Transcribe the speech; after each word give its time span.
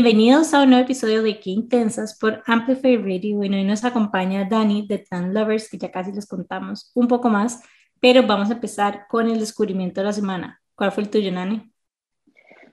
Bienvenidos 0.00 0.54
a 0.54 0.62
un 0.62 0.70
nuevo 0.70 0.84
episodio 0.84 1.24
de 1.24 1.40
Qué 1.40 1.50
Intensas 1.50 2.16
por 2.16 2.40
Amplify 2.46 2.98
Radio. 2.98 3.38
Bueno, 3.38 3.56
hoy 3.56 3.64
nos 3.64 3.84
acompaña 3.84 4.44
Dani 4.48 4.86
de 4.86 4.98
Tan 4.98 5.34
Lovers, 5.34 5.68
que 5.68 5.76
ya 5.76 5.90
casi 5.90 6.12
les 6.12 6.28
contamos 6.28 6.92
un 6.94 7.08
poco 7.08 7.28
más, 7.28 7.64
pero 7.98 8.24
vamos 8.24 8.48
a 8.48 8.52
empezar 8.52 9.08
con 9.08 9.28
el 9.28 9.40
descubrimiento 9.40 10.00
de 10.00 10.04
la 10.04 10.12
semana. 10.12 10.60
¿Cuál 10.76 10.92
fue 10.92 11.02
el 11.02 11.10
tuyo, 11.10 11.32
Nani? 11.32 11.72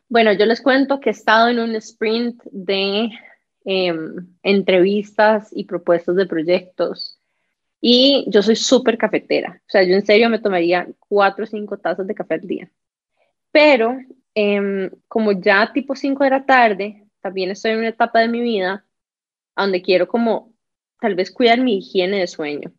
Bueno, 0.07 0.33
yo 0.33 0.45
les 0.45 0.61
cuento 0.61 0.99
que 0.99 1.09
he 1.09 1.13
estado 1.13 1.49
en 1.49 1.57
un 1.57 1.75
sprint 1.77 2.43
de 2.51 3.09
em, 3.65 4.27
entrevistas 4.43 5.49
y 5.51 5.63
propuestas 5.63 6.15
de 6.17 6.27
proyectos 6.27 7.19
y 7.81 8.23
yo 8.27 8.43
soy 8.43 8.55
súper 8.55 8.99
cafetera. 8.99 9.63
O 9.63 9.69
sea, 9.71 9.81
yo 9.81 9.95
en 9.95 10.05
serio 10.05 10.29
me 10.29 10.37
tomaría 10.37 10.87
cuatro 10.99 11.45
o 11.45 11.47
cinco 11.47 11.79
tazas 11.79 12.05
de 12.05 12.13
café 12.13 12.35
al 12.35 12.41
día. 12.41 12.69
Pero 13.51 13.97
em, 14.35 14.91
como 15.07 15.31
ya 15.31 15.71
tipo 15.73 15.95
5 15.95 16.23
de 16.23 16.29
la 16.29 16.45
tarde, 16.45 17.04
también 17.25 17.49
estoy 17.49 17.71
en 17.71 17.79
una 17.79 17.87
etapa 17.87 18.19
de 18.19 18.27
mi 18.27 18.39
vida 18.39 18.85
donde 19.55 19.81
quiero 19.81 20.07
como 20.07 20.53
tal 21.01 21.15
vez 21.15 21.31
cuidar 21.31 21.59
mi 21.59 21.79
higiene 21.79 22.19
de 22.19 22.27
sueño. 22.27 22.71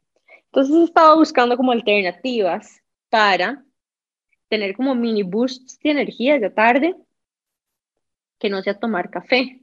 Entonces 0.44 0.76
he 0.76 0.84
estado 0.84 1.16
buscando 1.16 1.56
como 1.56 1.72
alternativas 1.72 2.80
para 3.10 3.64
tener 4.48 4.76
como 4.76 4.94
mini 4.94 5.24
boosts 5.24 5.80
de 5.80 5.90
energía 5.90 6.38
de 6.38 6.50
tarde 6.50 6.94
que 8.38 8.48
no 8.48 8.62
sea 8.62 8.78
tomar 8.78 9.10
café. 9.10 9.62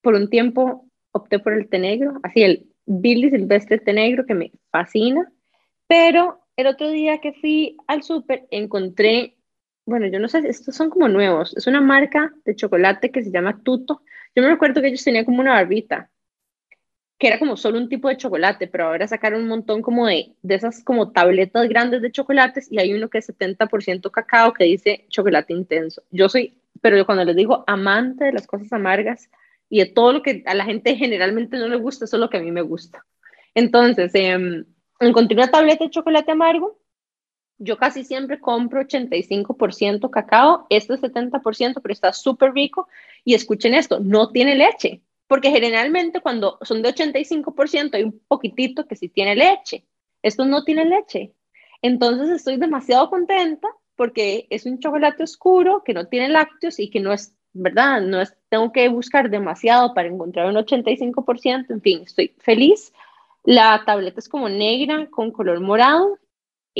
Por 0.00 0.14
un 0.14 0.30
tiempo 0.30 0.86
opté 1.10 1.40
por 1.40 1.54
el 1.54 1.68
té 1.68 1.80
negro, 1.80 2.20
así 2.22 2.44
el 2.44 2.72
Billy 2.86 3.30
Silvestre 3.30 3.80
té 3.80 3.92
negro 3.92 4.24
que 4.26 4.34
me 4.34 4.52
fascina, 4.70 5.28
pero 5.88 6.46
el 6.54 6.68
otro 6.68 6.88
día 6.88 7.18
que 7.18 7.32
fui 7.32 7.76
al 7.88 8.04
súper 8.04 8.46
encontré, 8.52 9.37
bueno, 9.88 10.06
yo 10.06 10.18
no 10.18 10.28
sé, 10.28 10.42
estos 10.46 10.74
son 10.76 10.90
como 10.90 11.08
nuevos, 11.08 11.56
es 11.56 11.66
una 11.66 11.80
marca 11.80 12.32
de 12.44 12.54
chocolate 12.54 13.10
que 13.10 13.22
se 13.22 13.30
llama 13.30 13.62
Tuto. 13.62 14.02
Yo 14.34 14.42
me 14.42 14.50
recuerdo 14.50 14.80
que 14.80 14.88
ellos 14.88 15.02
tenían 15.02 15.24
como 15.24 15.40
una 15.40 15.54
barbita 15.54 16.10
que 17.18 17.26
era 17.26 17.38
como 17.38 17.56
solo 17.56 17.78
un 17.78 17.88
tipo 17.88 18.08
de 18.08 18.16
chocolate, 18.16 18.68
pero 18.68 18.84
ahora 18.84 19.08
sacaron 19.08 19.42
un 19.42 19.48
montón 19.48 19.82
como 19.82 20.06
de, 20.06 20.36
de 20.42 20.54
esas 20.54 20.84
como 20.84 21.10
tabletas 21.10 21.68
grandes 21.68 22.00
de 22.00 22.12
chocolates 22.12 22.70
y 22.70 22.78
hay 22.78 22.94
uno 22.94 23.08
que 23.08 23.18
es 23.18 23.28
70% 23.28 24.10
cacao 24.10 24.52
que 24.52 24.64
dice 24.64 25.06
chocolate 25.08 25.52
intenso. 25.52 26.02
Yo 26.10 26.28
soy, 26.28 26.60
pero 26.80 27.04
cuando 27.06 27.24
les 27.24 27.34
digo 27.34 27.64
amante 27.66 28.26
de 28.26 28.32
las 28.32 28.46
cosas 28.46 28.72
amargas 28.72 29.30
y 29.68 29.80
de 29.80 29.86
todo 29.86 30.12
lo 30.12 30.22
que 30.22 30.44
a 30.46 30.54
la 30.54 30.64
gente 30.64 30.94
generalmente 30.94 31.56
no 31.58 31.66
le 31.66 31.76
gusta, 31.76 32.04
eso 32.04 32.16
es 32.16 32.20
lo 32.20 32.30
que 32.30 32.36
a 32.36 32.42
mí 32.42 32.52
me 32.52 32.62
gusta. 32.62 33.04
Entonces, 33.54 34.14
eh, 34.14 34.64
encontré 35.00 35.36
una 35.36 35.50
tableta 35.50 35.84
de 35.84 35.90
chocolate 35.90 36.30
amargo. 36.30 36.78
Yo 37.58 37.76
casi 37.76 38.04
siempre 38.04 38.40
compro 38.40 38.82
85% 38.82 40.10
cacao, 40.10 40.66
este 40.70 40.94
es 40.94 41.00
70%, 41.00 41.80
pero 41.82 41.92
está 41.92 42.12
súper 42.12 42.52
rico. 42.52 42.88
Y 43.24 43.34
escuchen 43.34 43.74
esto, 43.74 44.00
no 44.00 44.30
tiene 44.30 44.54
leche 44.54 45.02
porque 45.28 45.50
generalmente 45.50 46.20
cuando 46.20 46.58
son 46.62 46.82
de 46.82 46.92
85% 46.92 47.94
hay 47.94 48.02
un 48.02 48.18
poquitito 48.26 48.86
que 48.86 48.96
sí 48.96 49.08
tiene 49.08 49.36
leche. 49.36 49.86
Estos 50.22 50.48
no 50.48 50.64
tienen 50.64 50.88
leche. 50.88 51.34
Entonces 51.82 52.30
estoy 52.30 52.56
demasiado 52.56 53.08
contenta 53.10 53.68
porque 53.94 54.46
es 54.50 54.64
un 54.64 54.80
chocolate 54.80 55.22
oscuro 55.22 55.82
que 55.84 55.92
no 55.92 56.06
tiene 56.06 56.30
lácteos 56.30 56.80
y 56.80 56.88
que 56.88 57.00
no 57.00 57.12
es, 57.12 57.36
¿verdad? 57.52 58.00
No 58.00 58.20
es, 58.20 58.34
tengo 58.48 58.72
que 58.72 58.88
buscar 58.88 59.28
demasiado 59.28 59.92
para 59.92 60.08
encontrar 60.08 60.46
un 60.46 60.56
85%. 60.56 61.66
En 61.68 61.82
fin, 61.82 62.02
estoy 62.04 62.34
feliz. 62.38 62.92
La 63.44 63.82
tableta 63.84 64.20
es 64.20 64.28
como 64.28 64.48
negra 64.48 65.08
con 65.10 65.30
color 65.30 65.60
morado 65.60 66.18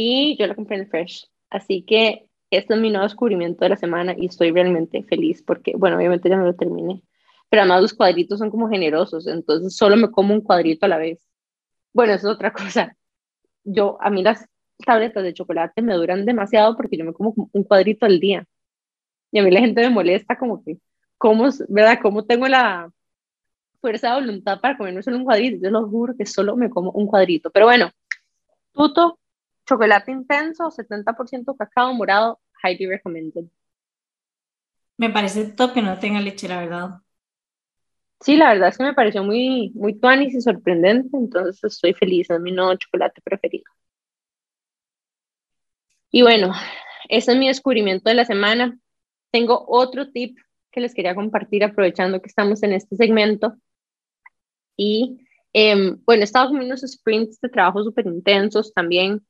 y 0.00 0.36
yo 0.36 0.46
la 0.46 0.54
compré 0.54 0.76
en 0.78 0.88
Fresh. 0.88 1.28
Así 1.50 1.82
que 1.82 2.28
este 2.50 2.74
es 2.74 2.80
mi 2.80 2.90
nuevo 2.90 3.04
descubrimiento 3.04 3.64
de 3.64 3.70
la 3.70 3.76
semana 3.76 4.14
y 4.16 4.26
estoy 4.26 4.52
realmente 4.52 5.02
feliz 5.04 5.42
porque, 5.42 5.72
bueno, 5.76 5.96
obviamente 5.96 6.28
ya 6.28 6.36
me 6.36 6.44
lo 6.44 6.54
terminé 6.54 7.02
pero 7.48 7.62
además 7.62 7.82
los 7.82 7.94
cuadritos 7.94 8.38
son 8.38 8.50
como 8.50 8.68
generosos, 8.68 9.26
entonces 9.26 9.76
solo 9.76 9.96
me 9.96 10.10
como 10.10 10.34
un 10.34 10.40
cuadrito 10.40 10.86
a 10.86 10.88
la 10.88 10.98
vez. 10.98 11.26
Bueno, 11.92 12.14
eso 12.14 12.28
es 12.28 12.34
otra 12.34 12.52
cosa. 12.52 12.96
Yo, 13.64 13.98
a 14.00 14.10
mí 14.10 14.22
las 14.22 14.46
tabletas 14.84 15.22
de 15.24 15.34
chocolate 15.34 15.82
me 15.82 15.94
duran 15.94 16.24
demasiado 16.24 16.76
porque 16.76 16.96
yo 16.96 17.04
me 17.04 17.12
como 17.12 17.34
un 17.52 17.64
cuadrito 17.64 18.06
al 18.06 18.20
día. 18.20 18.46
Y 19.32 19.38
a 19.38 19.42
mí 19.42 19.50
la 19.50 19.60
gente 19.60 19.82
me 19.82 19.90
molesta 19.90 20.38
como 20.38 20.64
que, 20.64 20.78
¿cómo, 21.18 21.48
verdad? 21.68 21.98
¿Cómo 22.02 22.24
tengo 22.24 22.48
la 22.48 22.90
fuerza 23.80 24.14
de 24.14 24.20
voluntad 24.20 24.60
para 24.60 24.76
comerme 24.76 25.02
solo 25.02 25.18
un 25.18 25.24
cuadrito? 25.24 25.58
Yo 25.62 25.70
lo 25.70 25.88
juro 25.88 26.14
que 26.16 26.26
solo 26.26 26.56
me 26.56 26.70
como 26.70 26.90
un 26.92 27.06
cuadrito. 27.06 27.50
Pero 27.50 27.66
bueno, 27.66 27.90
tuto, 28.72 29.18
chocolate 29.68 30.10
intenso, 30.10 30.70
70% 30.70 31.56
cacao 31.56 31.92
morado, 31.92 32.40
highly 32.62 32.86
recommended. 32.86 33.44
Me 34.96 35.10
parece 35.10 35.52
top 35.52 35.74
que 35.74 35.82
no 35.82 35.98
tenga 35.98 36.20
leche, 36.20 36.48
la 36.48 36.60
verdad. 36.60 37.02
Sí, 38.20 38.36
la 38.36 38.48
verdad 38.48 38.70
es 38.70 38.78
que 38.78 38.84
me 38.84 38.94
pareció 38.94 39.22
muy, 39.22 39.70
muy 39.74 39.94
tuanis 39.94 40.34
y 40.34 40.40
sorprendente, 40.40 41.16
entonces 41.16 41.62
estoy 41.62 41.94
feliz, 41.94 42.28
es 42.30 42.40
mi 42.40 42.50
nuevo 42.50 42.74
chocolate 42.74 43.20
preferido. 43.22 43.70
Y 46.10 46.22
bueno, 46.22 46.52
ese 47.08 47.32
es 47.32 47.38
mi 47.38 47.46
descubrimiento 47.46 48.08
de 48.08 48.16
la 48.16 48.24
semana. 48.24 48.76
Tengo 49.30 49.64
otro 49.68 50.10
tip 50.10 50.36
que 50.72 50.80
les 50.80 50.94
quería 50.94 51.14
compartir 51.14 51.62
aprovechando 51.62 52.20
que 52.20 52.28
estamos 52.28 52.62
en 52.62 52.72
este 52.72 52.96
segmento. 52.96 53.54
Y 54.76 55.26
em, 55.52 56.02
bueno, 56.04 56.22
he 56.22 56.24
estado 56.24 56.48
con 56.50 56.60
unos 56.60 56.80
sprints 56.80 57.40
de 57.40 57.48
trabajo 57.50 57.84
súper 57.84 58.06
intensos 58.06 58.72
también. 58.74 59.24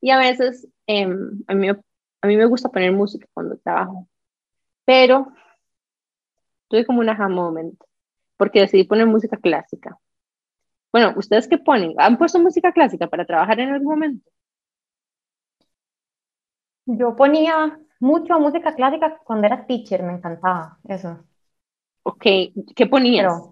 Y 0.00 0.10
a 0.10 0.18
veces 0.18 0.68
em, 0.86 1.42
a, 1.46 1.54
mí, 1.54 1.68
a 1.68 2.26
mí 2.26 2.36
me 2.36 2.46
gusta 2.46 2.68
poner 2.68 2.92
música 2.92 3.26
cuando 3.32 3.56
trabajo. 3.58 4.08
Pero 4.84 5.32
tuve 6.68 6.86
como 6.86 7.00
un 7.00 7.08
aha 7.08 7.28
moment 7.28 7.78
porque 8.36 8.60
decidí 8.60 8.84
poner 8.84 9.06
música 9.06 9.36
clásica. 9.36 9.98
Bueno, 10.92 11.12
¿ustedes 11.16 11.48
qué 11.48 11.58
ponen? 11.58 11.94
¿Han 11.98 12.16
puesto 12.16 12.38
música 12.38 12.72
clásica 12.72 13.06
para 13.08 13.26
trabajar 13.26 13.60
en 13.60 13.70
algún 13.70 13.88
momento? 13.88 14.30
Yo 16.86 17.14
ponía 17.14 17.78
mucho 18.00 18.38
música 18.40 18.74
clásica 18.74 19.18
cuando 19.24 19.46
era 19.46 19.66
teacher, 19.66 20.02
me 20.02 20.14
encantaba 20.14 20.78
eso. 20.88 21.18
Ok, 22.04 22.24
¿qué 22.74 22.86
ponías? 22.86 23.42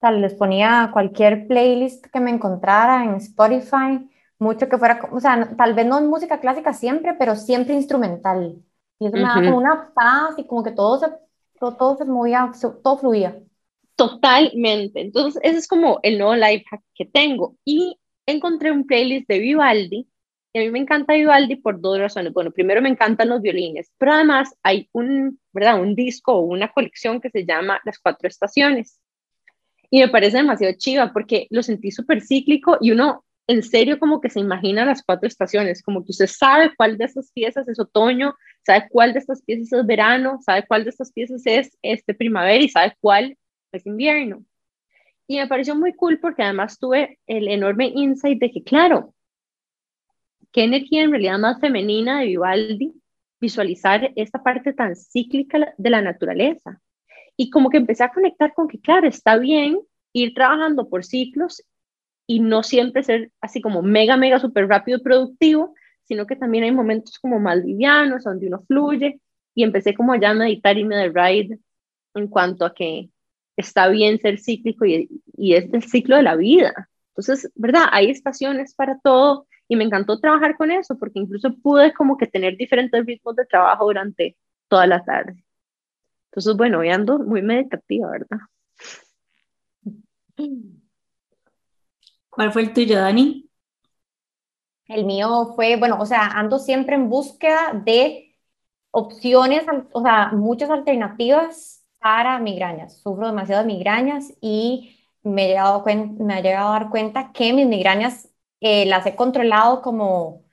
tal, 0.00 0.22
les 0.22 0.34
ponía 0.34 0.90
cualquier 0.92 1.46
playlist 1.46 2.06
que 2.06 2.20
me 2.20 2.30
encontrara 2.30 3.04
en 3.04 3.14
Spotify, 3.16 4.09
mucho 4.40 4.68
que 4.68 4.78
fuera, 4.78 5.08
o 5.12 5.20
sea, 5.20 5.54
tal 5.56 5.74
vez 5.74 5.86
no 5.86 6.00
música 6.00 6.40
clásica 6.40 6.72
siempre, 6.72 7.14
pero 7.14 7.36
siempre 7.36 7.74
instrumental. 7.74 8.56
Y 8.98 9.06
eso 9.06 9.16
me 9.16 9.22
daba 9.22 9.42
como 9.42 9.58
una 9.58 9.92
paz 9.94 10.34
y 10.38 10.46
como 10.46 10.64
que 10.64 10.72
todo 10.72 10.98
se, 10.98 11.06
todo, 11.58 11.76
todo 11.76 11.96
se 11.96 12.06
movía, 12.06 12.50
todo 12.82 12.98
fluía. 12.98 13.38
Totalmente. 13.96 15.00
Entonces, 15.02 15.40
ese 15.44 15.58
es 15.58 15.68
como 15.68 16.00
el 16.02 16.18
nuevo 16.18 16.34
life 16.34 16.64
hack 16.70 16.82
que 16.94 17.04
tengo. 17.04 17.56
Y 17.64 17.98
encontré 18.26 18.72
un 18.72 18.86
playlist 18.86 19.28
de 19.28 19.38
Vivaldi. 19.38 20.08
Y 20.52 20.58
a 20.58 20.62
mí 20.62 20.70
me 20.70 20.80
encanta 20.80 21.14
Vivaldi 21.14 21.56
por 21.56 21.80
dos 21.80 21.98
razones. 21.98 22.32
Bueno, 22.32 22.50
primero 22.50 22.80
me 22.80 22.88
encantan 22.88 23.28
los 23.28 23.42
violines, 23.42 23.92
pero 23.98 24.14
además 24.14 24.54
hay 24.62 24.88
un, 24.92 25.38
¿verdad? 25.52 25.80
un 25.80 25.94
disco 25.94 26.32
o 26.32 26.40
una 26.40 26.72
colección 26.72 27.20
que 27.20 27.30
se 27.30 27.44
llama 27.44 27.80
Las 27.84 27.98
Cuatro 27.98 28.26
Estaciones. 28.26 28.98
Y 29.90 30.00
me 30.00 30.08
parece 30.08 30.38
demasiado 30.38 30.74
chiva 30.78 31.12
porque 31.12 31.46
lo 31.50 31.62
sentí 31.62 31.90
súper 31.90 32.22
cíclico 32.22 32.78
y 32.80 32.92
uno 32.92 33.24
en 33.46 33.62
serio 33.62 33.98
como 33.98 34.20
que 34.20 34.30
se 34.30 34.40
imagina 34.40 34.84
las 34.84 35.02
cuatro 35.02 35.26
estaciones, 35.26 35.82
como 35.82 36.04
que 36.04 36.12
usted 36.12 36.26
sabe 36.26 36.72
cuál 36.76 36.96
de 36.98 37.04
estas 37.04 37.32
piezas 37.32 37.66
es 37.68 37.80
otoño, 37.80 38.34
sabe 38.64 38.86
cuál 38.90 39.12
de 39.12 39.18
estas 39.18 39.42
piezas 39.42 39.72
es 39.72 39.86
verano, 39.86 40.38
sabe 40.44 40.64
cuál 40.66 40.84
de 40.84 40.90
estas 40.90 41.12
piezas 41.12 41.42
es 41.44 41.76
este 41.82 42.14
primavera 42.14 42.62
y 42.62 42.68
sabe 42.68 42.96
cuál 43.00 43.36
es 43.72 43.86
invierno. 43.86 44.44
Y 45.26 45.36
me 45.38 45.46
pareció 45.46 45.74
muy 45.74 45.94
cool 45.94 46.18
porque 46.20 46.42
además 46.42 46.78
tuve 46.78 47.18
el 47.26 47.48
enorme 47.48 47.92
insight 47.94 48.40
de 48.40 48.50
que, 48.50 48.62
claro, 48.62 49.14
qué 50.52 50.64
energía 50.64 51.02
en 51.02 51.10
realidad 51.10 51.38
más 51.38 51.60
femenina 51.60 52.20
de 52.20 52.26
Vivaldi 52.26 52.94
visualizar 53.40 54.12
esta 54.16 54.42
parte 54.42 54.72
tan 54.72 54.94
cíclica 54.94 55.72
de 55.76 55.90
la 55.90 56.02
naturaleza. 56.02 56.80
Y 57.36 57.50
como 57.50 57.70
que 57.70 57.78
empecé 57.78 58.04
a 58.04 58.12
conectar 58.12 58.52
con 58.54 58.68
que, 58.68 58.80
claro, 58.80 59.08
está 59.08 59.38
bien 59.38 59.80
ir 60.12 60.34
trabajando 60.34 60.88
por 60.88 61.04
ciclos 61.04 61.62
y 62.30 62.38
no 62.38 62.62
siempre 62.62 63.02
ser 63.02 63.32
así 63.40 63.60
como 63.60 63.82
mega, 63.82 64.16
mega, 64.16 64.38
súper 64.38 64.68
rápido 64.68 64.98
y 64.98 65.02
productivo, 65.02 65.74
sino 66.04 66.28
que 66.28 66.36
también 66.36 66.62
hay 66.62 66.70
momentos 66.70 67.18
como 67.18 67.40
más 67.40 67.58
livianos, 67.58 68.22
donde 68.22 68.46
uno 68.46 68.62
fluye. 68.68 69.20
Y 69.52 69.64
empecé 69.64 69.94
como 69.94 70.14
ya 70.14 70.30
a 70.30 70.34
meditar 70.34 70.78
y 70.78 70.84
me 70.84 70.94
de 70.94 71.08
ride 71.08 71.58
en 72.14 72.28
cuanto 72.28 72.64
a 72.64 72.72
que 72.72 73.10
está 73.56 73.88
bien 73.88 74.20
ser 74.20 74.38
cíclico 74.38 74.86
y, 74.86 75.08
y 75.36 75.54
es 75.54 75.74
el 75.74 75.82
ciclo 75.82 76.14
de 76.14 76.22
la 76.22 76.36
vida. 76.36 76.88
Entonces, 77.08 77.50
¿verdad? 77.56 77.86
Hay 77.90 78.10
estaciones 78.10 78.76
para 78.76 79.00
todo 79.00 79.48
y 79.66 79.74
me 79.74 79.82
encantó 79.82 80.20
trabajar 80.20 80.56
con 80.56 80.70
eso 80.70 80.96
porque 80.96 81.18
incluso 81.18 81.52
pude 81.56 81.92
como 81.92 82.16
que 82.16 82.28
tener 82.28 82.56
diferentes 82.56 83.04
ritmos 83.04 83.34
de 83.34 83.46
trabajo 83.46 83.86
durante 83.86 84.36
toda 84.68 84.86
la 84.86 85.02
tarde. 85.04 85.44
Entonces, 86.30 86.56
bueno, 86.56 86.78
hoy 86.78 86.90
ando 86.90 87.18
muy 87.18 87.42
meditativa, 87.42 88.08
¿verdad? 88.08 88.38
¿Cuál 92.30 92.52
fue 92.52 92.62
el 92.62 92.72
tuyo, 92.72 92.98
Dani? 92.98 93.50
El 94.88 95.04
mío 95.04 95.52
fue, 95.54 95.76
bueno, 95.76 95.98
o 96.00 96.06
sea, 96.06 96.26
ando 96.26 96.58
siempre 96.58 96.96
en 96.96 97.08
búsqueda 97.08 97.72
de 97.84 98.36
opciones, 98.90 99.64
o 99.92 100.02
sea, 100.02 100.32
muchas 100.32 100.70
alternativas 100.70 101.84
para 102.00 102.38
migrañas. 102.40 103.00
Sufro 103.00 103.26
demasiado 103.28 103.62
de 103.62 103.68
migrañas 103.68 104.32
y 104.40 104.98
me 105.22 105.44
he 105.44 105.48
llegado, 105.48 105.84
me 105.86 106.38
he 106.40 106.42
llegado 106.42 106.70
a 106.70 106.72
dar 106.80 106.90
cuenta 106.90 107.32
que 107.32 107.52
mis 107.52 107.66
migrañas 107.66 108.28
eh, 108.60 108.86
las 108.86 109.06
he 109.06 109.14
controlado 109.16 109.82
como 109.82 110.44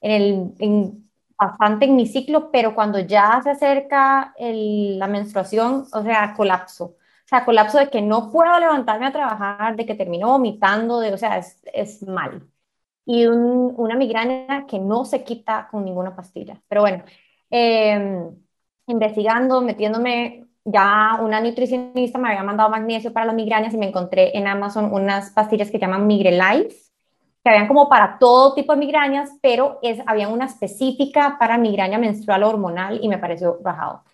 en 0.00 1.10
bastante 1.40 1.86
en 1.86 1.96
mi 1.96 2.06
ciclo, 2.06 2.50
pero 2.52 2.74
cuando 2.74 2.98
ya 3.00 3.40
se 3.42 3.50
acerca 3.50 4.34
la 4.38 5.06
menstruación, 5.08 5.86
o 5.92 6.02
sea, 6.02 6.34
colapso. 6.36 6.96
Sea, 7.30 7.44
colapso 7.44 7.78
de 7.78 7.88
que 7.90 8.02
no 8.02 8.30
puedo 8.32 8.58
levantarme 8.58 9.06
a 9.06 9.12
trabajar, 9.12 9.76
de 9.76 9.86
que 9.86 9.94
termino 9.94 10.28
vomitando, 10.28 11.00
de, 11.00 11.12
o 11.14 11.18
sea, 11.18 11.38
es, 11.38 11.60
es 11.72 12.02
mal. 12.02 12.48
Y 13.04 13.26
una 13.26 13.96
migraña 13.96 14.66
que 14.66 14.78
no 14.78 15.04
se 15.04 15.24
quita 15.24 15.68
con 15.70 15.84
ninguna 15.84 16.14
pastilla. 16.16 16.60
Pero 16.68 16.82
bueno, 16.82 17.04
em, 17.50 18.36
investigando, 18.86 19.60
metiéndome, 19.62 20.48
ya 20.64 21.18
una 21.22 21.40
nutricionista 21.40 22.18
me 22.18 22.28
había 22.30 22.42
mandado 22.42 22.70
magnesio 22.70 23.12
para 23.12 23.26
las 23.26 23.34
migrañas 23.34 23.74
y 23.74 23.78
me 23.78 23.88
encontré 23.88 24.36
en 24.36 24.46
Amazon 24.46 24.92
unas 24.92 25.30
pastillas 25.30 25.70
que 25.70 25.78
llaman 25.78 26.06
Migrelife 26.06 26.90
que 27.42 27.50
habían 27.50 27.68
como 27.68 27.88
para 27.88 28.18
todo 28.18 28.54
tipo 28.54 28.72
de 28.72 28.78
migrañas, 28.78 29.30
pero 29.40 29.78
es, 29.82 29.98
había 30.06 30.28
una 30.28 30.46
específica 30.46 31.36
para 31.38 31.56
migraña 31.58 31.98
menstrual 31.98 32.42
hormonal 32.42 33.00
y 33.02 33.08
me 33.08 33.18
pareció 33.18 33.58
bajado. 33.62 34.04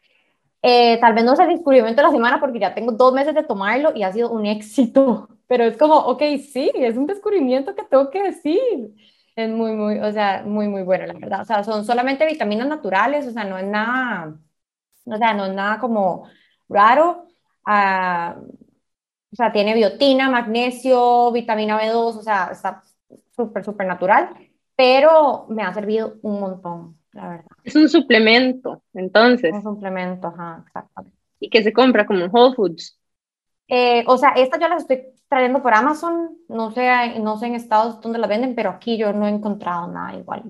Eh, 0.69 0.99
tal 1.01 1.15
vez 1.15 1.25
no 1.25 1.35
es 1.35 1.39
el 1.39 1.49
descubrimiento 1.49 2.01
de 2.03 2.09
la 2.09 2.11
semana 2.13 2.41
porque 2.41 2.59
ya 2.59 2.75
tengo 2.75 2.91
dos 2.93 3.13
meses 3.13 3.35
de 3.35 3.45
tomarlo 3.45 3.93
y 3.95 4.03
ha 4.03 4.13
sido 4.13 4.31
un 4.31 4.47
éxito, 4.47 5.29
pero 5.47 5.65
es 5.65 5.77
como, 5.77 5.95
ok, 5.97 6.23
sí, 6.53 6.73
es 6.75 6.97
un 6.97 7.07
descubrimiento 7.07 7.75
que 7.75 7.85
tengo 7.85 8.11
que 8.11 8.23
decir. 8.23 8.59
Es 9.37 9.49
muy, 9.51 9.73
muy, 9.73 9.99
o 10.01 10.13
sea, 10.13 10.43
muy, 10.45 10.67
muy 10.69 10.83
bueno, 10.83 11.07
la 11.07 11.13
verdad. 11.15 11.43
O 11.43 11.45
sea, 11.45 11.63
son 11.63 11.85
solamente 11.85 12.27
vitaminas 12.27 12.67
naturales, 12.69 13.27
o 13.27 13.31
sea, 13.33 13.45
no 13.45 13.59
es 13.59 13.67
nada, 13.67 14.35
o 15.07 15.17
sea, 15.19 15.35
no 15.35 15.47
es 15.47 15.55
nada 15.55 15.79
como 15.79 16.29
raro. 16.69 17.27
Uh, 17.67 18.41
o 19.33 19.37
sea, 19.37 19.53
tiene 19.53 19.75
biotina, 19.75 20.31
magnesio, 20.31 21.33
vitamina 21.33 21.79
B2, 21.79 22.17
o 22.17 22.23
sea, 22.23 22.49
está 22.53 22.83
súper, 23.35 23.65
súper 23.65 23.87
natural, 23.87 24.31
pero 24.77 25.47
me 25.49 25.63
ha 25.63 25.75
servido 25.75 26.17
un 26.23 26.41
montón, 26.41 26.99
la 27.17 27.29
verdad. 27.29 27.47
Es 27.65 27.75
un 27.75 27.89
suplemento, 27.89 28.83
entonces. 28.95 29.53
Un 29.53 29.63
suplemento, 29.63 30.29
ajá, 30.29 30.63
exactamente. 30.67 31.17
¿Y 31.41 31.51
que 31.51 31.63
se 31.63 31.73
compra 31.73 32.07
como 32.07 32.21
en 32.21 32.31
Whole 32.33 32.55
Foods? 32.55 32.99
Eh, 33.69 34.05
o 34.07 34.17
sea, 34.17 34.31
esta 34.31 34.59
yo 34.59 34.69
las 34.69 34.83
estoy 34.83 35.03
trayendo 35.29 35.63
por 35.63 35.75
Amazon, 35.75 36.39
no 36.49 36.71
sé, 36.71 37.19
no 37.21 37.37
sé 37.37 37.47
en 37.47 37.57
Estados 37.57 38.01
dónde 38.01 38.19
la 38.19 38.29
venden, 38.29 38.55
pero 38.55 38.71
aquí 38.71 38.97
yo 38.97 39.13
no 39.13 39.27
he 39.27 39.31
encontrado 39.31 39.91
nada 39.91 40.17
igual. 40.17 40.45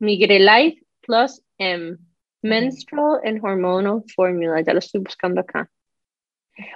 Life 0.00 0.84
Plus 1.00 1.42
M, 1.56 1.96
Menstrual 2.42 3.20
and 3.24 3.42
Hormonal 3.42 4.04
Formula, 4.14 4.60
ya 4.60 4.72
lo 4.74 4.80
estoy 4.80 5.00
buscando 5.00 5.40
acá. 5.40 5.70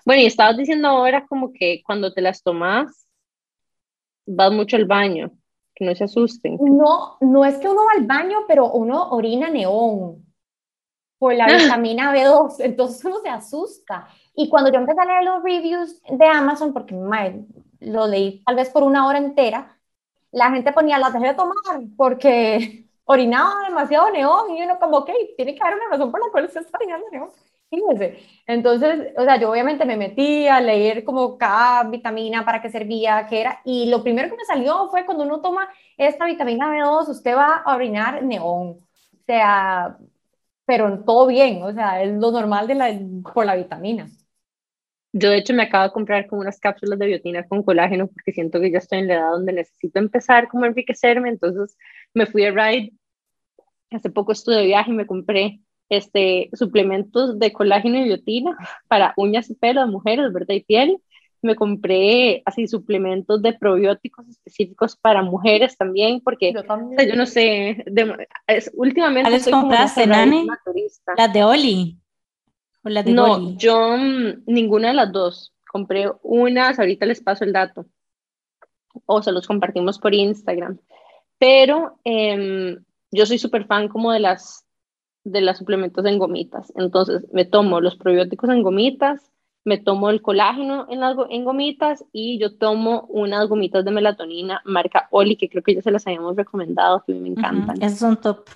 Bueno, 0.07 0.23
y 0.23 0.27
estabas 0.27 0.57
diciendo 0.57 0.89
ahora 0.89 1.27
como 1.27 1.53
que 1.53 1.83
cuando 1.85 2.13
te 2.13 2.23
las 2.23 2.43
tomas, 2.43 3.07
vas 4.27 4.53
mucho 4.53 4.77
al 4.77 4.87
baño, 4.87 5.33
no 5.83 5.95
se 5.95 6.05
asusten. 6.05 6.59
No, 6.61 7.17
no 7.21 7.45
es 7.45 7.57
que 7.59 7.69
uno 7.69 7.83
va 7.85 7.99
al 7.99 8.07
baño, 8.07 8.39
pero 8.47 8.71
uno 8.73 9.11
orina 9.11 9.49
neón 9.49 10.25
por 11.19 11.35
la 11.35 11.47
vitamina 11.57 12.13
B2, 12.13 12.57
entonces 12.61 13.05
uno 13.05 13.19
se 13.23 13.29
asusta. 13.29 14.09
Y 14.35 14.49
cuando 14.49 14.73
yo 14.73 14.79
empecé 14.79 15.01
a 15.01 15.05
leer 15.05 15.25
los 15.25 15.43
reviews 15.43 16.03
de 16.09 16.27
Amazon, 16.27 16.73
porque 16.73 16.95
lo 17.81 18.07
leí 18.07 18.43
tal 18.45 18.57
vez 18.57 18.71
por 18.71 18.83
una 18.83 19.07
hora 19.07 19.19
entera, 19.19 19.79
la 20.31 20.51
gente 20.51 20.73
ponía, 20.73 20.99
la 20.99 21.11
dejé 21.11 21.29
de 21.29 21.35
tomar 21.35 21.55
porque 21.97 22.87
orinaba 23.05 23.69
demasiado 23.69 24.11
neón 24.11 24.57
y 24.57 24.63
uno 24.63 24.79
como, 24.79 24.99
ok, 24.99 25.11
tiene 25.37 25.55
que 25.55 25.63
haber 25.63 25.77
una 25.77 25.91
razón 25.91 26.11
por 26.11 26.21
la 26.21 26.31
cual 26.33 26.51
se 26.51 26.61
está 26.61 26.79
orinando 26.79 27.07
neón. 27.11 27.31
Fíjense. 27.73 28.19
Entonces, 28.47 29.15
o 29.17 29.25
sea, 29.25 29.41
yo 29.41 29.51
obviamente 29.51 29.87
me 29.87 29.97
metí 29.97 30.47
a 30.47 30.61
leer 30.61 31.05
como 31.05 31.39
cada 31.39 31.89
vitamina 31.89 32.45
para 32.45 32.61
qué 32.61 32.69
servía, 32.69 33.27
qué 33.31 33.41
era, 33.41 33.63
y 33.65 33.89
lo 33.89 34.03
primero 34.03 34.29
que 34.29 34.37
me 34.37 34.45
salió 34.45 34.89
fue 34.91 35.07
cuando 35.07 35.25
uno 35.25 35.41
toma 35.41 35.67
esta 35.97 36.27
vitamina 36.27 36.71
B2, 36.71 37.09
usted 37.09 37.35
va 37.35 37.63
a 37.65 37.75
orinar 37.75 38.23
neón. 38.25 38.79
O 38.79 39.25
sea, 39.27 39.97
pero 40.67 41.03
todo 41.05 41.27
bien, 41.29 41.63
o 41.63 41.73
sea, 41.73 42.03
es 42.03 42.13
lo 42.13 42.31
normal 42.31 42.67
de 42.67 42.75
la, 42.75 43.01
por 43.33 43.47
la 43.47 43.57
vitamina. 43.57 44.07
Yo 45.15 45.31
de 45.31 45.39
hecho 45.39 45.55
me 45.55 45.63
acabo 45.63 45.85
de 45.85 45.93
comprar 45.93 46.27
como 46.27 46.43
unas 46.43 46.61
cápsulas 46.61 46.99
de 46.99 47.07
biotina 47.07 47.49
con 47.49 47.63
colágeno 47.63 48.07
porque 48.07 48.33
siento 48.33 48.61
que 48.61 48.71
ya 48.71 48.79
estoy 48.79 48.99
en 48.99 49.09
la 49.09 49.15
edad 49.15 49.31
donde 49.31 49.53
necesito 49.55 49.99
empezar 49.99 50.49
como 50.49 50.65
a 50.65 50.69
enriquecerme, 50.69 51.31
entonces 51.31 51.79
me 52.13 52.27
fui 52.27 52.45
a 52.45 52.51
Ride, 52.51 52.93
hace 53.91 54.11
poco 54.11 54.33
estuve 54.33 54.57
de 54.57 54.67
viaje 54.67 54.91
y 54.91 54.95
me 54.95 55.07
compré 55.07 55.61
este, 55.89 56.51
suplementos 56.55 57.39
de 57.39 57.53
colágeno 57.53 57.99
y 57.99 58.05
biotina 58.05 58.57
para 58.89 59.15
uñas 59.17 59.51
y 59.51 59.55
pelo 59.55 59.83
de 59.83 59.87
mujeres, 59.87 60.33
¿verdad? 60.33 60.55
Y 60.55 60.65
piel. 60.65 60.99
Me 61.43 61.57
compré 61.57 62.43
así 62.45 62.69
suplementos 62.69 63.43
de 63.43 63.53
probióticos 63.53 64.29
específicos 64.29 64.97
para 64.97 65.23
mujeres 65.23 65.77
también, 65.77 66.21
porque 66.21 66.53
yo, 66.53 67.17
no 67.17 67.27
sé, 67.27 67.85
es, 68.47 68.71
últimamente... 68.75 69.29
¿Cuáles 69.29 69.49
compraste, 69.49 70.07
Nani? 70.07 70.47
¿Las 71.17 71.33
de 71.33 71.43
Oli? 71.43 71.99
¿O 72.85 72.89
las 72.89 73.05
de 73.05 73.13
no, 73.13 73.57
yo 73.57 73.97
mm, 73.97 74.45
ninguna 74.47 74.89
de 74.89 74.95
las 74.95 75.13
dos. 75.13 75.53
Compré 75.67 76.11
unas, 76.23 76.79
ahorita 76.79 77.07
les 77.07 77.21
paso 77.21 77.45
el 77.45 77.53
dato. 77.53 77.87
O 79.07 79.21
se 79.21 79.33
los 79.33 79.47
compartimos 79.47 79.99
por 79.99 80.15
Instagram. 80.15 80.79
Pero 81.39 81.99
em, 82.05 82.85
yo 83.11 83.27
soy 83.27 83.39
súper 83.39 83.67
fan 83.67 83.89
como 83.89 84.13
de 84.13 84.21
las 84.21 84.62
de 85.25 85.41
los 85.41 85.59
suplementos 85.59 86.05
en 86.05 86.19
gomitas. 86.19 86.73
Entonces, 86.77 87.27
me 87.33 87.45
tomo 87.45 87.81
los 87.81 87.97
probióticos 87.97 88.51
en 88.51 88.63
gomitas, 88.63 89.33
me 89.65 89.79
tomo 89.79 90.11
el 90.11 90.23
colágeno 90.23 90.87
en, 90.91 91.01
las, 91.01 91.17
en 91.31 91.45
gomitas 91.45 92.05
y 92.13 92.39
yo 92.39 92.57
tomo 92.57 93.07
unas 93.09 93.49
gomitas 93.49 93.85
de 93.85 93.93
melatonina 93.93 94.61
marca 94.65 95.09
Oli, 95.11 95.37
que 95.37 95.49
creo 95.49 95.63
que 95.63 95.77
ya 95.77 95.83
se 95.83 95.91
las 95.91 96.07
habíamos 96.07 96.37
recomendado, 96.37 97.05
que 97.07 97.15
me 97.15 97.29
encantan. 97.29 97.81
Esos 97.81 97.99
son 97.99 98.17
top. 98.17 98.49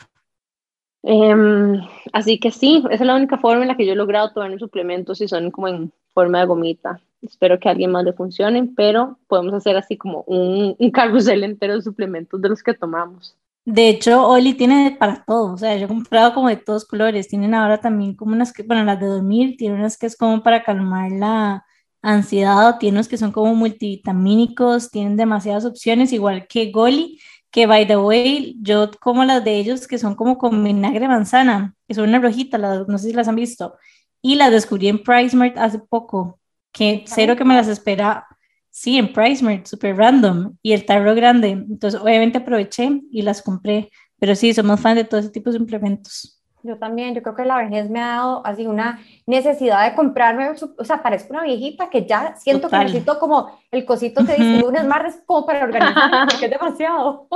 Em, 1.02 1.80
así 2.12 2.40
que 2.40 2.50
sí, 2.50 2.82
esa 2.90 3.04
es 3.04 3.06
la 3.06 3.14
única 3.14 3.38
forma 3.38 3.62
en 3.62 3.68
la 3.68 3.76
que 3.76 3.86
yo 3.86 3.92
he 3.92 3.96
logrado 3.96 4.32
tomar 4.32 4.58
suplementos 4.58 5.20
y 5.20 5.28
son 5.28 5.52
como 5.52 5.68
en 5.68 5.92
forma 6.12 6.40
de 6.40 6.46
gomita. 6.46 7.00
Espero 7.22 7.60
que 7.60 7.68
a 7.68 7.72
alguien 7.72 7.92
más 7.92 8.04
le 8.04 8.12
funcionen, 8.12 8.74
pero 8.74 9.16
podemos 9.28 9.54
hacer 9.54 9.76
así 9.76 9.96
como 9.96 10.22
un, 10.26 10.74
un 10.76 10.90
carrusel 10.90 11.44
entero 11.44 11.74
de 11.74 11.82
suplementos 11.82 12.40
de 12.40 12.48
los 12.48 12.62
que 12.62 12.74
tomamos. 12.74 13.36
De 13.66 13.88
hecho, 13.88 14.28
Oli 14.28 14.54
tiene 14.54 14.96
para 14.96 15.24
todo, 15.24 15.54
o 15.54 15.58
sea, 15.58 15.76
yo 15.76 15.86
he 15.86 15.88
comprado 15.88 16.32
como 16.34 16.48
de 16.48 16.56
todos 16.56 16.84
colores. 16.84 17.26
Tienen 17.26 17.52
ahora 17.52 17.80
también 17.80 18.14
como 18.14 18.32
unas 18.32 18.52
que, 18.52 18.62
bueno, 18.62 18.84
las 18.84 19.00
de 19.00 19.06
dormir, 19.06 19.56
tienen 19.58 19.80
unas 19.80 19.98
que 19.98 20.06
es 20.06 20.16
como 20.16 20.40
para 20.42 20.62
calmar 20.62 21.10
la 21.10 21.64
ansiedad, 22.00 22.78
tienen 22.78 22.98
unos 22.98 23.08
que 23.08 23.18
son 23.18 23.32
como 23.32 23.56
multivitamínicos, 23.56 24.90
tienen 24.92 25.16
demasiadas 25.16 25.64
opciones, 25.64 26.12
igual 26.12 26.46
que 26.46 26.70
Goli, 26.70 27.18
que 27.50 27.66
by 27.66 27.88
the 27.88 27.96
way, 27.96 28.56
yo 28.62 28.88
como 29.00 29.24
las 29.24 29.42
de 29.44 29.56
ellos 29.58 29.88
que 29.88 29.98
son 29.98 30.14
como 30.14 30.38
con 30.38 30.62
vinagre 30.62 31.08
manzana, 31.08 31.74
que 31.88 31.94
son 31.94 32.08
una 32.08 32.20
rojita, 32.20 32.58
las, 32.58 32.86
no 32.86 32.98
sé 32.98 33.08
si 33.08 33.14
las 33.14 33.26
han 33.26 33.36
visto, 33.36 33.74
y 34.22 34.36
las 34.36 34.52
descubrí 34.52 34.88
en 34.88 35.02
PriceMart 35.02 35.58
hace 35.58 35.80
poco, 35.80 36.38
que 36.72 37.04
cero 37.08 37.34
que 37.36 37.44
me 37.44 37.54
las 37.56 37.66
espera 37.68 38.28
Sí, 38.78 38.98
en 38.98 39.10
PriceMart, 39.10 39.64
súper 39.64 39.96
random. 39.96 40.54
Y 40.62 40.74
el 40.74 40.84
tarro 40.84 41.14
grande. 41.14 41.48
Entonces, 41.48 41.98
obviamente 41.98 42.36
aproveché 42.36 43.00
y 43.10 43.22
las 43.22 43.40
compré. 43.40 43.90
Pero 44.18 44.34
sí, 44.34 44.52
somos 44.52 44.78
fan 44.78 44.96
de 44.96 45.04
todo 45.04 45.18
ese 45.18 45.30
tipo 45.30 45.50
de 45.50 45.56
suplementos. 45.56 46.42
Yo 46.62 46.76
también, 46.76 47.14
yo 47.14 47.22
creo 47.22 47.34
que 47.34 47.46
la 47.46 47.56
vejez 47.56 47.88
me 47.88 48.00
ha 48.02 48.08
dado 48.08 48.42
así 48.44 48.66
una 48.66 49.00
necesidad 49.24 49.88
de 49.88 49.96
comprarme, 49.96 50.50
o 50.50 50.84
sea, 50.84 51.02
parezco 51.02 51.32
una 51.32 51.44
viejita 51.44 51.88
que 51.88 52.04
ya 52.04 52.36
siento 52.36 52.68
que 52.68 52.76
necesito 52.76 53.18
como 53.18 53.58
el 53.70 53.86
cosito 53.86 54.26
que 54.26 54.34
dice 54.34 54.60
lunes, 54.60 54.84
martes, 54.84 55.22
como 55.24 55.46
para 55.46 55.64
organizar, 55.64 56.10
porque 56.30 56.44
es 56.44 56.50
demasiado. 56.50 57.28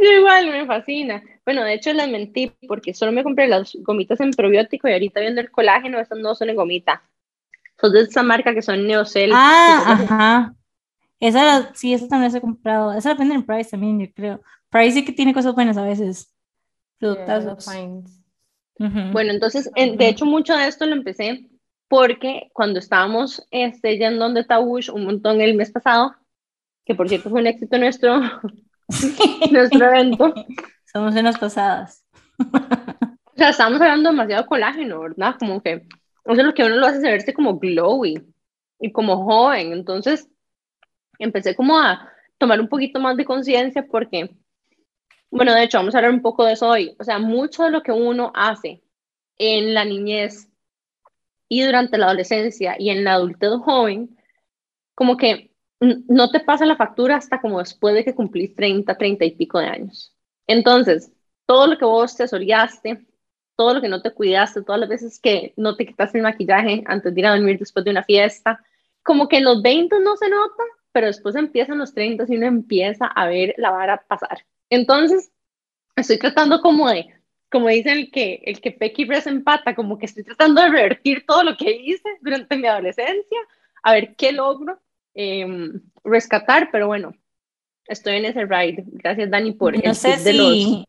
Yo 0.00 0.12
igual, 0.12 0.48
me 0.48 0.66
fascina. 0.66 1.24
Bueno, 1.44 1.64
de 1.64 1.74
hecho 1.74 1.92
las 1.92 2.08
mentí 2.08 2.52
porque 2.68 2.94
solo 2.94 3.10
me 3.10 3.24
compré 3.24 3.48
las 3.48 3.76
gomitas 3.80 4.20
en 4.20 4.30
probiótico 4.30 4.88
y 4.88 4.92
ahorita 4.92 5.18
viendo 5.18 5.40
el 5.40 5.50
colágeno, 5.50 5.98
esas 5.98 6.18
no 6.18 6.36
son 6.36 6.50
en 6.50 6.56
gomita. 6.56 7.02
Son 7.82 7.92
de 7.92 8.00
esa 8.00 8.22
marca 8.22 8.54
que 8.54 8.62
son 8.62 8.86
Neocell. 8.86 9.32
Ah, 9.34 9.84
ajá. 9.86 10.54
Esa, 11.18 11.74
sí, 11.74 11.92
esa 11.92 12.08
también 12.08 12.30
se 12.30 12.38
he 12.38 12.40
comprado. 12.40 12.92
Esa 12.92 13.10
depende 13.10 13.34
en 13.34 13.44
Price 13.44 13.70
también, 13.70 14.00
yo 14.00 14.06
creo. 14.14 14.40
Price 14.70 14.92
sí 14.92 15.04
que 15.04 15.12
tiene 15.12 15.34
cosas 15.34 15.54
buenas 15.54 15.76
a 15.76 15.82
veces. 15.82 16.32
Bueno, 18.78 19.32
entonces, 19.32 19.70
de 19.74 20.08
hecho, 20.08 20.24
mucho 20.24 20.56
de 20.56 20.66
esto 20.66 20.86
lo 20.86 20.94
empecé 20.94 21.48
porque 21.88 22.48
cuando 22.54 22.78
estábamos 22.78 23.46
este, 23.50 23.98
ya 23.98 24.08
en 24.08 24.18
donde 24.18 24.44
Tabush 24.44 24.88
un 24.90 25.04
montón 25.04 25.40
el 25.40 25.54
mes 25.54 25.70
pasado, 25.70 26.14
que 26.86 26.94
por 26.94 27.08
cierto 27.08 27.28
fue 27.28 27.40
un 27.40 27.46
éxito 27.46 27.76
nuestro, 27.78 28.18
nuestro 29.50 29.86
evento. 29.86 30.32
Somos 30.90 31.14
unas 31.14 31.38
pasadas. 31.38 32.06
o 32.38 33.36
sea, 33.36 33.50
estábamos 33.50 33.80
hablando 33.80 34.10
demasiado 34.10 34.46
colágeno, 34.46 35.00
¿verdad? 35.00 35.36
Como 35.38 35.62
que 35.62 35.86
eso 36.24 36.40
es 36.40 36.46
lo 36.46 36.54
que 36.54 36.64
uno 36.64 36.76
lo 36.76 36.86
hace 36.86 37.00
verse 37.00 37.34
como 37.34 37.58
glowy 37.58 38.22
y 38.78 38.92
como 38.92 39.24
joven. 39.24 39.72
Entonces, 39.72 40.28
empecé 41.18 41.54
como 41.54 41.78
a 41.78 42.10
tomar 42.38 42.60
un 42.60 42.68
poquito 42.68 43.00
más 43.00 43.16
de 43.16 43.24
conciencia 43.24 43.86
porque, 43.90 44.36
bueno, 45.30 45.54
de 45.54 45.64
hecho, 45.64 45.78
vamos 45.78 45.94
a 45.94 45.98
hablar 45.98 46.12
un 46.12 46.22
poco 46.22 46.44
de 46.44 46.52
eso 46.52 46.68
hoy. 46.68 46.94
O 46.98 47.04
sea, 47.04 47.18
mucho 47.18 47.64
de 47.64 47.70
lo 47.70 47.82
que 47.82 47.92
uno 47.92 48.32
hace 48.34 48.82
en 49.38 49.74
la 49.74 49.84
niñez 49.84 50.48
y 51.48 51.62
durante 51.62 51.98
la 51.98 52.06
adolescencia 52.06 52.76
y 52.78 52.90
en 52.90 53.04
la 53.04 53.14
adultez 53.14 53.50
joven, 53.64 54.16
como 54.94 55.16
que 55.16 55.52
no 55.80 56.30
te 56.30 56.40
pasa 56.40 56.64
la 56.64 56.76
factura 56.76 57.16
hasta 57.16 57.40
como 57.40 57.58
después 57.58 57.94
de 57.94 58.04
que 58.04 58.14
cumplís 58.14 58.54
30, 58.54 58.96
30 58.96 59.24
y 59.24 59.32
pico 59.32 59.58
de 59.58 59.66
años. 59.66 60.14
Entonces, 60.46 61.12
todo 61.44 61.66
lo 61.66 61.76
que 61.76 61.84
vos 61.84 62.16
te 62.16 62.28
soleaste, 62.28 63.04
todo 63.62 63.74
lo 63.74 63.80
que 63.80 63.88
no 63.88 64.02
te 64.02 64.12
cuidaste, 64.12 64.62
todas 64.62 64.80
las 64.80 64.88
veces 64.88 65.18
que 65.20 65.52
no 65.56 65.76
te 65.76 65.86
quitaste 65.86 66.18
el 66.18 66.24
maquillaje 66.24 66.82
antes 66.86 67.14
de 67.14 67.20
ir 67.20 67.26
a 67.26 67.34
dormir 67.34 67.58
después 67.58 67.84
de 67.84 67.90
una 67.90 68.02
fiesta, 68.02 68.62
como 69.02 69.28
que 69.28 69.38
en 69.38 69.44
los 69.44 69.62
20 69.62 70.00
no 70.00 70.16
se 70.16 70.28
nota, 70.28 70.62
pero 70.92 71.06
después 71.06 71.34
empiezan 71.36 71.78
los 71.78 71.94
30 71.94 72.24
y 72.28 72.36
uno 72.36 72.46
empieza 72.46 73.06
a 73.06 73.26
ver 73.26 73.54
la 73.56 73.70
vara 73.70 74.04
pasar. 74.08 74.44
Entonces, 74.70 75.32
estoy 75.96 76.18
tratando 76.18 76.60
como 76.60 76.88
de, 76.88 77.06
como 77.50 77.68
dicen 77.68 77.98
el 77.98 78.10
que, 78.10 78.42
el 78.44 78.60
que 78.60 78.72
Pecky 78.72 79.06
Press 79.06 79.26
empata, 79.26 79.74
como 79.74 79.98
que 79.98 80.06
estoy 80.06 80.24
tratando 80.24 80.60
de 80.60 80.68
revertir 80.68 81.24
todo 81.26 81.42
lo 81.42 81.56
que 81.56 81.70
hice 81.70 82.08
durante 82.20 82.56
mi 82.56 82.66
adolescencia, 82.66 83.38
a 83.82 83.92
ver 83.92 84.14
qué 84.16 84.32
logro 84.32 84.78
Em, 85.14 85.80
rescatar, 86.04 86.70
pero 86.72 86.86
bueno, 86.86 87.14
estoy 87.86 88.16
en 88.16 88.24
ese 88.24 88.46
ride. 88.46 88.84
Gracias, 88.86 89.30
Dani, 89.30 89.52
por 89.52 89.74
no 89.84 89.94
sé 89.94 90.16
si, 90.16 90.86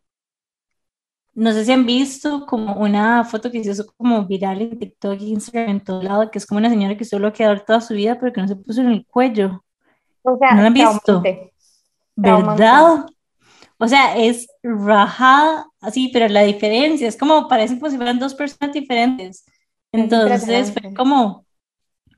No 1.34 1.52
sé 1.52 1.64
si 1.64 1.72
han 1.72 1.84
visto 1.84 2.46
como 2.46 2.74
una 2.76 3.24
foto 3.24 3.50
que 3.50 3.62
se 3.64 3.72
hizo 3.72 3.86
como 3.96 4.24
viral 4.24 4.62
en 4.62 4.78
TikTok 4.78 5.20
Instagram 5.20 5.70
en 5.70 5.84
todo 5.84 6.02
lado, 6.02 6.30
que 6.30 6.38
es 6.38 6.46
como 6.46 6.58
una 6.58 6.70
señora 6.70 6.96
que 6.96 7.04
solo 7.04 7.32
quedó 7.32 7.60
toda 7.60 7.80
su 7.80 7.94
vida, 7.94 8.16
pero 8.18 8.32
que 8.32 8.40
no 8.40 8.48
se 8.48 8.56
puso 8.56 8.80
en 8.82 8.88
el 8.88 9.06
cuello. 9.06 9.64
O 10.22 10.38
sea, 10.38 10.54
¿No 10.54 10.60
la 10.62 10.66
han 10.68 10.74
visto? 10.74 11.22
¿Verdad? 12.14 13.06
O 13.78 13.88
sea, 13.88 14.16
es 14.16 14.46
rajada, 14.62 15.66
así, 15.80 16.08
pero 16.12 16.28
la 16.28 16.42
diferencia 16.42 17.08
es 17.08 17.16
como, 17.16 17.48
parecen 17.48 17.80
como 17.80 17.90
si 17.90 17.96
fueran 17.96 18.20
dos 18.20 18.34
personas 18.34 18.72
diferentes. 18.72 19.44
Entonces 19.90 20.72
fue 20.72 20.94
como, 20.94 21.44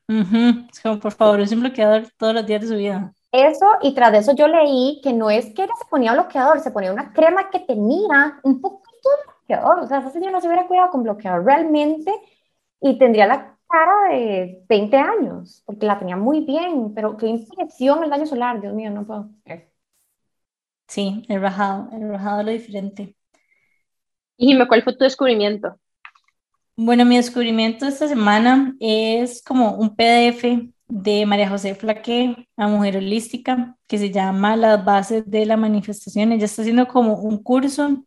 es 0.08 0.80
como, 0.82 1.00
por 1.00 1.12
favor, 1.12 1.40
es 1.40 1.52
un 1.52 1.60
bloqueador 1.60 2.06
todos 2.18 2.34
los 2.34 2.46
días 2.46 2.60
de 2.60 2.68
su 2.68 2.76
vida. 2.76 3.12
Eso, 3.32 3.66
y 3.82 3.94
tras 3.94 4.12
de 4.12 4.18
eso 4.18 4.34
yo 4.34 4.46
leí 4.48 5.00
que 5.02 5.12
no 5.12 5.30
es 5.30 5.46
que 5.54 5.64
ella 5.64 5.72
se 5.78 5.88
ponía 5.90 6.12
bloqueador, 6.12 6.60
se 6.60 6.70
ponía 6.70 6.92
una 6.92 7.12
crema 7.12 7.50
que 7.50 7.60
tenía 7.60 8.38
un 8.42 8.60
de 8.62 8.68
bloqueador. 9.24 9.80
O 9.80 9.86
sea, 9.86 9.98
esa 9.98 10.10
señora 10.10 10.32
no 10.32 10.40
se 10.40 10.48
hubiera 10.48 10.66
cuidado 10.66 10.90
con 10.90 11.02
bloqueador 11.02 11.44
realmente 11.44 12.12
y 12.80 12.98
tendría 12.98 13.26
la 13.26 13.56
cara 13.68 14.08
de 14.10 14.64
20 14.68 14.96
años, 14.96 15.62
porque 15.66 15.86
la 15.86 15.98
tenía 15.98 16.16
muy 16.16 16.44
bien, 16.44 16.94
pero 16.94 17.16
qué 17.16 17.26
infección 17.26 18.04
el 18.04 18.10
daño 18.10 18.26
solar, 18.26 18.60
Dios 18.60 18.74
mío, 18.74 18.90
no 18.90 19.06
puedo. 19.06 19.30
Sí, 20.88 21.24
el 21.28 21.40
rajado, 21.40 21.88
el 21.92 22.08
rajado 22.08 22.40
es 22.40 22.46
lo 22.46 22.52
diferente. 22.52 23.16
Y 24.36 24.48
dime, 24.48 24.68
¿cuál 24.68 24.82
fue 24.82 24.96
tu 24.96 25.04
descubrimiento? 25.04 25.76
Bueno, 26.76 27.04
mi 27.04 27.16
descubrimiento 27.16 27.86
esta 27.86 28.06
semana 28.06 28.76
es 28.80 29.42
como 29.42 29.72
un 29.72 29.96
PDF 29.96 30.70
de 30.88 31.26
María 31.26 31.48
José 31.48 31.74
Flaque, 31.74 32.48
la 32.56 32.68
mujer 32.68 32.98
holística, 32.98 33.76
que 33.86 33.98
se 33.98 34.10
llama 34.10 34.56
Las 34.56 34.84
bases 34.84 35.28
de 35.28 35.46
la 35.46 35.56
manifestación. 35.56 36.32
Ella 36.32 36.44
está 36.44 36.62
haciendo 36.62 36.86
como 36.86 37.14
un 37.14 37.42
curso 37.42 38.04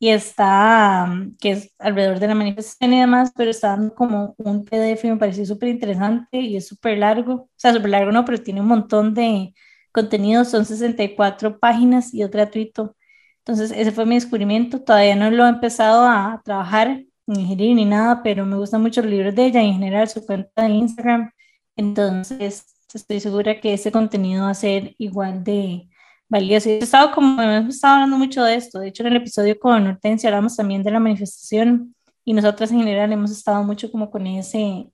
y 0.00 0.08
está, 0.10 1.08
que 1.40 1.52
es 1.52 1.74
alrededor 1.78 2.20
de 2.20 2.28
la 2.28 2.34
manifestación 2.34 2.94
y 2.94 3.00
demás, 3.00 3.32
pero 3.36 3.50
está 3.50 3.68
dando 3.70 3.94
como 3.94 4.34
un 4.38 4.64
PDF, 4.64 5.04
me 5.10 5.18
pareció 5.18 5.44
súper 5.46 5.68
interesante 5.68 6.40
y 6.40 6.56
es 6.56 6.68
súper 6.68 6.98
largo, 6.98 7.34
o 7.34 7.50
sea, 7.56 7.74
súper 7.74 7.90
largo 7.90 8.10
no, 8.10 8.24
pero 8.24 8.42
tiene 8.42 8.62
un 8.62 8.68
montón 8.68 9.12
de 9.14 9.54
contenidos, 9.92 10.48
son 10.50 10.64
64 10.64 11.58
páginas 11.60 12.14
y 12.14 12.22
es 12.22 12.30
gratuito. 12.30 12.96
Entonces, 13.40 13.72
ese 13.72 13.92
fue 13.92 14.06
mi 14.06 14.14
descubrimiento, 14.14 14.82
todavía 14.82 15.16
no 15.16 15.30
lo 15.30 15.44
he 15.46 15.50
empezado 15.50 16.06
a 16.06 16.40
trabajar, 16.44 17.04
ni 17.26 17.42
ingerir 17.42 17.76
ni 17.76 17.84
nada, 17.84 18.22
pero 18.22 18.46
me 18.46 18.56
gustan 18.56 18.82
mucho 18.82 19.02
los 19.02 19.10
libros 19.10 19.34
de 19.34 19.46
ella 19.46 19.62
y 19.62 19.68
en 19.68 19.74
general 19.74 20.08
su 20.08 20.24
cuenta 20.24 20.62
de 20.62 20.70
Instagram. 20.70 21.30
Entonces, 21.76 22.66
estoy 22.94 23.20
segura 23.20 23.60
que 23.60 23.74
ese 23.74 23.92
contenido 23.92 24.44
va 24.44 24.50
a 24.50 24.54
ser 24.54 24.94
igual 24.98 25.44
de 25.44 25.89
valioso. 26.30 26.70
He 26.70 26.78
estado 26.78 27.12
como, 27.12 27.42
hemos 27.42 27.74
estado 27.74 27.94
hablando 27.94 28.16
mucho 28.16 28.42
de 28.42 28.54
esto. 28.54 28.78
De 28.78 28.88
hecho, 28.88 29.02
en 29.02 29.08
el 29.08 29.16
episodio 29.16 29.58
con 29.58 29.86
Hortensia 29.86 30.30
hablamos 30.30 30.56
también 30.56 30.82
de 30.82 30.90
la 30.90 31.00
manifestación 31.00 31.94
y 32.24 32.32
nosotras 32.32 32.70
en 32.70 32.78
general 32.78 33.12
hemos 33.12 33.30
estado 33.30 33.62
mucho 33.62 33.90
como 33.90 34.10
con 34.10 34.26
ese, 34.26 34.90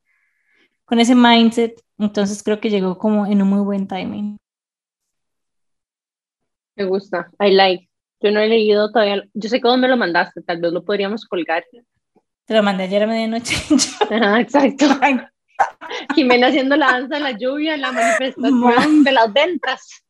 con 0.84 0.98
ese 0.98 1.14
mindset. 1.14 1.80
Entonces, 1.98 2.42
creo 2.42 2.58
que 2.60 2.70
llegó 2.70 2.98
como 2.98 3.26
en 3.26 3.40
un 3.40 3.48
muy 3.48 3.60
buen 3.60 3.86
timing. 3.86 4.36
Me 6.74 6.84
gusta, 6.84 7.30
I 7.38 7.52
like. 7.52 7.88
Yo 8.20 8.32
no 8.32 8.40
he 8.40 8.48
leído 8.48 8.90
todavía, 8.90 9.22
yo 9.34 9.48
sé 9.48 9.60
que 9.60 9.68
dónde 9.68 9.86
me 9.86 9.90
lo 9.90 9.96
mandaste, 9.96 10.42
tal 10.42 10.60
vez 10.60 10.72
lo 10.72 10.84
podríamos 10.84 11.26
colgar 11.26 11.62
te 12.46 12.54
lo 12.54 12.62
mandé 12.62 12.84
ayer 12.84 13.02
a 13.02 13.06
medianoche. 13.08 13.56
exacto. 14.40 14.86
Jimena 16.14 16.46
haciendo 16.46 16.76
la 16.76 16.92
danza 16.92 17.16
de 17.16 17.20
la 17.20 17.32
lluvia, 17.32 17.76
la 17.76 17.90
manifestación 17.90 19.02
de 19.02 19.12
las 19.12 19.32
ventas. 19.32 20.04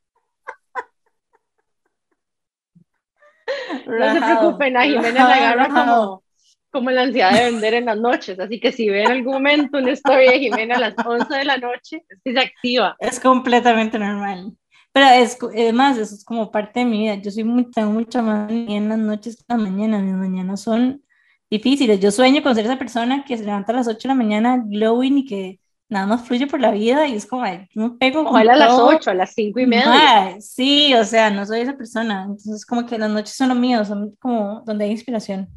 No 3.86 4.12
se 4.12 4.20
preocupen, 4.20 4.76
a 4.76 4.82
Jimena 4.82 5.28
la 5.28 5.34
agarra 5.34 5.68
como, 5.68 6.22
como 6.70 6.90
la 6.90 7.02
ansiedad 7.02 7.32
de 7.32 7.50
vender 7.50 7.74
en 7.74 7.86
las 7.86 7.98
noches. 7.98 8.38
Así 8.38 8.60
que 8.60 8.72
si 8.72 8.88
ven 8.88 9.06
en 9.06 9.12
algún 9.12 9.34
momento 9.34 9.78
una 9.78 9.92
historia 9.92 10.32
de 10.32 10.40
Jimena 10.40 10.76
a 10.76 10.80
las 10.80 10.94
11 11.04 11.34
de 11.34 11.44
la 11.44 11.56
noche, 11.56 12.04
es 12.08 12.20
que 12.24 12.32
se 12.32 12.38
activa. 12.38 12.96
Es 12.98 13.20
completamente 13.20 13.98
normal. 13.98 14.52
Pero 14.92 15.06
es, 15.08 15.36
además, 15.42 15.98
eso 15.98 16.14
es 16.14 16.24
como 16.24 16.50
parte 16.50 16.80
de 16.80 16.86
mi 16.86 17.00
vida. 17.00 17.16
Yo 17.16 17.30
soy 17.30 17.44
tengo 17.74 17.90
mucha 17.90 18.22
más 18.22 18.50
en 18.50 18.88
las 18.88 18.98
noches 18.98 19.36
que 19.36 19.44
las 19.48 19.58
mañanas. 19.58 20.02
Mis 20.02 20.14
mañanas 20.14 20.62
son 20.62 21.02
difíciles. 21.50 22.00
Yo 22.00 22.10
sueño 22.10 22.42
con 22.42 22.54
ser 22.54 22.64
esa 22.64 22.78
persona 22.78 23.24
que 23.24 23.36
se 23.36 23.44
levanta 23.44 23.72
a 23.72 23.76
las 23.76 23.88
8 23.88 23.98
de 24.00 24.08
la 24.08 24.14
mañana 24.14 24.62
glowing 24.64 25.18
y 25.18 25.24
que 25.26 25.60
nada 25.88 26.06
más 26.06 26.26
fluye 26.26 26.46
por 26.46 26.60
la 26.60 26.70
vida 26.70 27.06
y 27.06 27.14
es 27.14 27.26
como, 27.26 27.44
no 27.74 27.98
pego 27.98 28.22
Ojalá 28.22 28.54
a 28.54 28.56
las 28.56 28.78
8, 28.78 29.10
a 29.10 29.14
las 29.14 29.34
5 29.34 29.60
y 29.60 29.66
media. 29.66 30.36
sí, 30.40 30.94
o 30.94 31.04
sea, 31.04 31.30
no 31.30 31.46
soy 31.46 31.60
esa 31.60 31.76
persona. 31.76 32.22
Entonces, 32.22 32.66
como 32.66 32.86
que 32.86 32.98
las 32.98 33.10
noches 33.10 33.34
son 33.34 33.48
lo 33.48 33.54
mío, 33.54 33.84
son 33.84 34.16
como 34.16 34.62
donde 34.66 34.84
hay 34.84 34.90
inspiración. 34.90 35.48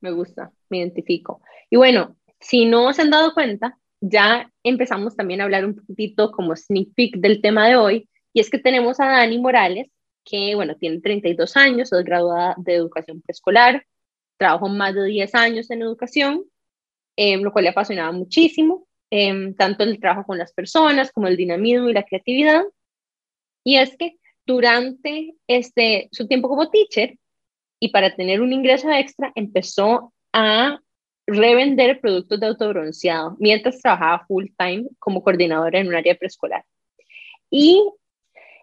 Me 0.00 0.10
gusta, 0.10 0.50
me 0.68 0.78
identifico. 0.78 1.40
Y 1.70 1.76
bueno, 1.76 2.16
si 2.40 2.64
no 2.64 2.92
se 2.92 3.02
han 3.02 3.10
dado 3.10 3.34
cuenta, 3.34 3.78
ya 4.00 4.50
empezamos 4.62 5.16
también 5.16 5.40
a 5.40 5.44
hablar 5.44 5.64
un 5.64 5.74
poquitito 5.74 6.30
como 6.30 6.54
sneak 6.54 6.94
peek 6.94 7.16
del 7.16 7.40
tema 7.40 7.66
de 7.68 7.76
hoy, 7.76 8.08
y 8.32 8.40
es 8.40 8.50
que 8.50 8.58
tenemos 8.58 9.00
a 9.00 9.06
Dani 9.06 9.38
Morales, 9.38 9.88
que, 10.24 10.54
bueno, 10.54 10.76
tiene 10.76 11.00
32 11.00 11.56
años, 11.56 11.92
es 11.92 12.04
graduada 12.04 12.54
de 12.58 12.74
educación 12.74 13.22
preescolar, 13.22 13.86
trabajó 14.36 14.68
más 14.68 14.94
de 14.94 15.04
10 15.04 15.34
años 15.34 15.70
en 15.70 15.82
educación, 15.82 16.44
em, 17.16 17.42
lo 17.42 17.52
cual 17.52 17.64
le 17.64 17.70
apasionaba 17.70 18.12
muchísimo, 18.12 18.86
em, 19.16 19.54
tanto 19.54 19.82
el 19.84 19.98
trabajo 19.98 20.26
con 20.26 20.38
las 20.38 20.52
personas 20.52 21.10
como 21.12 21.26
el 21.26 21.36
dinamismo 21.36 21.88
y 21.88 21.94
la 21.94 22.04
creatividad. 22.04 22.64
Y 23.64 23.76
es 23.76 23.96
que 23.96 24.18
durante 24.44 25.34
este, 25.46 26.08
su 26.12 26.26
tiempo 26.28 26.48
como 26.48 26.70
teacher 26.70 27.18
y 27.80 27.88
para 27.88 28.14
tener 28.14 28.40
un 28.40 28.52
ingreso 28.52 28.90
extra, 28.90 29.32
empezó 29.34 30.12
a 30.32 30.80
revender 31.26 32.00
productos 32.00 32.38
de 32.38 32.46
autobronceado 32.46 33.36
mientras 33.40 33.80
trabajaba 33.80 34.24
full 34.26 34.46
time 34.56 34.86
como 34.98 35.22
coordinadora 35.22 35.80
en 35.80 35.88
un 35.88 35.94
área 35.94 36.14
preescolar. 36.14 36.64
Y 37.50 37.82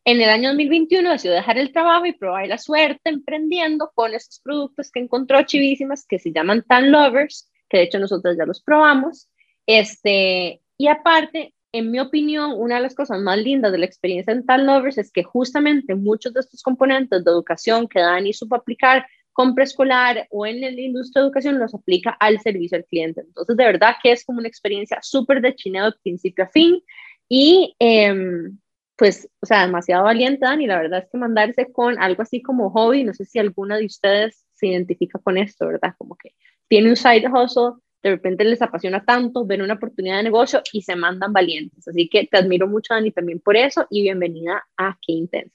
en 0.06 0.22
el 0.22 0.30
año 0.30 0.50
2021 0.50 1.12
decidió 1.12 1.36
dejar 1.36 1.58
el 1.58 1.72
trabajo 1.72 2.06
y 2.06 2.14
probar 2.14 2.48
la 2.48 2.58
suerte 2.58 3.10
emprendiendo 3.10 3.92
con 3.96 4.14
estos 4.14 4.40
productos 4.40 4.92
que 4.92 5.00
encontró 5.00 5.42
chivísimas 5.44 6.06
que 6.06 6.20
se 6.20 6.32
llaman 6.32 6.64
Tan 6.64 6.92
Lovers, 6.92 7.50
que 7.70 7.78
de 7.78 7.84
hecho 7.84 8.00
nosotros 8.00 8.36
ya 8.38 8.46
los 8.46 8.62
probamos. 8.62 9.30
Este, 9.66 10.62
y 10.78 10.88
aparte, 10.88 11.54
en 11.72 11.92
mi 11.92 12.00
opinión, 12.00 12.54
una 12.56 12.76
de 12.76 12.82
las 12.82 12.96
cosas 12.96 13.20
más 13.22 13.38
lindas 13.38 13.72
de 13.72 13.80
la 13.80 13.86
experiencia 13.86 14.32
en 14.34 14.46
Tan 14.46 14.66
Lovers 14.66 14.98
es 14.98 15.12
que 15.12 15.24
justamente 15.24 15.96
muchos 15.96 16.34
de 16.34 16.42
estos 16.42 16.62
componentes 16.62 17.24
de 17.24 17.32
educación 17.32 17.88
que 17.88 18.00
Dani 18.00 18.34
supo 18.34 18.56
aplicar 18.56 19.06
con 19.32 19.56
preescolar 19.56 20.28
o 20.30 20.46
en 20.46 20.62
la 20.62 20.70
industria 20.70 21.22
de 21.22 21.28
educación 21.28 21.60
los 21.60 21.74
aplica 21.74 22.12
al 22.20 22.40
servicio 22.40 22.78
al 22.78 22.86
cliente. 22.86 23.22
Entonces, 23.22 23.58
de 23.58 23.66
verdad 23.66 23.96
que 24.02 24.12
es 24.12 24.24
como 24.24 24.40
una 24.40 24.48
experiencia 24.48 25.00
súper 25.02 25.42
de 25.42 25.56
chineo 25.56 25.86
de 25.86 25.98
principio 26.04 26.46
a 26.46 26.50
fin 26.50 26.84
y 27.28 27.76
em, 27.80 28.60
pues, 28.96 29.28
o 29.42 29.46
sea, 29.46 29.66
demasiado 29.66 30.04
valiente, 30.04 30.46
y 30.60 30.68
la 30.68 30.78
verdad 30.78 31.00
es 31.04 31.10
que 31.10 31.18
mandarse 31.18 31.72
con 31.72 32.00
algo 32.00 32.22
así 32.22 32.42
como 32.42 32.70
hobby, 32.70 33.04
no 33.04 33.14
sé 33.14 33.26
si 33.26 33.40
alguna 33.40 33.78
de 33.78 33.86
ustedes 33.86 34.46
se 34.54 34.68
identifica 34.68 35.20
con 35.20 35.38
esto, 35.38 35.68
¿verdad? 35.68 35.96
Como 35.98 36.16
que 36.16 36.36
tiene 36.68 36.90
un 36.90 36.96
side 36.96 37.28
hustle, 37.28 37.82
de 38.04 38.10
repente 38.10 38.44
les 38.44 38.62
apasiona 38.62 39.04
tanto, 39.06 39.46
ven 39.46 39.62
una 39.62 39.76
oportunidad 39.76 40.18
de 40.18 40.24
negocio 40.24 40.62
y 40.74 40.82
se 40.82 40.96
mandan 40.96 41.32
valientes. 41.32 41.88
Así 41.88 42.10
que 42.10 42.28
te 42.28 42.38
admiro 42.38 42.68
mucho, 42.68 42.94
Dani, 42.94 43.12
también 43.12 43.40
por 43.40 43.56
eso 43.56 43.88
y 43.90 44.02
bienvenida 44.02 44.62
a 44.78 44.98
Qué 45.02 45.14
Intensas. 45.14 45.54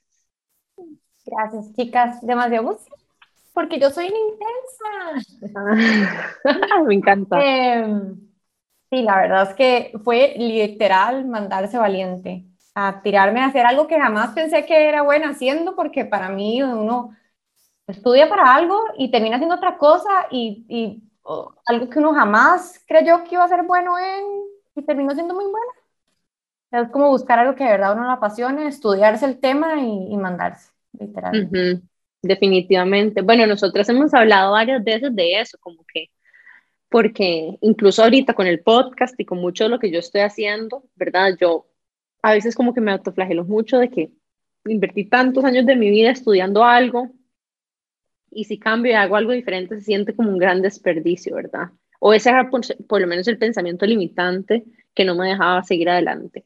Gracias, 1.23 1.71
chicas. 1.75 2.25
Demasiado 2.25 2.69
gusto, 2.69 2.95
porque 3.53 3.79
yo 3.79 3.91
soy 3.91 4.07
intensa. 4.07 5.59
Me 6.87 6.95
encanta. 6.95 7.39
Em, 7.39 8.17
sí, 8.89 9.03
la 9.03 9.17
verdad 9.17 9.49
es 9.51 9.55
que 9.55 9.91
fue 10.03 10.33
literal 10.35 11.25
mandarse 11.25 11.77
valiente 11.77 12.45
a 12.73 13.03
tirarme 13.03 13.41
a 13.41 13.45
hacer 13.45 13.67
algo 13.67 13.85
que 13.85 13.99
jamás 13.99 14.33
pensé 14.33 14.65
que 14.65 14.87
era 14.87 15.03
bueno 15.03 15.29
haciendo, 15.29 15.75
porque 15.75 16.03
para 16.03 16.29
mí 16.29 16.63
uno 16.63 17.15
estudia 17.85 18.27
para 18.27 18.55
algo 18.55 18.81
y 18.97 19.11
termina 19.11 19.35
haciendo 19.35 19.55
otra 19.55 19.77
cosa 19.77 20.09
y, 20.31 20.65
y 20.67 21.08
algo 21.65 21.89
que 21.89 21.99
uno 21.99 22.13
jamás 22.13 22.83
creyó 22.87 23.23
que 23.23 23.35
iba 23.35 23.43
a 23.43 23.49
ser 23.49 23.63
bueno 23.63 23.97
en 23.99 24.25
y 24.75 24.83
terminó 24.83 25.13
siendo 25.13 25.35
muy 25.35 25.45
bueno. 25.45 25.71
Es 26.71 26.89
como 26.91 27.09
buscar 27.09 27.39
algo 27.39 27.55
que 27.55 27.63
de 27.63 27.71
verdad 27.71 27.93
uno 27.93 28.05
le 28.05 28.13
apasione, 28.13 28.67
estudiarse 28.67 29.25
el 29.25 29.39
tema 29.39 29.81
y, 29.81 30.15
mandarse, 30.17 30.71
literal. 30.99 31.81
Definitivamente. 32.21 33.21
Bueno, 33.21 33.47
nosotras 33.47 33.87
hemos 33.89 34.13
hablado 34.13 34.51
varias 34.51 34.83
veces 34.83 35.15
de 35.15 35.39
eso, 35.39 35.57
como 35.59 35.85
que, 35.91 36.09
porque 36.89 37.57
incluso 37.61 38.03
ahorita 38.03 38.33
con 38.33 38.45
el 38.45 38.61
podcast 38.61 39.19
y 39.19 39.25
con 39.25 39.39
mucho 39.39 39.63
de 39.63 39.69
lo 39.69 39.79
que 39.79 39.89
yo 39.89 39.99
estoy 39.99 40.21
haciendo, 40.21 40.83
¿verdad? 40.95 41.35
Yo 41.39 41.67
a 42.21 42.33
veces 42.33 42.55
como 42.55 42.73
que 42.73 42.81
me 42.81 42.91
autoflagelo 42.91 43.45
mucho 43.45 43.79
de 43.79 43.89
que 43.89 44.11
invertí 44.65 45.05
tantos 45.05 45.45
años 45.45 45.65
de 45.65 45.75
mi 45.75 45.89
vida 45.89 46.11
estudiando 46.11 46.63
algo 46.63 47.09
y 48.31 48.45
si 48.45 48.59
cambio 48.59 48.91
y 48.91 48.95
hago 48.95 49.15
algo 49.15 49.31
diferente 49.31 49.75
se 49.75 49.81
siente 49.81 50.15
como 50.15 50.29
un 50.29 50.37
gran 50.37 50.61
desperdicio, 50.61 51.35
¿verdad? 51.35 51.69
O 51.99 52.13
ese 52.13 52.29
era 52.29 52.49
por, 52.49 52.61
por 52.87 53.01
lo 53.01 53.07
menos 53.07 53.27
el 53.27 53.37
pensamiento 53.37 53.85
limitante 53.85 54.65
que 54.93 55.05
no 55.05 55.15
me 55.15 55.27
dejaba 55.29 55.63
seguir 55.63 55.89
adelante. 55.89 56.45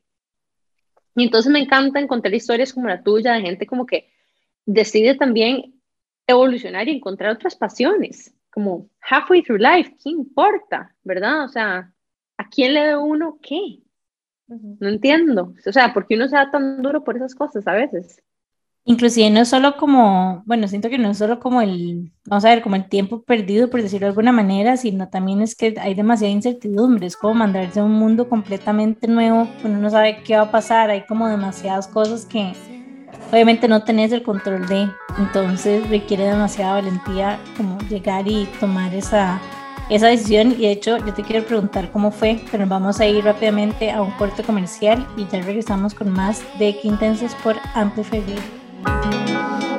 Y 1.16 1.24
entonces 1.24 1.52
me 1.52 1.60
encanta 1.60 2.00
encontrar 2.00 2.34
historias 2.34 2.74
como 2.74 2.88
la 2.88 3.04
tuya 3.04 3.34
de 3.34 3.42
gente 3.42 3.68
como 3.68 3.86
que 3.86 4.10
decide 4.66 5.16
también 5.16 5.80
evolucionar 6.28 6.88
y 6.88 6.96
encontrar 6.96 7.34
otras 7.34 7.56
pasiones, 7.56 8.34
como 8.50 8.90
halfway 9.02 9.44
through 9.44 9.60
life, 9.60 9.96
¿qué 10.02 10.10
importa? 10.10 10.96
¿Verdad? 11.04 11.46
O 11.46 11.48
sea, 11.50 11.94
¿a 12.38 12.50
quién 12.50 12.74
le 12.74 12.82
debe 12.82 12.98
uno 12.98 13.40
qué? 13.42 13.80
No 14.48 14.90
entiendo. 14.90 15.54
O 15.66 15.72
sea, 15.72 15.94
¿por 15.94 16.08
qué 16.08 16.16
uno 16.16 16.28
se 16.28 16.36
da 16.36 16.52
tan 16.52 16.82
duro 16.82 17.04
por 17.04 17.16
esas 17.16 17.36
cosas 17.36 17.68
a 17.68 17.74
veces? 17.74 18.22
Inclusive 18.86 19.30
no 19.30 19.46
solo 19.46 19.78
como, 19.78 20.44
bueno, 20.46 20.68
siento 20.68 20.90
que 20.90 20.98
no 20.98 21.12
es 21.12 21.18
solo 21.18 21.40
como 21.40 21.62
el, 21.62 22.12
vamos 22.26 22.44
a 22.44 22.50
ver, 22.50 22.62
como 22.62 22.76
el 22.76 22.90
tiempo 22.90 23.24
perdido, 23.24 23.70
por 23.70 23.82
decirlo 23.82 24.08
de 24.08 24.10
alguna 24.10 24.34
manera, 24.34 24.76
sino 24.76 25.08
también 25.08 25.42
es 25.42 25.56
que 25.56 25.74
hay 25.80 25.94
demasiada 25.94 26.34
incertidumbre, 26.34 27.08
es 27.08 27.16
como 27.16 27.34
mandarse 27.34 27.80
a 27.80 27.86
un 27.86 27.94
mundo 27.94 28.28
completamente 28.28 29.08
nuevo, 29.08 29.48
uno 29.64 29.78
no 29.78 29.90
sabe 29.90 30.22
qué 30.26 30.36
va 30.36 30.44
a 30.44 30.52
pasar, 30.52 30.90
hay 30.90 31.06
como 31.06 31.30
demasiadas 31.30 31.88
cosas 31.88 32.26
que 32.26 32.52
obviamente 33.32 33.70
no 33.70 33.86
tenés 33.86 34.12
el 34.12 34.22
control 34.22 34.68
de, 34.68 34.90
entonces 35.18 35.90
requiere 35.90 36.26
demasiada 36.26 36.74
valentía 36.74 37.40
como 37.56 37.78
llegar 37.88 38.28
y 38.28 38.50
tomar 38.60 38.94
esa, 38.94 39.40
esa 39.90 40.08
decisión 40.08 40.52
y 40.52 40.64
de 40.64 40.72
hecho 40.72 40.98
yo 40.98 41.14
te 41.14 41.24
quiero 41.24 41.46
preguntar 41.46 41.90
cómo 41.90 42.12
fue, 42.12 42.42
pero 42.52 42.68
vamos 42.68 43.00
a 43.00 43.08
ir 43.08 43.24
rápidamente 43.24 43.92
a 43.92 44.02
un 44.02 44.12
corte 44.12 44.44
comercial 44.44 45.08
y 45.16 45.26
ya 45.28 45.42
regresamos 45.42 45.94
con 45.94 46.12
más 46.12 46.44
de 46.60 46.78
Qué 46.82 46.90
Intensos 46.90 47.34
por 47.36 47.56
Amplify 47.76 48.22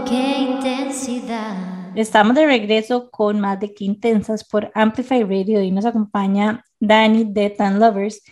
Qué 0.08 0.38
intensidad. 0.38 1.96
Estamos 1.96 2.34
de 2.34 2.46
regreso 2.46 3.11
con 3.11 3.40
más 3.40 3.61
de 3.61 3.75
Qué 3.75 3.84
Intensas 3.84 4.44
por 4.44 4.70
Amplify 4.75 5.23
Radio 5.23 5.62
y 5.62 5.70
nos 5.70 5.84
acompaña 5.84 6.64
Dani 6.80 7.25
de 7.25 7.50
Tan 7.50 7.78
Lovers 7.80 8.23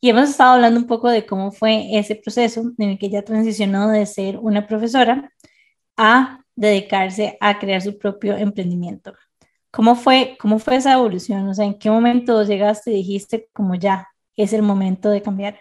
y 0.00 0.10
hemos 0.10 0.30
estado 0.30 0.54
hablando 0.54 0.78
un 0.78 0.86
poco 0.86 1.08
de 1.08 1.26
cómo 1.26 1.50
fue 1.50 1.98
ese 1.98 2.14
proceso 2.14 2.72
en 2.78 2.90
el 2.90 2.98
que 2.98 3.06
ella 3.06 3.24
transicionó 3.24 3.88
de 3.88 4.06
ser 4.06 4.38
una 4.38 4.66
profesora 4.66 5.32
a 5.96 6.40
dedicarse 6.54 7.36
a 7.40 7.58
crear 7.58 7.82
su 7.82 7.98
propio 7.98 8.36
emprendimiento. 8.36 9.14
¿Cómo 9.70 9.94
fue, 9.94 10.36
cómo 10.40 10.58
fue 10.58 10.76
esa 10.76 10.92
evolución? 10.92 11.48
O 11.48 11.54
sea, 11.54 11.64
¿en 11.64 11.78
qué 11.78 11.90
momento 11.90 12.42
llegaste 12.42 12.90
y 12.92 12.96
dijiste 12.96 13.48
como 13.52 13.74
ya 13.74 14.08
es 14.36 14.52
el 14.52 14.62
momento 14.62 15.10
de 15.10 15.22
cambiar? 15.22 15.58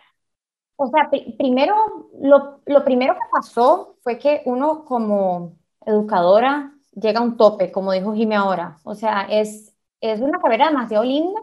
O 0.78 0.88
sea, 0.88 1.10
primero, 1.38 2.10
lo, 2.22 2.62
lo, 2.66 2.84
primero 2.84 3.14
que 3.14 3.20
pasó 3.32 3.96
fue 4.02 4.20
que 4.20 4.42
uno 4.46 4.84
como 4.86 5.58
educadora 5.86 6.74
llega 6.94 7.20
a 7.20 7.24
un 7.24 7.38
tope, 7.38 7.72
como 7.72 7.92
dijo 7.94 8.14
Jimmy 8.14 8.36
ahora. 8.36 8.78
O 8.84 8.96
sea, 8.96 9.28
es, 9.30 9.74
es 10.02 10.20
una 10.22 10.40
carrera 10.40 10.68
demasiado 10.68 11.04
linda, 11.04 11.40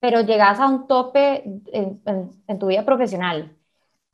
pero 0.00 0.22
llegas 0.22 0.58
a 0.60 0.66
un 0.68 0.86
tope 0.88 1.44
en, 1.72 2.02
en, 2.46 2.58
tu 2.58 2.66
vida 2.66 2.84
profesional. 2.84 3.56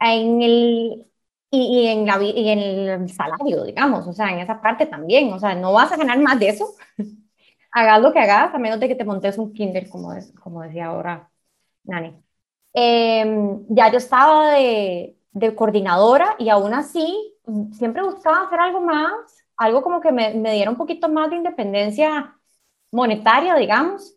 En 0.00 0.42
el, 0.42 1.06
y, 1.50 1.84
y, 1.84 1.86
en 1.88 2.06
la, 2.06 2.22
y 2.22 2.48
en 2.48 2.58
el 2.58 3.10
salario, 3.10 3.64
digamos, 3.64 4.06
o 4.06 4.12
sea, 4.12 4.30
en 4.30 4.40
esa 4.40 4.60
parte 4.60 4.86
también. 4.86 5.32
O 5.32 5.38
sea, 5.38 5.54
no 5.54 5.72
vas 5.72 5.92
a 5.92 5.96
ganar 5.96 6.18
más 6.20 6.38
de 6.38 6.48
eso. 6.50 6.66
hagas 7.72 8.02
lo 8.02 8.12
que 8.12 8.20
hagas, 8.20 8.54
a 8.54 8.58
menos 8.58 8.80
de 8.80 8.88
que 8.88 8.94
te 8.94 9.04
montes 9.04 9.38
un 9.38 9.52
kinder, 9.52 9.88
como, 9.88 10.12
como 10.42 10.62
decía 10.62 10.86
ahora 10.86 11.30
Nani. 11.84 12.27
Em, 12.80 13.66
ya 13.70 13.90
yo 13.90 13.98
estaba 13.98 14.52
de, 14.52 15.16
de, 15.32 15.54
coordinadora 15.56 16.36
y 16.38 16.48
aún 16.48 16.74
así 16.74 17.34
mm, 17.46 17.72
siempre 17.72 18.02
buscaba 18.02 18.42
hacer 18.46 18.60
algo 18.60 18.80
más, 18.80 19.12
algo 19.56 19.82
como 19.82 20.00
que 20.00 20.12
me, 20.12 20.34
me 20.34 20.52
diera 20.52 20.70
un 20.70 20.76
poquito 20.76 21.08
más 21.08 21.30
de 21.30 21.36
independencia 21.36 22.38
monetaria, 22.92 23.56
digamos. 23.56 24.14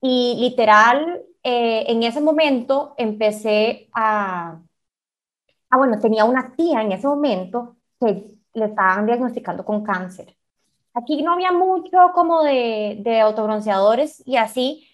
Y 0.00 0.36
literal, 0.40 1.24
eh, 1.42 1.84
en 1.88 2.02
ese 2.04 2.20
momento 2.20 2.94
empecé 2.98 3.88
a... 3.92 4.60
Ah, 5.70 5.76
bueno, 5.76 5.98
tenía 5.98 6.24
una 6.24 6.54
tía 6.54 6.82
en 6.82 6.92
ese 6.92 7.06
momento 7.08 7.76
que 8.00 8.26
le 8.54 8.64
estaban 8.66 9.06
diagnosticando 9.06 9.64
con 9.64 9.82
cáncer. 9.84 10.36
Aquí 10.94 11.22
no 11.22 11.32
había 11.32 11.52
mucho 11.52 12.12
como 12.14 12.42
de, 12.44 12.98
de 13.04 13.20
autobronceadores 13.20 14.22
y 14.26 14.36
así, 14.36 14.88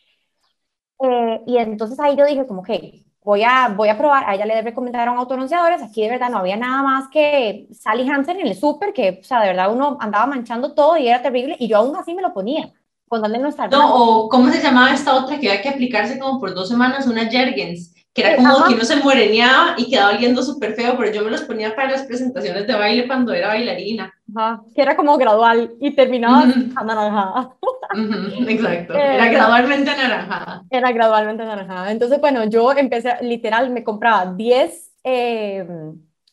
eh, 1.00 1.42
y 1.46 1.58
entonces 1.58 1.98
ahí 2.00 2.16
yo 2.16 2.26
dije 2.26 2.46
como, 2.46 2.62
que 2.62 3.04
voy 3.22 3.42
a, 3.42 3.68
voy 3.68 3.88
a 3.88 3.98
probar, 3.98 4.24
a 4.28 4.34
ella 4.34 4.46
le 4.46 4.62
recomendaron 4.62 5.18
autobronceadores, 5.18 5.82
aquí 5.82 6.02
de 6.02 6.10
verdad 6.10 6.30
no 6.30 6.38
había 6.38 6.56
nada 6.56 6.82
más 6.82 7.08
que 7.08 7.68
Sally 7.72 8.08
Hansen 8.08 8.40
en 8.40 8.46
el 8.46 8.56
súper, 8.56 8.92
que, 8.92 9.18
o 9.20 9.24
sea, 9.24 9.40
de 9.40 9.48
verdad 9.48 9.72
uno 9.72 9.98
andaba 10.00 10.26
manchando 10.26 10.74
todo 10.74 10.96
y 10.96 11.08
era 11.08 11.22
terrible, 11.22 11.56
y 11.58 11.68
yo 11.68 11.78
aún 11.78 11.96
así 11.96 12.14
me 12.14 12.22
lo 12.22 12.32
ponía. 12.32 12.72
Con 13.08 13.22
no 13.22 13.48
estar 13.48 13.68
no, 13.72 13.92
o 13.92 14.28
¿cómo 14.28 14.52
se 14.52 14.62
llamaba 14.62 14.92
esta 14.92 15.16
otra 15.16 15.40
que 15.40 15.48
había 15.48 15.62
que 15.62 15.68
aplicarse 15.68 16.16
como 16.16 16.38
por 16.38 16.54
dos 16.54 16.68
semanas? 16.68 17.08
Una 17.08 17.24
Jergens, 17.24 17.92
que 18.12 18.22
era 18.22 18.36
como 18.36 18.66
que 18.66 18.74
uno 18.74 18.84
se 18.84 18.96
moreneaba 18.96 19.74
y 19.76 19.88
quedaba 19.88 20.16
oliendo 20.16 20.42
súper 20.42 20.74
feo, 20.74 20.96
pero 20.98 21.12
yo 21.12 21.22
me 21.22 21.30
los 21.30 21.42
ponía 21.42 21.74
para 21.76 21.92
las 21.92 22.02
presentaciones 22.02 22.66
de 22.66 22.74
baile 22.74 23.06
cuando 23.06 23.32
era 23.32 23.48
bailarina. 23.48 24.12
Ajá, 24.34 24.62
que 24.74 24.82
era 24.82 24.96
como 24.96 25.16
gradual 25.16 25.74
y 25.80 25.94
terminaba 25.94 26.44
anaranjada. 26.74 27.54
exacto, 28.48 28.94
era 28.94 29.26
eh, 29.26 29.32
gradualmente 29.32 29.90
anaranjada. 29.90 30.64
Era 30.70 30.92
gradualmente 30.92 31.42
anaranjada. 31.44 31.92
Entonces, 31.92 32.20
bueno, 32.20 32.44
yo 32.44 32.72
empecé, 32.72 33.14
literal, 33.22 33.70
me 33.70 33.84
compraba 33.84 34.32
10 34.32 34.90
eh, 35.04 35.66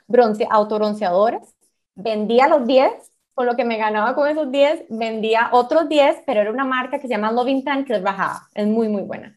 bronce, 0.08 0.48
autobronceadores, 0.50 1.56
vendía 1.96 2.48
los 2.48 2.66
10, 2.66 2.92
con 3.36 3.46
lo 3.46 3.56
que 3.56 3.66
me 3.66 3.78
ganaba 3.78 4.16
con 4.16 4.28
esos 4.28 4.52
10, 4.52 4.86
vendía 4.90 5.50
otros 5.52 5.88
10, 5.88 6.24
pero 6.26 6.42
era 6.42 6.52
una 6.52 6.66
marca 6.66 7.00
que 7.00 7.08
se 7.08 7.14
llama 7.14 7.32
Loving 7.32 7.64
Tan, 7.64 7.86
que 7.86 7.94
es 7.94 8.02
bajada, 8.02 8.48
es 8.56 8.66
muy, 8.66 8.90
muy 8.90 9.04
buena. 9.04 9.37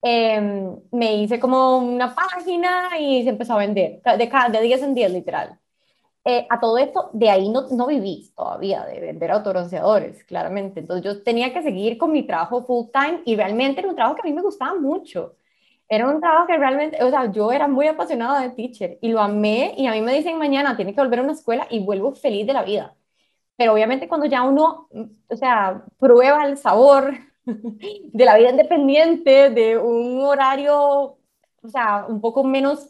Em, 0.00 0.76
me 0.92 1.16
hice 1.16 1.40
como 1.40 1.78
una 1.78 2.14
página 2.14 2.98
y 3.00 3.24
se 3.24 3.30
empezó 3.30 3.54
a 3.54 3.58
vender, 3.58 4.00
de, 4.02 4.30
de 4.52 4.60
10 4.62 4.82
en 4.82 4.94
10 4.94 5.10
literal. 5.12 5.58
Eh, 6.24 6.46
a 6.50 6.60
todo 6.60 6.78
esto, 6.78 7.10
de 7.14 7.30
ahí 7.30 7.48
no, 7.48 7.68
no 7.70 7.86
viví 7.86 8.30
todavía 8.36 8.84
de 8.86 9.00
vender 9.00 9.30
autobronceadores, 9.30 10.24
claramente. 10.24 10.80
Entonces 10.80 11.04
yo 11.04 11.22
tenía 11.22 11.52
que 11.54 11.62
seguir 11.62 11.98
con 11.98 12.12
mi 12.12 12.24
trabajo 12.26 12.64
full 12.64 12.86
time 12.92 13.22
y 13.24 13.36
realmente 13.36 13.80
era 13.80 13.88
un 13.90 13.96
trabajo 13.96 14.16
que 14.16 14.22
a 14.28 14.30
mí 14.30 14.34
me 14.34 14.42
gustaba 14.42 14.74
mucho. 14.78 15.36
Era 15.88 16.08
un 16.08 16.20
trabajo 16.20 16.46
que 16.46 16.58
realmente, 16.58 17.02
o 17.02 17.10
sea, 17.10 17.30
yo 17.32 17.52
era 17.52 17.68
muy 17.68 17.86
apasionada 17.88 18.42
de 18.42 18.50
teacher 18.50 18.98
y 19.00 19.08
lo 19.10 19.20
amé 19.20 19.74
y 19.78 19.86
a 19.86 19.92
mí 19.92 20.02
me 20.02 20.14
dicen 20.14 20.38
mañana, 20.38 20.76
tiene 20.76 20.94
que 20.94 21.00
volver 21.00 21.20
a 21.20 21.22
una 21.22 21.32
escuela 21.32 21.66
y 21.70 21.80
vuelvo 21.84 22.14
feliz 22.14 22.46
de 22.46 22.52
la 22.54 22.62
vida. 22.64 22.94
Pero 23.56 23.72
obviamente 23.74 24.08
cuando 24.08 24.26
ya 24.26 24.42
uno, 24.44 24.88
o 25.28 25.36
sea, 25.36 25.84
prueba 25.98 26.46
el 26.46 26.56
sabor 26.58 27.14
de 28.12 28.24
la 28.24 28.36
vida 28.36 28.50
independiente, 28.50 29.50
de 29.50 29.78
un 29.78 30.20
horario, 30.22 31.18
o 31.62 31.68
sea, 31.68 32.06
un 32.08 32.20
poco 32.20 32.44
menos 32.44 32.88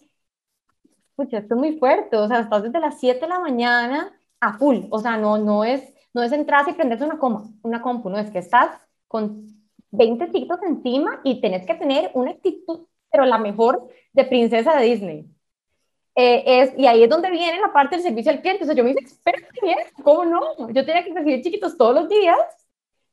escucha, 1.10 1.38
esto 1.38 1.54
es 1.54 1.60
muy 1.60 1.78
fuerte, 1.78 2.16
o 2.16 2.28
sea, 2.28 2.40
estás 2.40 2.62
desde 2.62 2.80
las 2.80 2.98
7 3.00 3.20
de 3.20 3.28
la 3.28 3.40
mañana 3.40 4.12
a 4.40 4.56
full, 4.58 4.86
o 4.90 5.00
sea, 5.00 5.16
no, 5.16 5.38
no 5.38 5.64
es, 5.64 5.92
no 6.14 6.22
es 6.22 6.32
entrar 6.32 6.68
y 6.68 6.74
prenderse 6.74 7.04
una, 7.04 7.18
coma, 7.18 7.44
una 7.62 7.82
compu, 7.82 8.08
no, 8.08 8.18
es 8.18 8.30
que 8.30 8.38
estás 8.38 8.70
con 9.08 9.46
20 9.90 10.30
chiquitos 10.30 10.62
encima 10.62 11.20
y 11.24 11.40
tenés 11.40 11.66
que 11.66 11.74
tener 11.74 12.10
una 12.14 12.32
actitud, 12.32 12.86
pero 13.10 13.24
la 13.24 13.38
mejor 13.38 13.88
de 14.12 14.24
princesa 14.24 14.76
de 14.76 14.84
Disney. 14.84 15.26
Eh, 16.14 16.42
es, 16.46 16.78
y 16.78 16.86
ahí 16.86 17.04
es 17.04 17.08
donde 17.08 17.30
viene 17.30 17.60
la 17.60 17.72
parte 17.72 17.96
del 17.96 18.04
servicio 18.04 18.32
al 18.32 18.40
cliente, 18.40 18.64
o 18.64 18.66
sea, 18.66 18.74
yo 18.74 18.84
me 18.84 18.90
hice 18.90 19.00
experta 19.00 19.46
en 19.62 19.70
eso, 19.70 20.02
¿cómo 20.02 20.24
no? 20.24 20.70
Yo 20.70 20.84
tenía 20.84 21.04
que 21.04 21.14
recibir 21.14 21.42
chiquitos 21.42 21.76
todos 21.76 21.94
los 21.94 22.08
días 22.08 22.38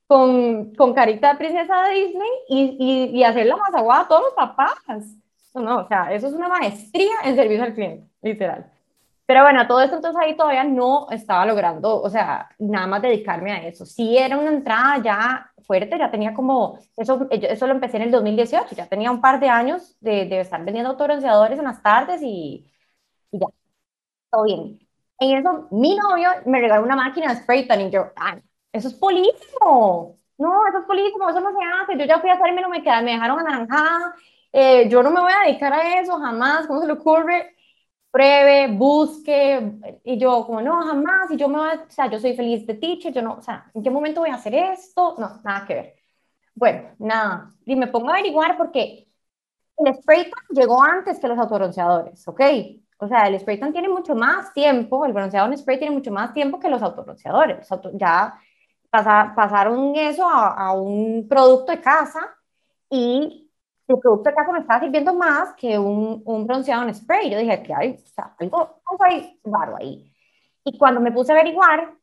con, 0.07 0.73
con 0.75 0.93
carita 0.93 1.31
de 1.33 1.37
princesa 1.39 1.83
de 1.83 1.93
Disney 1.95 2.29
y, 2.49 2.77
y, 3.13 3.19
y 3.19 3.23
hacer 3.23 3.45
la 3.47 3.57
más 3.57 3.73
aguada 3.73 4.03
a 4.03 4.07
todos 4.07 4.21
los 4.23 4.33
papás. 4.33 4.73
No, 5.53 5.79
o 5.79 5.87
sea, 5.87 6.13
eso 6.13 6.27
es 6.27 6.33
una 6.33 6.49
maestría 6.49 7.13
en 7.23 7.35
servicio 7.35 7.63
al 7.63 7.73
cliente, 7.73 8.09
literal. 8.21 8.71
Pero 9.25 9.41
bueno, 9.43 9.67
todo 9.67 9.81
esto 9.81 9.95
entonces 9.95 10.21
ahí 10.21 10.37
todavía 10.37 10.63
no 10.63 11.07
estaba 11.11 11.45
logrando, 11.45 12.01
o 12.01 12.09
sea, 12.09 12.49
nada 12.59 12.87
más 12.87 13.01
dedicarme 13.01 13.51
a 13.53 13.67
eso. 13.67 13.85
Sí 13.85 14.17
era 14.17 14.37
una 14.37 14.51
entrada 14.51 15.01
ya 15.03 15.51
fuerte, 15.65 15.97
ya 15.97 16.11
tenía 16.11 16.33
como, 16.33 16.79
eso, 16.97 17.27
eso 17.31 17.67
lo 17.67 17.73
empecé 17.73 17.97
en 17.97 18.03
el 18.03 18.11
2018, 18.11 18.75
ya 18.75 18.87
tenía 18.87 19.11
un 19.11 19.21
par 19.21 19.39
de 19.39 19.49
años 19.49 19.97
de, 20.01 20.25
de 20.25 20.41
estar 20.41 20.63
vendiendo 20.63 20.91
autobronceadores 20.91 21.57
en 21.57 21.65
las 21.65 21.81
tardes 21.81 22.21
y, 22.21 22.71
y, 23.31 23.39
ya, 23.39 23.47
todo 24.31 24.43
bien. 24.45 24.79
En 25.19 25.37
eso, 25.37 25.67
mi 25.71 25.95
novio 25.97 26.29
me 26.45 26.61
regaló 26.61 26.83
una 26.83 26.95
máquina 26.95 27.33
de 27.33 27.41
spray 27.41 27.67
tan 27.67 27.81
y 27.81 27.91
yo, 27.91 28.11
eso 28.75 28.87
es 28.89 28.93
político. 28.95 30.17
no, 30.37 30.67
eso 30.67 30.79
es 30.79 30.85
político, 30.85 31.29
eso 31.29 31.39
no 31.39 31.51
se 31.51 31.65
hace, 31.65 31.97
yo 31.97 32.05
ya 32.05 32.19
fui 32.19 32.29
a 32.29 32.33
hacerme, 32.33 32.61
no 32.61 32.69
me, 32.69 32.83
quedaron, 32.83 33.05
me 33.05 33.11
dejaron 33.13 33.39
anaranjada, 33.39 34.15
eh, 34.51 34.89
yo 34.89 35.01
no 35.03 35.11
me 35.11 35.21
voy 35.21 35.31
a 35.31 35.45
dedicar 35.47 35.73
a 35.73 35.99
eso 35.99 36.17
jamás, 36.19 36.67
¿cómo 36.67 36.81
se 36.81 36.87
le 36.87 36.93
ocurre? 36.93 37.55
Pruebe, 38.11 38.67
busque, 38.75 39.73
y 40.03 40.17
yo 40.17 40.45
como, 40.45 40.61
no, 40.61 40.81
jamás, 40.83 41.31
y 41.31 41.37
yo 41.37 41.47
me 41.49 41.57
voy 41.59 41.69
a, 41.69 41.83
o 41.87 41.89
sea, 41.91 42.09
yo 42.09 42.19
soy 42.19 42.35
feliz 42.35 42.65
de 42.67 42.75
teacher, 42.75 43.13
yo 43.13 43.21
no, 43.21 43.35
o 43.35 43.41
sea, 43.41 43.69
¿en 43.73 43.83
qué 43.83 43.89
momento 43.89 44.21
voy 44.21 44.29
a 44.29 44.35
hacer 44.35 44.55
esto? 44.55 45.15
No, 45.17 45.41
nada 45.43 45.65
que 45.67 45.73
ver. 45.75 45.95
Bueno, 46.55 46.89
nada, 46.99 47.53
y 47.65 47.75
me 47.75 47.87
pongo 47.87 48.09
a 48.09 48.13
averiguar 48.13 48.57
porque 48.57 49.07
el 49.77 49.93
spray 49.95 50.29
tan 50.29 50.43
llegó 50.51 50.81
antes 50.83 51.19
que 51.19 51.27
los 51.27 51.37
autobronceadores, 51.37 52.27
¿ok? 52.27 52.41
O 52.97 53.07
sea, 53.07 53.27
el 53.27 53.39
spray 53.39 53.59
tan 53.59 53.73
tiene 53.73 53.89
mucho 53.89 54.15
más 54.15 54.53
tiempo, 54.53 55.05
el 55.05 55.13
bronceado 55.13 55.47
en 55.47 55.57
spray 55.57 55.77
tiene 55.79 55.93
mucho 55.93 56.11
más 56.11 56.33
tiempo 56.33 56.59
que 56.59 56.69
los 56.69 56.81
autobronceadores. 56.81 57.67
Ya 57.93 58.39
pasaron 59.03 59.95
eso 59.95 60.27
a, 60.27 60.71
un 60.73 61.27
producto 61.27 61.71
de 61.71 61.81
casa 61.81 62.35
y 62.89 63.51
el 63.87 63.99
producto 63.99 64.29
de 64.29 64.35
casa 64.35 64.51
me 64.51 64.59
estaba 64.59 64.79
sirviendo 64.79 65.13
más 65.13 65.53
que 65.55 65.77
un, 65.77 66.21
un 66.25 66.47
bronceado 66.47 66.83
en 66.83 66.93
spray. 66.95 67.29
Yo 67.29 67.37
dije, 67.39 67.61
que 67.63 67.73
hay, 67.73 67.91
o 67.93 68.07
sea, 68.07 68.35
algo, 68.39 68.81
hay 69.05 69.39
raro 69.43 69.77
ahí. 69.77 70.11
Y 70.63 70.77
cuando 70.77 71.01
me 71.01 71.11
puse 71.11 71.31
a 71.31 71.35
averiguar, 71.35 71.93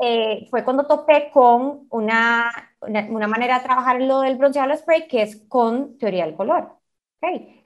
eh, 0.00 0.46
fue 0.50 0.64
cuando 0.64 0.86
topé 0.86 1.30
con 1.32 1.88
una, 1.90 2.52
una, 2.80 3.26
manera 3.26 3.58
de 3.58 3.64
trabajar 3.64 4.00
lo 4.00 4.20
del 4.20 4.36
bronceado 4.36 4.70
en 4.70 4.78
spray 4.78 5.08
que 5.08 5.22
es 5.22 5.44
con 5.48 5.98
teoría 5.98 6.24
del 6.26 6.36
color. 6.36 6.76
Okay. 7.20 7.64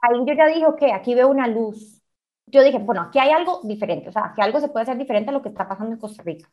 Ahí 0.00 0.18
yo 0.26 0.34
ya 0.34 0.46
dije, 0.46 0.66
ok, 0.66 0.82
aquí 0.94 1.14
veo 1.14 1.28
una 1.28 1.46
luz. 1.46 2.02
Yo 2.46 2.62
dije, 2.62 2.78
bueno, 2.78 3.02
aquí 3.02 3.18
hay 3.18 3.30
algo 3.30 3.60
diferente, 3.64 4.08
o 4.08 4.12
sea, 4.12 4.26
aquí 4.26 4.40
algo 4.40 4.60
se 4.60 4.68
puede 4.68 4.84
hacer 4.84 4.96
diferente 4.96 5.30
a 5.30 5.32
lo 5.32 5.42
que 5.42 5.50
está 5.50 5.68
pasando 5.68 5.92
en 5.92 6.00
Costa 6.00 6.22
Rica. 6.22 6.48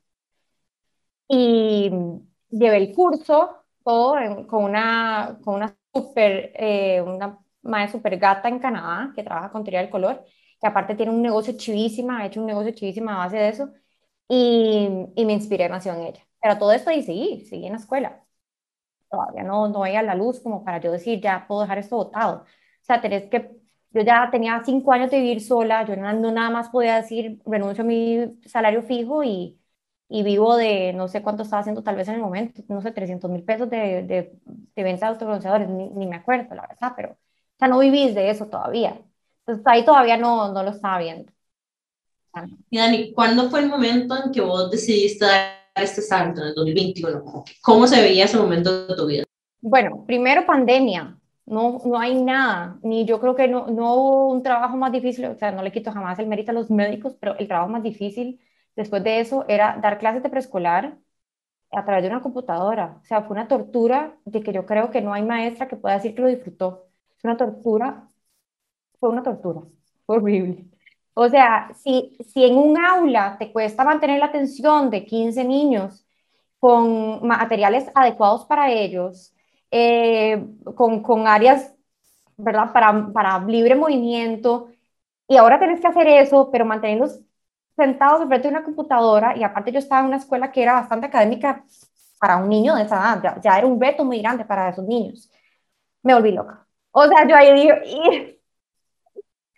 Y 1.27 1.91
llevé 2.49 2.77
el 2.77 2.93
curso, 2.93 3.57
todo 3.83 4.15
con 4.47 4.63
una, 4.63 5.39
con 5.43 5.55
una 5.55 5.75
super, 5.93 6.51
eh, 6.55 7.01
una 7.01 7.39
madre 7.63 7.91
super 7.91 8.17
gata 8.17 8.47
en 8.49 8.59
Canadá 8.59 9.11
que 9.15 9.23
trabaja 9.23 9.51
con 9.51 9.63
teoría 9.63 9.81
del 9.81 9.89
color, 9.89 10.23
que 10.61 10.67
aparte 10.67 10.95
tiene 10.95 11.11
un 11.11 11.21
negocio 11.21 11.53
chivísima, 11.57 12.19
ha 12.19 12.25
hecho 12.27 12.39
un 12.41 12.45
negocio 12.47 12.71
chivísima 12.73 13.15
a 13.15 13.17
base 13.25 13.37
de 13.37 13.49
eso, 13.49 13.73
y, 14.27 14.89
y 15.15 15.25
me 15.25 15.33
inspiré 15.33 15.65
demasiado 15.65 15.99
en 16.01 16.07
ella. 16.07 16.27
Pero 16.41 16.57
todo 16.57 16.71
esto 16.73 16.91
y 16.91 17.01
seguí, 17.03 17.45
seguí 17.45 17.65
en 17.67 17.73
la 17.73 17.79
escuela. 17.79 18.23
Todavía 19.09 19.43
no, 19.43 19.67
no 19.69 19.81
veía 19.81 20.01
la 20.03 20.15
luz 20.15 20.39
como 20.41 20.63
para 20.65 20.79
yo 20.81 20.91
decir, 20.91 21.21
ya 21.21 21.45
puedo 21.47 21.61
dejar 21.61 21.77
esto 21.79 21.95
botado. 21.97 22.41
O 22.43 22.45
sea, 22.83 23.01
tenés 23.01 23.29
que, 23.29 23.51
yo 23.91 24.01
ya 24.01 24.29
tenía 24.31 24.61
cinco 24.65 24.91
años 24.91 25.11
de 25.11 25.19
vivir 25.19 25.41
sola, 25.41 25.85
yo 25.85 25.95
no, 25.95 26.11
no 26.13 26.31
nada 26.31 26.49
más 26.49 26.69
podía 26.69 26.97
decir, 26.97 27.41
renuncio 27.45 27.83
a 27.83 27.87
mi 27.87 28.39
salario 28.45 28.83
fijo 28.83 29.23
y, 29.23 29.59
y 30.07 30.23
vivo 30.23 30.55
de, 30.55 30.93
no 30.93 31.07
sé 31.07 31.21
cuánto 31.21 31.43
estaba 31.43 31.61
haciendo 31.61 31.83
tal 31.83 31.95
vez 31.95 32.07
en 32.07 32.15
el 32.15 32.21
momento, 32.21 32.61
no 32.67 32.81
sé, 32.81 32.91
300 32.91 33.29
mil 33.31 33.43
pesos 33.43 33.69
de, 33.69 34.03
de, 34.03 34.33
de, 34.75 34.83
venta 34.83 35.07
de 35.07 35.13
autobronceadores, 35.13 35.67
ni, 35.69 35.89
ni, 35.89 36.05
me 36.05 36.15
acuerdo, 36.15 36.53
la 36.53 36.67
verdad, 36.67 36.93
pero, 36.95 37.11
o 37.11 37.57
sea, 37.57 37.67
no 37.67 37.79
vivís 37.79 38.13
de 38.13 38.29
eso 38.29 38.47
todavía. 38.47 38.99
Entonces 39.39 39.65
ahí 39.67 39.83
todavía 39.83 40.17
no, 40.17 40.51
no 40.51 40.63
lo 40.63 40.71
estaba 40.71 40.99
viendo. 40.99 41.31
Y 42.69 42.77
Dani, 42.77 43.13
¿cuándo 43.13 43.49
fue 43.49 43.61
el 43.61 43.69
momento 43.69 44.15
en 44.23 44.31
que 44.31 44.41
vos 44.41 44.69
decidiste 44.69 45.25
dar 45.25 45.55
este 45.75 46.01
salto 46.01 46.41
en 46.41 46.47
el 46.47 46.53
2021? 46.53 47.43
¿Cómo 47.61 47.87
se 47.87 48.01
veía 48.01 48.25
ese 48.25 48.37
momento 48.37 48.87
de 48.87 48.95
tu 48.95 49.05
vida? 49.07 49.23
Bueno, 49.61 50.03
primero 50.05 50.45
pandemia, 50.45 51.17
no, 51.45 51.81
no 51.85 51.97
hay 51.97 52.21
nada, 52.21 52.77
ni 52.83 53.05
yo 53.05 53.19
creo 53.19 53.35
que 53.35 53.47
no, 53.47 53.67
no 53.67 53.95
hubo 53.95 54.27
un 54.29 54.43
trabajo 54.43 54.75
más 54.77 54.91
difícil, 54.91 55.25
o 55.25 55.35
sea, 55.35 55.51
no 55.51 55.63
le 55.63 55.71
quito 55.71 55.91
jamás 55.91 56.19
el 56.19 56.27
mérito 56.27 56.51
a 56.51 56.53
los 56.53 56.69
médicos, 56.69 57.15
pero 57.19 57.37
el 57.37 57.47
trabajo 57.47 57.69
más 57.69 57.83
difícil 57.83 58.39
después 58.75 59.03
de 59.03 59.19
eso 59.19 59.45
era 59.47 59.77
dar 59.81 59.99
clases 59.99 60.23
de 60.23 60.29
preescolar 60.29 60.97
a 61.71 61.85
través 61.85 62.03
de 62.03 62.09
una 62.09 62.21
computadora. 62.21 62.99
O 63.03 63.05
sea, 63.05 63.23
fue 63.23 63.35
una 63.35 63.47
tortura 63.47 64.17
de 64.25 64.41
que 64.41 64.53
yo 64.53 64.65
creo 64.65 64.91
que 64.91 65.01
no 65.01 65.13
hay 65.13 65.23
maestra 65.23 65.67
que 65.67 65.75
pueda 65.77 65.95
decir 65.95 66.15
que 66.15 66.21
lo 66.21 66.27
disfrutó. 66.29 66.87
Es 67.17 67.23
una 67.23 67.37
tortura, 67.37 68.09
fue 68.99 69.09
una 69.09 69.23
tortura, 69.23 69.61
horrible. 70.05 70.65
O 71.13 71.29
sea, 71.29 71.71
si, 71.75 72.17
si 72.27 72.45
en 72.45 72.57
un 72.57 72.77
aula 72.77 73.37
te 73.39 73.51
cuesta 73.51 73.83
mantener 73.85 74.19
la 74.19 74.27
atención 74.27 74.89
de 74.89 75.05
15 75.05 75.43
niños 75.45 76.05
con 76.59 77.25
materiales 77.27 77.89
adecuados 77.95 78.45
para 78.45 78.71
ellos, 78.71 79.33
eh, 79.71 80.45
con, 80.75 81.01
con, 81.03 81.27
áreas, 81.27 81.73
¿verdad?, 82.37 82.73
para, 82.73 83.11
para 83.13 83.39
libre 83.45 83.75
movimiento, 83.75 84.69
y 85.27 85.37
ahora 85.37 85.59
tienes 85.59 85.81
que 85.81 85.87
hacer 85.87 86.07
eso, 86.07 86.49
pero 86.51 86.65
manteniendo 86.65 87.07
sentados 87.75 88.27
frente 88.27 88.47
a 88.47 88.51
una 88.51 88.63
computadora 88.63 89.35
y 89.37 89.43
aparte 89.43 89.71
yo 89.71 89.79
estaba 89.79 90.01
en 90.01 90.07
una 90.07 90.17
escuela 90.17 90.51
que 90.51 90.63
era 90.63 90.73
bastante 90.73 91.07
académica 91.07 91.63
para 92.19 92.37
un 92.37 92.49
niño 92.49 92.75
de 92.75 92.83
esa 92.83 92.95
edad, 92.97 93.41
ya, 93.43 93.57
era 93.57 93.67
un 93.67 93.79
reto 93.79 94.05
muy 94.05 94.19
grande 94.21 94.45
para 94.45 94.69
esos 94.69 94.85
niños. 94.85 95.29
Me 96.03 96.13
volví 96.13 96.31
loca. 96.31 96.65
O 96.91 97.05
sea, 97.07 97.27
yo 97.27 97.35
ahí 97.35 97.69
y, 97.85 98.39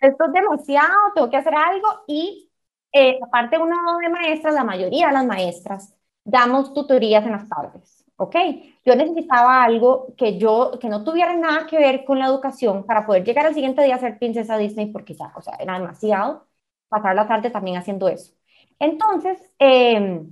esto 0.00 0.24
es 0.26 0.32
demasiado, 0.32 1.12
tengo 1.14 1.30
que 1.30 1.36
hacer 1.36 1.54
algo 1.54 1.88
y 2.06 2.50
eh, 2.92 3.18
aparte 3.22 3.58
uno 3.58 3.76
de 3.98 4.08
maestras, 4.08 4.54
la 4.54 4.64
mayoría 4.64 5.08
de 5.08 5.12
las 5.12 5.26
maestras, 5.26 5.94
damos 6.24 6.74
tutorías 6.74 7.24
en 7.24 7.32
las 7.32 7.48
tardes, 7.48 8.04
¿ok? 8.16 8.36
Yo 8.84 8.96
necesitaba 8.96 9.62
algo 9.64 10.14
que 10.16 10.38
yo, 10.38 10.72
que 10.80 10.88
no 10.88 11.04
tuviera 11.04 11.34
nada 11.36 11.66
que 11.66 11.78
ver 11.78 12.04
con 12.04 12.18
la 12.18 12.26
educación 12.26 12.84
para 12.84 13.06
poder 13.06 13.24
llegar 13.24 13.46
al 13.46 13.54
siguiente 13.54 13.82
día 13.82 13.94
a 13.96 13.98
ser 13.98 14.18
princesa 14.18 14.58
Disney 14.58 14.86
porque 14.92 15.14
ya, 15.14 15.32
o 15.36 15.42
sea, 15.42 15.54
era 15.60 15.78
demasiado 15.78 16.47
pasar 16.88 17.14
la 17.14 17.26
tarde 17.28 17.50
también 17.50 17.76
haciendo 17.76 18.08
eso. 18.08 18.32
Entonces, 18.78 19.38
eh, 19.58 20.22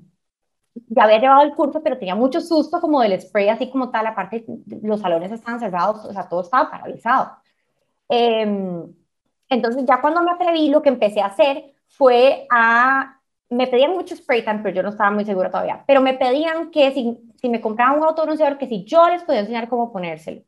ya 0.88 1.04
había 1.04 1.18
llevado 1.18 1.42
el 1.42 1.54
curso, 1.54 1.82
pero 1.82 1.98
tenía 1.98 2.14
mucho 2.14 2.40
susto 2.40 2.80
como 2.80 3.00
del 3.00 3.20
spray, 3.20 3.48
así 3.48 3.70
como 3.70 3.90
tal, 3.90 4.06
aparte 4.06 4.44
los 4.82 5.00
salones 5.00 5.32
estaban 5.32 5.60
cerrados, 5.60 6.04
o 6.04 6.12
sea, 6.12 6.28
todo 6.28 6.42
estaba 6.42 6.70
paralizado. 6.70 7.32
Eh, 8.08 8.84
entonces, 9.48 9.84
ya 9.86 10.00
cuando 10.00 10.22
me 10.22 10.32
atreví, 10.32 10.68
lo 10.68 10.82
que 10.82 10.88
empecé 10.88 11.20
a 11.20 11.26
hacer 11.26 11.74
fue 11.88 12.46
a, 12.50 13.20
me 13.48 13.66
pedían 13.68 13.92
mucho 13.92 14.16
spray 14.16 14.44
time, 14.44 14.60
pero 14.62 14.74
yo 14.74 14.82
no 14.82 14.90
estaba 14.90 15.10
muy 15.10 15.24
segura 15.24 15.50
todavía, 15.50 15.84
pero 15.86 16.00
me 16.00 16.14
pedían 16.14 16.70
que 16.70 16.92
si, 16.92 17.32
si 17.36 17.48
me 17.48 17.60
compraban 17.60 17.98
un 17.98 18.04
autobronceador, 18.06 18.58
que 18.58 18.68
si 18.68 18.84
yo 18.84 19.08
les 19.08 19.22
podía 19.22 19.40
enseñar 19.40 19.68
cómo 19.68 19.92
ponérselo. 19.92 20.42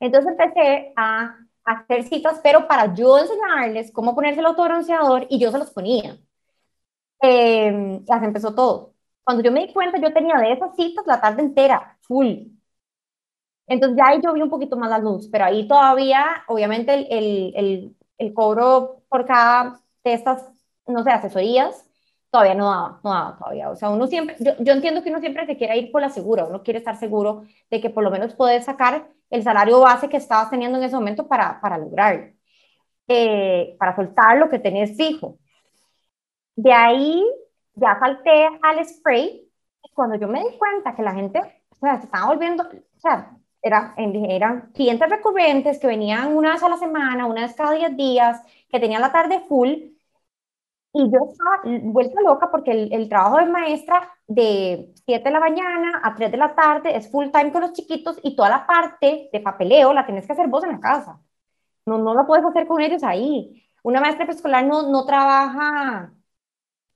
Entonces 0.00 0.32
empecé 0.32 0.92
a 0.96 1.36
hacer 1.64 2.04
citas, 2.04 2.40
pero 2.42 2.66
para 2.68 2.94
yo 2.94 3.18
enseñarles 3.18 3.92
cómo 3.92 4.14
ponerse 4.14 4.40
el 4.40 4.46
autobronceador 4.46 5.26
y 5.30 5.38
yo 5.40 5.50
se 5.52 5.58
los 5.58 5.70
ponía. 5.70 6.18
Eh, 7.22 8.00
empezó 8.22 8.54
todo. 8.54 8.94
Cuando 9.24 9.42
yo 9.42 9.52
me 9.52 9.66
di 9.66 9.72
cuenta, 9.72 9.98
yo 10.00 10.12
tenía 10.12 10.36
de 10.38 10.52
esas 10.52 10.74
citas 10.76 11.06
la 11.06 11.20
tarde 11.20 11.42
entera, 11.42 11.98
full. 12.02 12.28
Entonces 13.66 13.96
ya 13.98 14.10
ahí 14.12 14.20
yo 14.22 14.32
vi 14.32 14.42
un 14.42 14.50
poquito 14.50 14.76
más 14.76 14.90
la 14.90 14.98
luz, 14.98 15.28
pero 15.30 15.44
ahí 15.44 15.66
todavía, 15.68 16.26
obviamente, 16.48 16.94
el, 16.94 17.06
el, 17.10 17.52
el, 17.56 17.96
el 18.18 18.34
cobro 18.34 19.02
por 19.08 19.24
cada 19.26 19.80
de 20.04 20.12
estas, 20.14 20.50
no 20.86 21.02
sé, 21.04 21.10
asesorías, 21.10 21.86
todavía 22.32 22.54
no 22.54 22.70
daba, 22.70 23.00
no 23.04 23.10
daba 23.10 23.36
todavía. 23.38 23.70
O 23.70 23.76
sea, 23.76 23.90
uno 23.90 24.06
siempre, 24.06 24.36
yo, 24.40 24.52
yo, 24.58 24.72
entiendo 24.72 25.02
que 25.02 25.10
uno 25.10 25.20
siempre 25.20 25.46
se 25.46 25.56
quiere 25.56 25.76
ir 25.76 25.92
por 25.92 26.00
la 26.00 26.08
segura, 26.08 26.46
uno 26.46 26.62
quiere 26.62 26.78
estar 26.78 26.96
seguro 26.96 27.44
de 27.70 27.80
que 27.80 27.90
por 27.90 28.02
lo 28.02 28.10
menos 28.10 28.34
puedes 28.34 28.64
sacar 28.64 29.06
el 29.30 29.42
salario 29.42 29.80
base 29.80 30.08
que 30.08 30.16
estabas 30.16 30.50
teniendo 30.50 30.78
en 30.78 30.84
ese 30.84 30.96
momento 30.96 31.28
para, 31.28 31.60
para 31.60 31.76
lograr, 31.78 32.32
eh, 33.08 33.76
para 33.78 33.94
soltar 33.94 34.38
lo 34.38 34.48
que 34.48 34.58
tenés 34.58 34.96
fijo. 34.96 35.38
De 36.56 36.72
ahí 36.72 37.22
ya 37.74 37.96
falté 37.96 38.48
al 38.62 38.86
spray 38.86 39.48
y 39.84 39.92
cuando 39.92 40.16
yo 40.16 40.26
me 40.28 40.40
di 40.40 40.56
cuenta 40.58 40.94
que 40.94 41.02
la 41.02 41.12
gente, 41.14 41.38
o 41.70 41.76
sea, 41.76 41.98
se 41.98 42.06
estaba 42.06 42.28
volviendo, 42.28 42.64
o 42.64 43.00
sea, 43.00 43.36
era, 43.60 43.94
eran 43.96 44.72
clientes 44.72 45.08
recurrentes 45.08 45.78
que 45.78 45.86
venían 45.86 46.34
una 46.34 46.52
vez 46.52 46.62
a 46.62 46.68
la 46.70 46.78
semana, 46.78 47.26
una 47.26 47.42
vez 47.42 47.54
cada 47.54 47.72
10 47.72 47.96
días, 47.96 48.42
que 48.70 48.80
tenían 48.80 49.02
la 49.02 49.12
tarde 49.12 49.40
full, 49.48 49.91
y 50.92 51.10
yo 51.10 51.20
estaba 51.30 51.62
vuelta 51.84 52.20
loca 52.20 52.50
porque 52.50 52.70
el, 52.70 53.08
trabajo 53.08 53.38
de 53.38 53.46
maestra 53.46 54.10
de 54.26 54.92
7 55.06 55.24
de 55.24 55.30
la 55.30 55.40
mañana 55.40 56.00
a 56.02 56.14
3 56.14 56.30
de 56.30 56.36
la 56.36 56.54
tarde 56.54 56.96
es 56.96 57.10
full 57.10 57.30
time 57.30 57.52
con 57.52 57.62
los 57.62 57.72
chiquitos 57.72 58.18
y 58.22 58.36
toda 58.36 58.50
la 58.50 58.66
parte 58.66 59.30
de 59.32 59.40
papeleo 59.40 59.92
la 59.92 60.04
tienes 60.06 60.26
que 60.26 60.32
hacer 60.34 60.48
vos 60.48 60.64
en 60.64 60.72
la 60.72 60.80
casa. 60.80 61.20
No, 61.86 61.98
no 61.98 62.14
la 62.14 62.26
puedes 62.26 62.44
hacer 62.44 62.66
con 62.66 62.80
ellos 62.80 63.02
ahí. 63.04 63.64
Una 63.82 64.00
maestra 64.00 64.26
preescolar 64.26 64.64
no, 64.66 64.90
no 64.90 65.04
trabaja, 65.06 66.12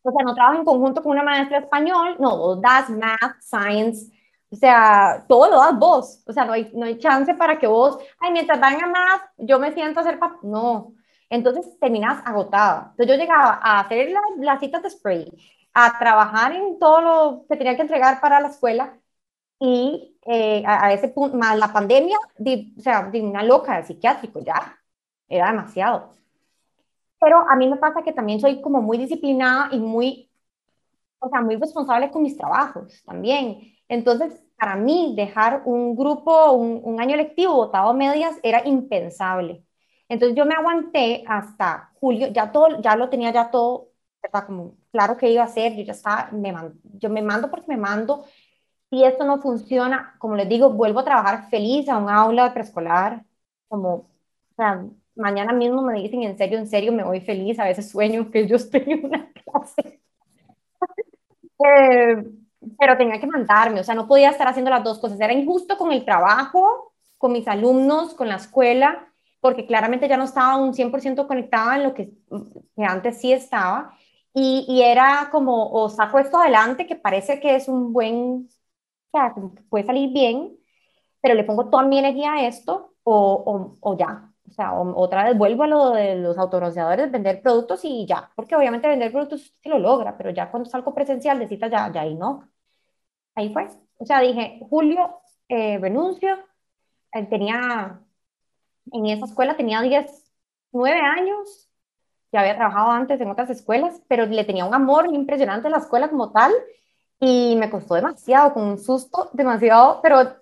o 0.02 0.10
sea, 0.12 0.24
no 0.24 0.34
trabaja 0.34 0.58
en 0.58 0.64
conjunto 0.64 1.02
con 1.02 1.12
una 1.12 1.22
maestra 1.24 1.58
español, 1.58 2.16
no, 2.20 2.36
vos 2.38 2.60
das 2.60 2.90
math, 2.90 3.40
science, 3.40 4.12
o 4.50 4.56
sea, 4.56 5.24
todo 5.28 5.50
lo 5.50 5.56
das 5.58 5.78
vos. 5.78 6.22
O 6.26 6.32
sea, 6.32 6.44
no 6.44 6.52
hay, 6.52 6.70
no 6.74 6.86
hay 6.86 6.98
chance 6.98 7.34
para 7.34 7.58
que 7.58 7.66
vos, 7.66 7.98
ay, 8.20 8.32
mientras 8.32 8.60
van 8.60 8.82
a 8.82 8.86
math, 8.86 9.22
yo 9.38 9.58
me 9.58 9.72
siento 9.72 10.00
a 10.00 10.02
hacer. 10.02 10.18
No, 10.42 10.94
entonces 11.30 11.78
terminas 11.80 12.22
agotada. 12.26 12.88
Entonces 12.92 13.16
yo 13.16 13.20
llegaba 13.20 13.60
a 13.62 13.80
hacer 13.80 14.12
las 14.38 14.60
citas 14.60 14.82
de 14.82 14.90
spray, 14.90 15.32
a 15.74 15.98
trabajar 15.98 16.52
en 16.52 16.78
todo 16.78 17.00
lo 17.00 17.46
que 17.48 17.56
tenía 17.56 17.76
que 17.76 17.82
entregar 17.82 18.20
para 18.20 18.40
la 18.40 18.48
escuela 18.48 18.98
y 19.58 20.16
eh, 20.26 20.62
a, 20.66 20.92
ese 20.92 21.08
punto, 21.08 21.36
más 21.36 21.58
la 21.58 21.72
pandemia, 21.72 22.18
o 22.18 22.80
sea, 22.80 23.04
de 23.10 23.22
una 23.22 23.42
loca 23.42 23.76
del 23.76 23.86
psiquiátrico, 23.86 24.40
ya, 24.40 24.78
era 25.28 25.50
demasiado. 25.50 26.12
Pero 27.20 27.38
a 27.48 27.56
mí 27.56 27.68
me 27.68 27.76
pasa 27.76 28.02
que 28.02 28.12
también 28.12 28.40
soy 28.40 28.60
como 28.60 28.82
muy 28.82 28.98
disciplinada 28.98 29.68
y 29.72 29.78
muy, 29.78 30.30
o 31.18 31.28
sea, 31.28 31.40
muy 31.42 31.56
responsable 31.56 32.10
con 32.10 32.22
mis 32.22 32.36
trabajos 32.36 33.02
también. 33.04 33.74
Entonces, 33.88 34.42
para 34.58 34.76
mí 34.76 35.14
dejar 35.16 35.62
un 35.66 35.96
grupo, 35.96 36.52
un, 36.52 36.80
un 36.84 37.00
año 37.00 37.16
lectivo 37.16 37.54
votado 37.54 37.90
a 37.90 37.94
medias 37.94 38.36
era 38.42 38.66
impensable. 38.66 39.65
Entonces 40.08 40.36
yo 40.36 40.46
me 40.46 40.54
aguanté 40.54 41.24
hasta 41.26 41.92
julio, 42.00 42.28
ya 42.28 42.52
todo, 42.52 42.80
ya 42.80 42.96
lo 42.96 43.08
tenía 43.10 43.32
ya 43.32 43.50
todo, 43.50 43.88
¿verdad? 44.22 44.46
Como 44.46 44.76
claro 44.92 45.16
que 45.16 45.30
iba 45.30 45.42
a 45.42 45.46
hacer, 45.46 45.74
yo 45.76 45.82
ya 45.84 45.92
estaba, 45.92 46.30
me 46.32 46.54
yo 46.94 47.10
me 47.10 47.22
mando 47.22 47.50
porque 47.50 47.66
me 47.68 47.76
mando. 47.76 48.24
Si 48.90 49.04
esto 49.04 49.24
no 49.24 49.40
funciona, 49.42 50.16
como 50.18 50.36
les 50.36 50.48
digo, 50.48 50.70
vuelvo 50.70 51.00
a 51.00 51.04
trabajar 51.04 51.50
feliz 51.50 51.88
a 51.88 51.98
un 51.98 52.08
aula 52.10 52.44
de 52.44 52.50
preescolar, 52.52 53.24
como, 53.68 53.94
o 53.94 54.08
sea, 54.56 54.86
mañana 55.16 55.52
mismo 55.52 55.82
me 55.82 55.94
dicen 56.00 56.22
en 56.22 56.38
serio, 56.38 56.58
en 56.58 56.68
serio, 56.68 56.92
me 56.92 57.04
voy 57.04 57.20
feliz, 57.20 57.58
a 57.58 57.64
veces 57.64 57.90
sueño 57.90 58.30
que 58.30 58.46
yo 58.48 58.56
estoy 58.58 58.84
en 58.86 59.06
una 59.06 59.32
clase. 59.32 60.00
eh, 61.64 62.24
pero 62.78 62.96
tenía 62.96 63.20
que 63.20 63.26
mandarme, 63.26 63.80
o 63.80 63.84
sea, 63.84 63.94
no 63.94 64.08
podía 64.08 64.30
estar 64.30 64.48
haciendo 64.48 64.70
las 64.70 64.84
dos 64.84 64.98
cosas, 64.98 65.20
era 65.20 65.32
injusto 65.32 65.76
con 65.78 65.92
el 65.92 66.04
trabajo, 66.04 66.92
con 67.18 67.32
mis 67.32 67.46
alumnos, 67.48 68.14
con 68.14 68.28
la 68.28 68.36
escuela, 68.36 69.12
porque 69.46 69.66
claramente 69.66 70.08
ya 70.08 70.16
no 70.16 70.24
estaba 70.24 70.56
un 70.56 70.74
100% 70.74 71.26
conectada 71.26 71.76
en 71.76 71.84
lo 71.84 71.94
que, 71.94 72.12
que 72.76 72.84
antes 72.84 73.20
sí 73.20 73.32
estaba, 73.32 73.96
y, 74.34 74.66
y, 74.68 74.82
era 74.82 75.28
como, 75.32 75.70
o 75.72 75.88
saco 75.88 76.18
esto 76.18 76.38
adelante, 76.38 76.86
que 76.86 76.96
parece 76.96 77.40
que 77.40 77.56
es 77.56 77.68
un 77.68 77.92
buen, 77.92 78.48
o 79.12 79.18
sea, 79.18 79.34
que 79.34 79.62
puede 79.70 79.86
salir 79.86 80.12
bien, 80.12 80.56
pero 81.22 81.34
le 81.34 81.44
pongo 81.44 81.70
toda 81.70 81.84
mi 81.84 81.98
energía 81.98 82.34
a 82.34 82.46
esto, 82.46 82.94
o, 83.04 83.78
o, 83.80 83.92
o 83.92 83.96
ya, 83.98 84.32
o 84.48 84.52
sea, 84.52 84.74
otra 84.74 85.24
vez 85.24 85.38
vuelvo 85.38 85.64
a 85.64 85.66
lo 85.68 85.90
de 85.90 86.16
los 86.16 86.38
autobronceadores, 86.38 87.10
vender 87.10 87.42
productos 87.42 87.84
y 87.84 88.06
ya, 88.06 88.30
porque 88.36 88.56
obviamente 88.56 88.88
vender 88.88 89.12
productos 89.12 89.54
se 89.62 89.68
lo 89.68 89.78
logra, 89.78 90.16
pero 90.16 90.30
ya 90.30 90.50
cuando 90.50 90.68
salgo 90.68 90.94
presencial 90.94 91.38
de 91.38 91.48
cita 91.48 91.68
ya, 91.68 91.90
ya 91.92 92.02
ahí 92.02 92.14
no. 92.14 92.48
Ahí 93.34 93.52
fue. 93.52 93.68
O 93.98 94.06
sea, 94.06 94.20
dije, 94.20 94.60
julio, 94.70 95.20
eh, 95.48 95.78
renuncio, 95.78 96.38
eh, 97.12 97.26
tenía 97.26 98.00
en 98.92 99.06
esa 99.06 99.26
escuela 99.26 99.56
tenía 99.56 99.82
10, 99.82 100.32
9 100.72 101.00
años, 101.00 101.68
ya 102.32 102.40
había 102.40 102.56
trabajado 102.56 102.90
antes 102.90 103.20
en 103.20 103.30
otras 103.30 103.50
escuelas, 103.50 104.02
pero 104.08 104.26
le 104.26 104.44
tenía 104.44 104.64
un 104.66 104.74
amor 104.74 105.06
impresionante 105.12 105.68
a 105.68 105.70
la 105.70 105.78
escuela 105.78 106.08
como 106.10 106.32
tal 106.32 106.52
y 107.20 107.56
me 107.56 107.70
costó 107.70 107.94
demasiado, 107.94 108.54
con 108.54 108.64
un 108.64 108.78
susto, 108.78 109.30
demasiado, 109.32 110.00
pero, 110.02 110.36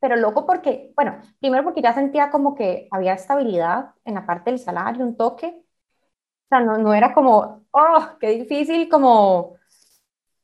pero 0.00 0.16
loco 0.16 0.46
porque, 0.46 0.92
bueno, 0.96 1.20
primero 1.40 1.64
porque 1.64 1.82
ya 1.82 1.92
sentía 1.94 2.30
como 2.30 2.54
que 2.54 2.88
había 2.90 3.14
estabilidad 3.14 3.94
en 4.04 4.14
la 4.14 4.26
parte 4.26 4.50
del 4.50 4.60
salario, 4.60 5.04
un 5.04 5.16
toque, 5.16 5.46
o 5.48 6.48
sea, 6.48 6.60
no, 6.60 6.78
no 6.78 6.94
era 6.94 7.14
como, 7.14 7.64
oh, 7.72 8.08
qué 8.20 8.28
difícil 8.30 8.88
como 8.88 9.56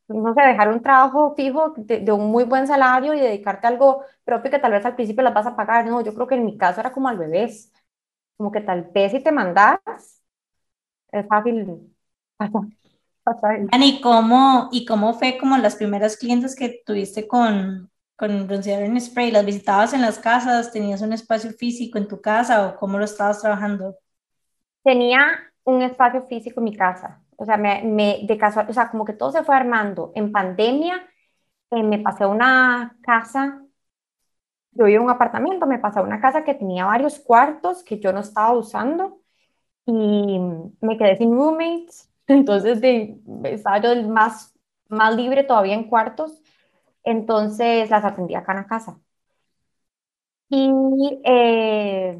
no 0.09 0.35
sé, 0.35 0.41
dejar 0.43 0.69
un 0.69 0.83
trabajo 0.83 1.35
fijo 1.35 1.75
de, 1.77 2.13
un 2.13 2.31
muy 2.31 2.45
buen 2.45 2.67
salario 2.67 3.15
y 3.15 3.21
dedicarte 3.21 3.67
a 3.67 3.71
algo 3.71 4.05
propio 4.25 4.51
que 4.51 4.59
tal 4.59 4.73
vez 4.73 4.85
al 4.85 4.95
principio 4.95 5.23
las 5.23 5.35
vas 5.35 5.47
a 5.47 5.57
pagar. 5.57 5.87
No, 5.87 6.01
yo 6.01 6.15
creo 6.15 6.27
que 6.27 6.37
en 6.37 6.45
mi 6.45 6.57
caso 6.57 6.81
era 6.81 6.93
como 6.93 7.09
al 7.09 7.19
revés. 7.19 7.73
Como 8.37 8.53
que 8.53 8.61
tal 8.61 8.83
vez 8.95 9.13
si 9.13 9.21
te 9.21 9.33
mandas, 9.33 9.81
es 11.11 11.27
fácil 11.27 11.93
pasar. 13.25 13.61
¿Y 13.73 14.01
cómo, 14.01 14.69
¿Y 14.71 14.85
cómo 14.85 15.15
fue 15.15 15.39
como 15.39 15.57
las 15.57 15.77
primeras 15.77 16.17
clientes 16.17 16.55
que 16.55 16.83
tuviste 16.85 17.27
con, 17.27 17.91
con 18.15 18.47
bronceador 18.47 18.85
en 18.85 19.01
spray? 19.01 19.31
¿Las 19.33 19.45
visitabas 19.45 19.93
en 19.93 20.03
las 20.03 20.19
casas? 20.19 20.73
¿Tenías 20.73 21.03
un 21.03 21.13
espacio 21.13 21.51
físico 21.51 21.99
en 21.99 22.07
tu 22.07 22.21
casa 22.21 22.69
o 22.69 22.77
cómo 22.77 22.99
lo 22.99 23.05
estabas 23.05 23.41
trabajando? 23.41 23.97
Tenía 24.85 25.27
un 25.65 25.83
espacio 25.83 26.23
físico 26.27 26.61
en 26.61 26.65
mi 26.65 26.77
casa 26.77 27.26
o 27.37 27.45
sea, 27.45 27.57
me, 27.57 27.83
me, 27.85 28.21
de 28.27 28.39
casual, 28.39 28.67
o 28.69 28.73
sea, 28.73 28.91
como 28.91 29.05
que 29.05 29.13
todo 29.15 29.33
se 29.33 29.45
fue 29.45 29.57
armando. 29.57 30.13
En 30.15 30.33
pandemia 30.33 31.07
eh, 31.73 31.83
me 31.85 31.99
pasé 32.01 32.25
a 32.25 32.29
una 32.29 32.99
casa, 33.03 33.63
yo 34.73 34.85
vivía 34.85 34.99
en 34.99 35.05
un 35.05 35.11
apartamento, 35.11 35.67
me 35.67 35.79
pasé 35.79 35.99
a 36.01 36.03
una 36.03 36.21
casa 36.21 36.45
que 36.45 36.55
tenía 36.55 36.85
varios 36.87 37.19
cuartos 37.19 37.83
que 37.83 37.99
yo 37.99 38.13
no 38.13 38.21
estaba 38.21 38.53
usando 38.53 39.21
y 39.87 40.39
me 40.83 40.99
quedé 40.99 41.17
sin 41.19 41.33
roommates, 41.37 42.11
entonces 42.29 42.81
de, 42.81 43.19
estaba 43.45 43.81
yo 43.81 44.09
más, 44.09 44.55
más 44.89 45.17
libre 45.17 45.45
todavía 45.45 45.75
en 45.75 45.89
cuartos, 45.91 46.43
entonces 47.05 47.91
las 47.91 48.05
atendí 48.05 48.35
acá 48.37 48.53
en 48.55 48.59
la 48.61 48.67
casa. 48.69 49.01
Y 50.49 50.71
eh, 51.25 52.19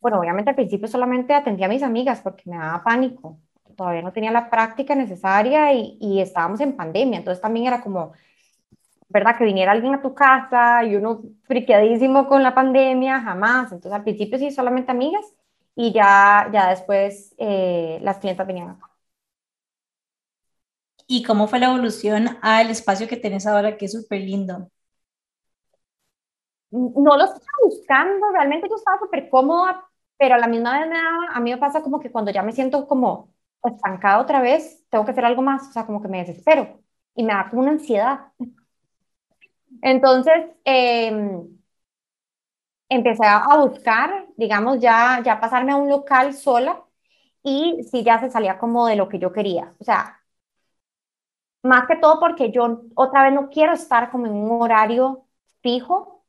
bueno, 0.00 0.18
obviamente 0.20 0.50
al 0.50 0.56
principio 0.56 0.88
solamente 0.88 1.34
atendía 1.34 1.66
a 1.66 1.68
mis 1.68 1.82
amigas 1.82 2.20
porque 2.22 2.48
me 2.50 2.56
daba 2.56 2.82
pánico 2.84 3.40
todavía 3.76 4.02
no 4.02 4.12
tenía 4.12 4.30
la 4.32 4.50
práctica 4.50 4.94
necesaria 4.94 5.72
y, 5.72 5.98
y, 6.00 6.20
estábamos 6.20 6.60
en 6.60 6.76
pandemia, 6.76 7.18
entonces 7.18 7.42
también 7.42 7.66
era 7.66 7.82
como, 7.82 8.12
¿verdad? 9.08 9.36
Que 9.38 9.44
viniera 9.44 9.72
alguien 9.72 9.94
a 9.94 10.02
tu 10.02 10.14
casa 10.14 10.84
y 10.84 10.96
uno 10.96 11.22
friqueadísimo 11.44 12.28
con 12.28 12.42
la 12.42 12.54
pandemia, 12.54 13.20
jamás. 13.20 13.72
Entonces 13.72 13.92
al 13.92 14.02
principio 14.02 14.38
sí, 14.38 14.50
solamente 14.50 14.90
amigas 14.90 15.24
y 15.74 15.92
ya, 15.92 16.48
ya 16.52 16.70
después 16.70 17.34
eh, 17.38 17.98
las 18.02 18.18
clientas 18.18 18.46
venían 18.46 18.70
acá. 18.70 18.90
¿Y 21.06 21.22
cómo 21.22 21.46
fue 21.46 21.60
la 21.60 21.66
evolución 21.66 22.38
al 22.42 22.70
espacio 22.70 23.06
que 23.06 23.16
tienes 23.16 23.46
ahora, 23.46 23.76
que 23.76 23.86
es 23.86 23.92
súper 23.92 24.20
lindo? 24.22 24.70
No 26.70 27.16
lo 27.16 27.24
estaba 27.24 27.40
buscando, 27.64 28.26
realmente 28.32 28.68
yo 28.68 28.76
estaba 28.76 28.98
súper 28.98 29.30
cómoda, 29.30 29.88
pero 30.18 30.34
a 30.34 30.38
la 30.38 30.48
misma 30.48 30.78
vez 30.80 30.88
me 30.88 30.96
a 31.32 31.40
mí 31.40 31.50
me 31.52 31.58
pasa 31.58 31.82
como 31.82 32.00
que 32.00 32.10
cuando 32.10 32.30
ya 32.32 32.42
me 32.42 32.52
siento 32.52 32.86
como 32.88 33.32
estancada 33.64 34.20
otra 34.20 34.40
vez, 34.40 34.84
tengo 34.90 35.04
que 35.04 35.10
hacer 35.12 35.24
algo 35.24 35.42
más, 35.42 35.68
o 35.68 35.72
sea, 35.72 35.86
como 35.86 36.02
que 36.02 36.08
me 36.08 36.18
desespero 36.24 36.80
y 37.14 37.24
me 37.24 37.32
da 37.34 37.48
como 37.50 37.62
una 37.62 37.72
ansiedad. 37.72 38.32
Entonces, 39.82 40.50
em, 40.64 41.48
empecé 42.88 43.24
a 43.26 43.56
buscar, 43.58 44.26
digamos, 44.36 44.80
ya, 44.80 45.20
ya 45.24 45.40
pasarme 45.40 45.72
a 45.72 45.76
un 45.76 45.88
local 45.88 46.34
sola 46.34 46.82
y 47.42 47.82
sí, 47.90 48.04
ya 48.04 48.20
se 48.20 48.30
salía 48.30 48.58
como 48.58 48.86
de 48.86 48.96
lo 48.96 49.08
que 49.08 49.18
yo 49.18 49.32
quería. 49.32 49.74
O 49.80 49.84
sea, 49.84 50.20
más 51.62 51.86
que 51.86 51.96
todo 51.96 52.20
porque 52.20 52.50
yo 52.52 52.82
otra 52.94 53.24
vez 53.24 53.32
no 53.34 53.48
quiero 53.50 53.72
estar 53.72 54.10
como 54.10 54.26
en 54.26 54.32
un 54.32 54.62
horario 54.62 55.26
fijo, 55.62 56.24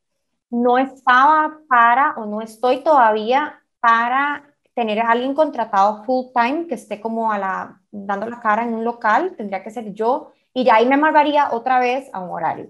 no 0.50 0.78
estaba 0.78 1.60
para 1.70 2.16
o 2.18 2.26
no 2.26 2.42
estoy 2.42 2.84
todavía 2.84 3.64
para 3.82 4.47
tener 4.78 5.00
a 5.00 5.10
alguien 5.10 5.34
contratado 5.34 6.04
full 6.04 6.28
time 6.36 6.68
que 6.68 6.76
esté 6.76 7.02
como 7.02 7.32
a 7.32 7.40
la, 7.40 7.82
dando 7.90 8.30
la 8.30 8.40
cara 8.40 8.62
en 8.62 8.76
un 8.76 8.84
local, 8.84 9.34
tendría 9.36 9.64
que 9.64 9.72
ser 9.72 9.92
yo, 9.96 10.34
y 10.54 10.66
ya 10.66 10.76
ahí 10.76 10.86
me 10.86 10.94
amargaría 10.94 11.50
otra 11.52 11.80
vez 11.80 12.08
a 12.14 12.20
un 12.20 12.30
horario. 12.30 12.70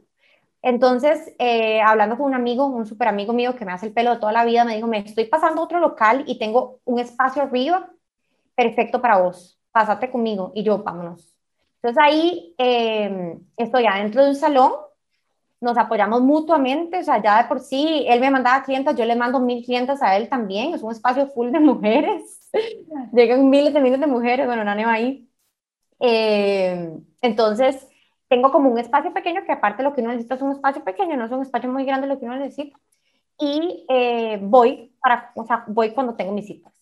Entonces, 0.62 1.36
eh, 1.38 1.82
hablando 1.82 2.15
con 2.15 2.28
un 2.28 2.34
amigo, 2.34 2.65
un 2.65 2.86
super 2.86 3.10
amigo 3.10 3.34
mío 3.34 3.58
que 3.58 3.65
me 3.65 3.74
hace 3.74 3.88
el 3.88 3.93
pelo 3.93 4.12
de 4.12 4.22
toda 4.22 4.32
la 4.32 4.46
vida, 4.46 4.63
me 4.63 4.76
dijo, 4.76 4.88
me 4.88 5.00
estoy 5.00 5.26
pasando 5.26 5.60
a 5.62 5.65
otro 5.65 5.82
local 5.82 6.24
y 6.28 6.39
tengo 6.39 6.80
un 6.86 7.00
espacio 7.00 7.41
arriba 7.41 7.89
perfecto 8.56 9.02
para 9.02 9.17
vos, 9.17 9.60
pásate 9.74 10.10
conmigo. 10.10 10.54
Y 10.56 10.63
yo, 10.63 10.78
vámonos. 10.84 11.36
Entonces 11.82 12.02
ahí 12.02 12.56
eh, 12.58 13.38
estoy 13.58 13.86
adentro 13.86 14.24
de 14.24 14.30
un 14.30 14.36
salón 14.36 14.72
nos 15.62 15.78
apoyamos 15.78 16.22
mutuamente, 16.22 17.00
o 17.00 17.04
sea, 17.04 17.22
ya 17.22 17.41
de 17.43 17.48
por 17.50 17.60
sí, 17.60 18.06
él 18.08 18.20
me 18.20 18.32
mandaba 18.32 18.63
clientes, 18.63 18.96
yo 18.96 19.06
le 19.06 19.15
mando 19.15 19.39
mil 19.39 19.63
clientes 19.65 20.02
a 20.02 20.15
él 20.17 20.30
también, 20.30 20.74
es 20.74 20.84
un 20.84 20.91
espacio 20.91 21.28
full 21.28 21.52
de 21.52 21.60
mujeres, 21.60 22.50
llegan 23.13 23.50
miles 23.50 23.74
de 23.74 23.80
miles 23.82 24.00
de 24.00 24.08
mujeres, 24.08 24.46
bueno, 24.48 24.63
Nane 24.63 24.86
va 24.86 24.93
ahí. 24.93 25.30
Eh, 26.00 26.91
entonces, 27.22 27.88
tengo 28.30 28.52
como 28.52 28.70
un 28.72 28.80
espacio 28.80 29.13
pequeño, 29.13 29.43
que 29.46 29.54
aparte 29.54 29.84
lo 29.84 29.93
que 29.93 30.02
uno 30.02 30.12
necesita 30.12 30.36
es 30.36 30.41
un 30.41 30.52
espacio 30.54 30.84
pequeño, 30.84 31.17
no 31.17 31.26
es 31.26 31.32
un 31.32 31.41
espacio 31.43 31.72
muy 31.72 31.86
grande 31.86 32.08
lo 32.08 32.20
que 32.20 32.26
uno 32.26 32.38
necesita, 32.38 32.78
y 33.39 33.86
eh, 33.89 34.39
voy, 34.41 34.96
para, 35.02 35.32
o 35.36 35.46
sea, 35.46 35.65
voy 35.67 35.93
cuando 35.93 36.15
tengo 36.15 36.34
mis 36.34 36.48
citas. 36.48 36.74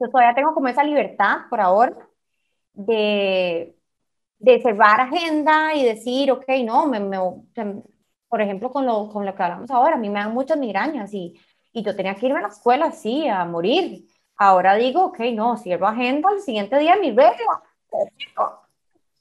Yo 0.00 0.08
todavía 0.10 0.34
tengo 0.34 0.54
como 0.54 0.68
esa 0.68 0.82
libertad 0.84 1.42
por 1.50 1.60
ahora 1.60 1.96
de 2.74 3.76
de 4.42 4.60
cerrar 4.60 5.00
agenda 5.00 5.72
y 5.72 5.84
decir, 5.84 6.32
ok, 6.32 6.44
no, 6.64 6.86
me, 6.86 6.98
me, 6.98 7.16
por 8.28 8.40
ejemplo, 8.40 8.72
con 8.72 8.84
lo, 8.84 9.08
con 9.08 9.24
lo 9.24 9.34
que 9.34 9.42
hablamos 9.42 9.70
ahora, 9.70 9.94
a 9.94 9.98
mí 9.98 10.10
me 10.10 10.18
dan 10.18 10.34
muchas 10.34 10.58
migrañas 10.58 11.14
y, 11.14 11.38
y 11.72 11.82
yo 11.82 11.94
tenía 11.94 12.16
que 12.16 12.26
irme 12.26 12.40
a 12.40 12.42
la 12.42 12.48
escuela, 12.48 12.90
sí, 12.90 13.28
a 13.28 13.44
morir. 13.44 14.04
Ahora 14.36 14.74
digo, 14.74 15.04
ok, 15.04 15.20
no, 15.32 15.56
cierro 15.56 15.86
agenda, 15.86 16.28
al 16.28 16.40
siguiente 16.40 16.76
día 16.78 16.96
mi 16.96 17.10
regla. 17.10 17.62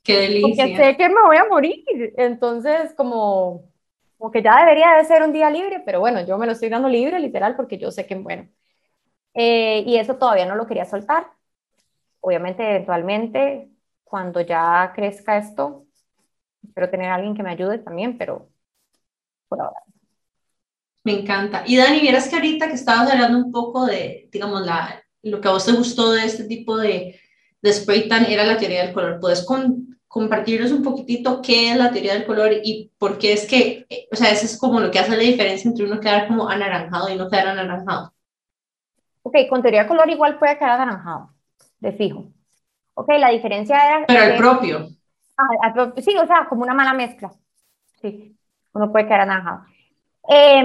Qué 0.02 0.22
delicia. 0.22 0.66
Porque 0.66 0.76
sé 0.76 0.98
que 0.98 1.10
me 1.10 1.22
voy 1.22 1.38
a 1.38 1.46
morir. 1.46 1.86
Entonces, 2.18 2.96
como, 2.96 3.70
como 4.18 4.32
que 4.32 4.42
ya 4.42 4.58
debería 4.58 4.94
de 4.94 5.06
ser 5.06 5.22
un 5.22 5.34
día 5.34 5.52
libre, 5.52 5.84
pero 5.86 6.00
bueno, 6.00 6.26
yo 6.26 6.40
me 6.40 6.48
lo 6.48 6.54
estoy 6.54 6.70
dando 6.70 6.90
libre, 6.90 7.20
literal, 7.20 7.56
porque 7.56 7.78
yo 7.78 7.92
sé 7.92 8.08
que, 8.08 8.16
bueno. 8.16 8.50
Eh, 9.36 9.84
y 9.86 9.98
eso 9.98 10.16
todavía 10.16 10.48
no 10.48 10.56
lo 10.56 10.66
quería 10.66 10.86
soltar. 10.86 11.28
Obviamente, 12.22 12.68
eventualmente, 12.68 13.71
cuando 14.12 14.42
ya 14.42 14.92
crezca 14.94 15.38
esto, 15.38 15.86
espero 16.62 16.90
tener 16.90 17.10
a 17.10 17.16
alguien 17.16 17.34
que 17.34 17.44
me 17.44 17.52
ayude 17.52 17.80
también, 17.80 18.18
pero 18.18 18.50
por 19.48 19.62
ahora. 19.62 19.84
Me 21.06 21.22
encanta. 21.22 21.64
Y 21.66 21.78
Dani, 21.78 22.02
vieras 22.02 22.28
que 22.28 22.36
ahorita 22.36 22.68
que 22.68 22.74
estabas 22.74 23.10
hablando 23.10 23.38
un 23.38 23.54
poco 23.54 23.86
de, 23.86 24.28
digamos, 24.30 24.66
la, 24.66 25.02
lo 25.24 25.40
que 25.40 25.48
a 25.48 25.52
vos 25.52 25.66
te 25.66 25.72
gustó 25.72 26.12
de 26.12 26.26
este 26.26 26.44
tipo 26.44 26.78
de, 26.78 27.22
de 27.62 27.74
spray 27.74 28.10
tan 28.10 28.26
era 28.26 28.44
la 28.44 28.58
teoría 28.58 28.84
del 28.84 28.94
color. 28.94 29.22
¿Puedes 29.22 29.48
compartirnos 30.10 30.74
un 30.74 30.84
poquitito 30.84 31.42
qué 31.42 31.72
es 31.72 31.78
la 31.78 31.92
teoría 31.92 32.14
del 32.14 32.26
color 32.26 32.52
y 32.62 32.92
por 32.98 33.18
qué 33.18 33.32
es 33.32 33.48
que, 33.48 33.88
o 34.12 34.16
sea, 34.18 34.30
eso 34.30 34.46
es 34.46 34.58
como 34.58 34.82
lo 34.82 34.92
que 34.92 35.00
hace 35.00 35.16
la 35.16 35.24
diferencia 35.24 35.70
entre 35.70 35.86
uno 35.86 36.02
quedar 36.02 36.28
como 36.28 36.50
anaranjado 36.50 37.08
y 37.10 37.16
no 37.16 37.30
quedar 37.30 37.48
anaranjado. 37.48 38.14
Ok, 39.24 39.38
con 39.50 39.62
teoría 39.62 39.80
del 39.80 39.88
color 39.88 40.10
igual 40.10 40.38
puede 40.38 40.58
quedar 40.58 40.82
anaranjado, 40.82 41.34
de 41.80 41.94
fijo. 41.94 42.26
Ok, 43.02 43.10
la 43.20 43.30
diferencia 43.30 43.76
era... 43.78 44.06
Pero 44.08 44.24
el 44.24 44.38
propio. 44.38 44.88
Ah, 45.38 45.92
sí, 45.98 46.16
o 46.18 46.28
sea, 46.28 46.48
como 46.48 46.64
una 46.64 46.74
mala 46.74 46.94
mezcla. 46.94 47.32
Sí, 48.02 48.38
uno 48.74 48.92
puede 48.92 49.06
quedar 49.06 49.22
anaranjado. 49.22 49.66
Eh, 50.30 50.64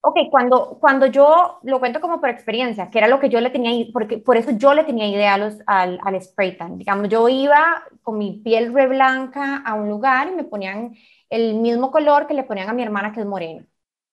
ok, 0.00 0.16
cuando, 0.30 0.78
cuando 0.80 1.06
yo 1.06 1.58
lo 1.62 1.78
cuento 1.78 2.00
como 2.00 2.20
por 2.20 2.30
experiencia, 2.30 2.90
que 2.90 2.98
era 2.98 3.08
lo 3.08 3.20
que 3.20 3.28
yo 3.28 3.40
le 3.40 3.50
tenía, 3.50 3.86
porque 3.92 4.18
por 4.18 4.36
eso 4.36 4.52
yo 4.52 4.74
le 4.74 4.84
tenía 4.84 5.08
idea 5.08 5.34
a 5.34 5.38
los, 5.38 5.58
al, 5.66 5.98
al 6.02 6.22
spray 6.22 6.56
tan. 6.56 6.78
Digamos, 6.78 7.08
yo 7.08 7.28
iba 7.28 7.82
con 8.02 8.18
mi 8.18 8.40
piel 8.44 8.72
re 8.72 8.86
blanca 8.86 9.58
a 9.58 9.74
un 9.74 9.88
lugar 9.88 10.28
y 10.28 10.36
me 10.36 10.44
ponían 10.44 10.94
el 11.30 11.54
mismo 11.54 11.90
color 11.90 12.26
que 12.26 12.34
le 12.34 12.44
ponían 12.44 12.68
a 12.68 12.72
mi 12.72 12.82
hermana 12.82 13.12
que 13.12 13.20
es 13.20 13.26
morena. 13.26 13.64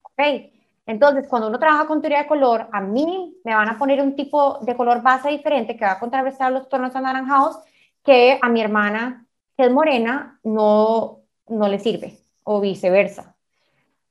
Ok, 0.01 0.52
entonces 0.85 1.27
cuando 1.27 1.47
uno 1.47 1.59
trabaja 1.59 1.87
con 1.87 2.01
teoría 2.01 2.23
de 2.23 2.27
color, 2.27 2.67
a 2.71 2.81
mí 2.81 3.37
me 3.43 3.55
van 3.55 3.69
a 3.69 3.77
poner 3.77 4.01
un 4.01 4.15
tipo 4.15 4.59
de 4.61 4.75
color 4.75 5.01
base 5.01 5.29
diferente 5.29 5.77
que 5.77 5.85
va 5.85 5.93
a 5.93 5.99
contrarrestar 5.99 6.51
los 6.51 6.67
tonos 6.69 6.95
anaranjados 6.95 7.59
que 8.03 8.37
a 8.41 8.49
mi 8.49 8.61
hermana 8.61 9.25
que 9.57 9.65
es 9.65 9.71
morena 9.71 10.39
no, 10.43 11.21
no 11.47 11.67
le 11.67 11.79
sirve 11.79 12.19
o 12.43 12.59
viceversa. 12.59 13.35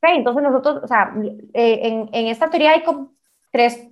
Entonces 0.02 0.42
nosotros, 0.42 0.82
o 0.82 0.88
sea, 0.88 1.14
eh, 1.54 1.80
en, 1.82 2.08
en, 2.12 2.26
esta 2.26 2.50
teoría 2.50 2.72
hay 2.72 2.82
como 2.82 3.12
tres 3.52 3.88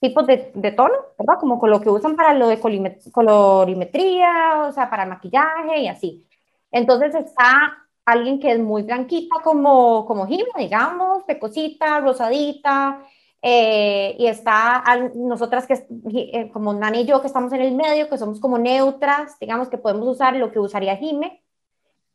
tipos 0.00 0.26
de, 0.26 0.50
de, 0.54 0.72
tono, 0.72 0.94
¿verdad? 1.16 1.38
Como 1.38 1.60
con 1.60 1.70
lo 1.70 1.80
que 1.80 1.88
usan 1.88 2.16
para 2.16 2.34
lo 2.34 2.48
de 2.48 2.58
colorimetría, 3.12 4.64
o 4.68 4.72
sea, 4.72 4.90
para 4.90 5.06
maquillaje 5.06 5.78
y 5.78 5.88
así. 5.88 6.26
Entonces 6.72 7.14
está 7.14 7.81
alguien 8.04 8.40
que 8.40 8.52
es 8.52 8.58
muy 8.58 8.82
blanquita 8.82 9.36
como, 9.42 10.04
como 10.06 10.26
Jimena, 10.26 10.58
digamos, 10.58 11.22
pecosita, 11.24 12.00
rosadita, 12.00 13.04
eh, 13.40 14.14
y 14.18 14.26
está 14.26 14.84
nosotras 15.14 15.66
que, 15.66 15.74
eh, 16.32 16.50
como 16.52 16.72
Nani 16.72 17.00
y 17.00 17.06
yo, 17.06 17.20
que 17.20 17.26
estamos 17.26 17.52
en 17.52 17.62
el 17.62 17.74
medio, 17.74 18.08
que 18.08 18.18
somos 18.18 18.40
como 18.40 18.58
neutras, 18.58 19.38
digamos 19.40 19.68
que 19.68 19.78
podemos 19.78 20.06
usar 20.08 20.36
lo 20.36 20.52
que 20.52 20.60
usaría 20.60 20.96
Jime, 20.96 21.42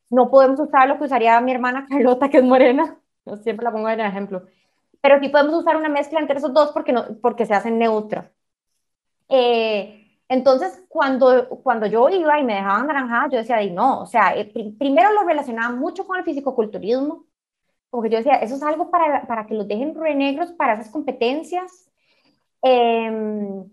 no 0.09 0.29
podemos 0.29 0.59
usar 0.59 0.87
lo 0.87 0.97
que 0.97 1.05
usaría 1.05 1.39
mi 1.41 1.51
hermana 1.51 1.85
Carlota, 1.89 2.29
que 2.29 2.37
es 2.37 2.43
morena, 2.43 2.97
siempre 3.43 3.65
la 3.65 3.71
pongo 3.71 3.89
en 3.89 3.99
ejemplo. 3.99 4.43
Pero 5.01 5.19
sí 5.19 5.29
podemos 5.29 5.55
usar 5.55 5.75
una 5.75 5.89
mezcla 5.89 6.19
entre 6.19 6.37
esos 6.37 6.53
dos 6.53 6.71
porque, 6.71 6.93
no, 6.93 7.05
porque 7.21 7.45
se 7.45 7.53
hacen 7.53 7.77
neutra. 7.77 8.31
Eh, 9.29 10.06
entonces, 10.29 10.83
cuando, 10.89 11.49
cuando 11.63 11.85
yo 11.87 12.09
iba 12.09 12.39
y 12.39 12.43
me 12.43 12.55
dejaban 12.55 12.87
naranjada, 12.87 13.29
yo 13.29 13.37
decía, 13.37 13.59
no, 13.71 14.01
o 14.01 14.05
sea, 14.05 14.35
eh, 14.35 14.51
primero 14.77 15.13
lo 15.13 15.23
relacionaba 15.23 15.73
mucho 15.75 16.05
con 16.05 16.17
el 16.17 16.25
fisicoculturismo, 16.25 17.25
porque 17.89 18.09
yo 18.09 18.17
decía, 18.17 18.35
eso 18.35 18.55
es 18.55 18.63
algo 18.63 18.91
para, 18.91 19.25
para 19.27 19.45
que 19.45 19.53
los 19.55 19.67
dejen 19.67 19.95
re 19.95 20.15
negros 20.15 20.51
para 20.53 20.73
esas 20.73 20.89
competencias. 20.91 21.89
Em, 22.61 23.63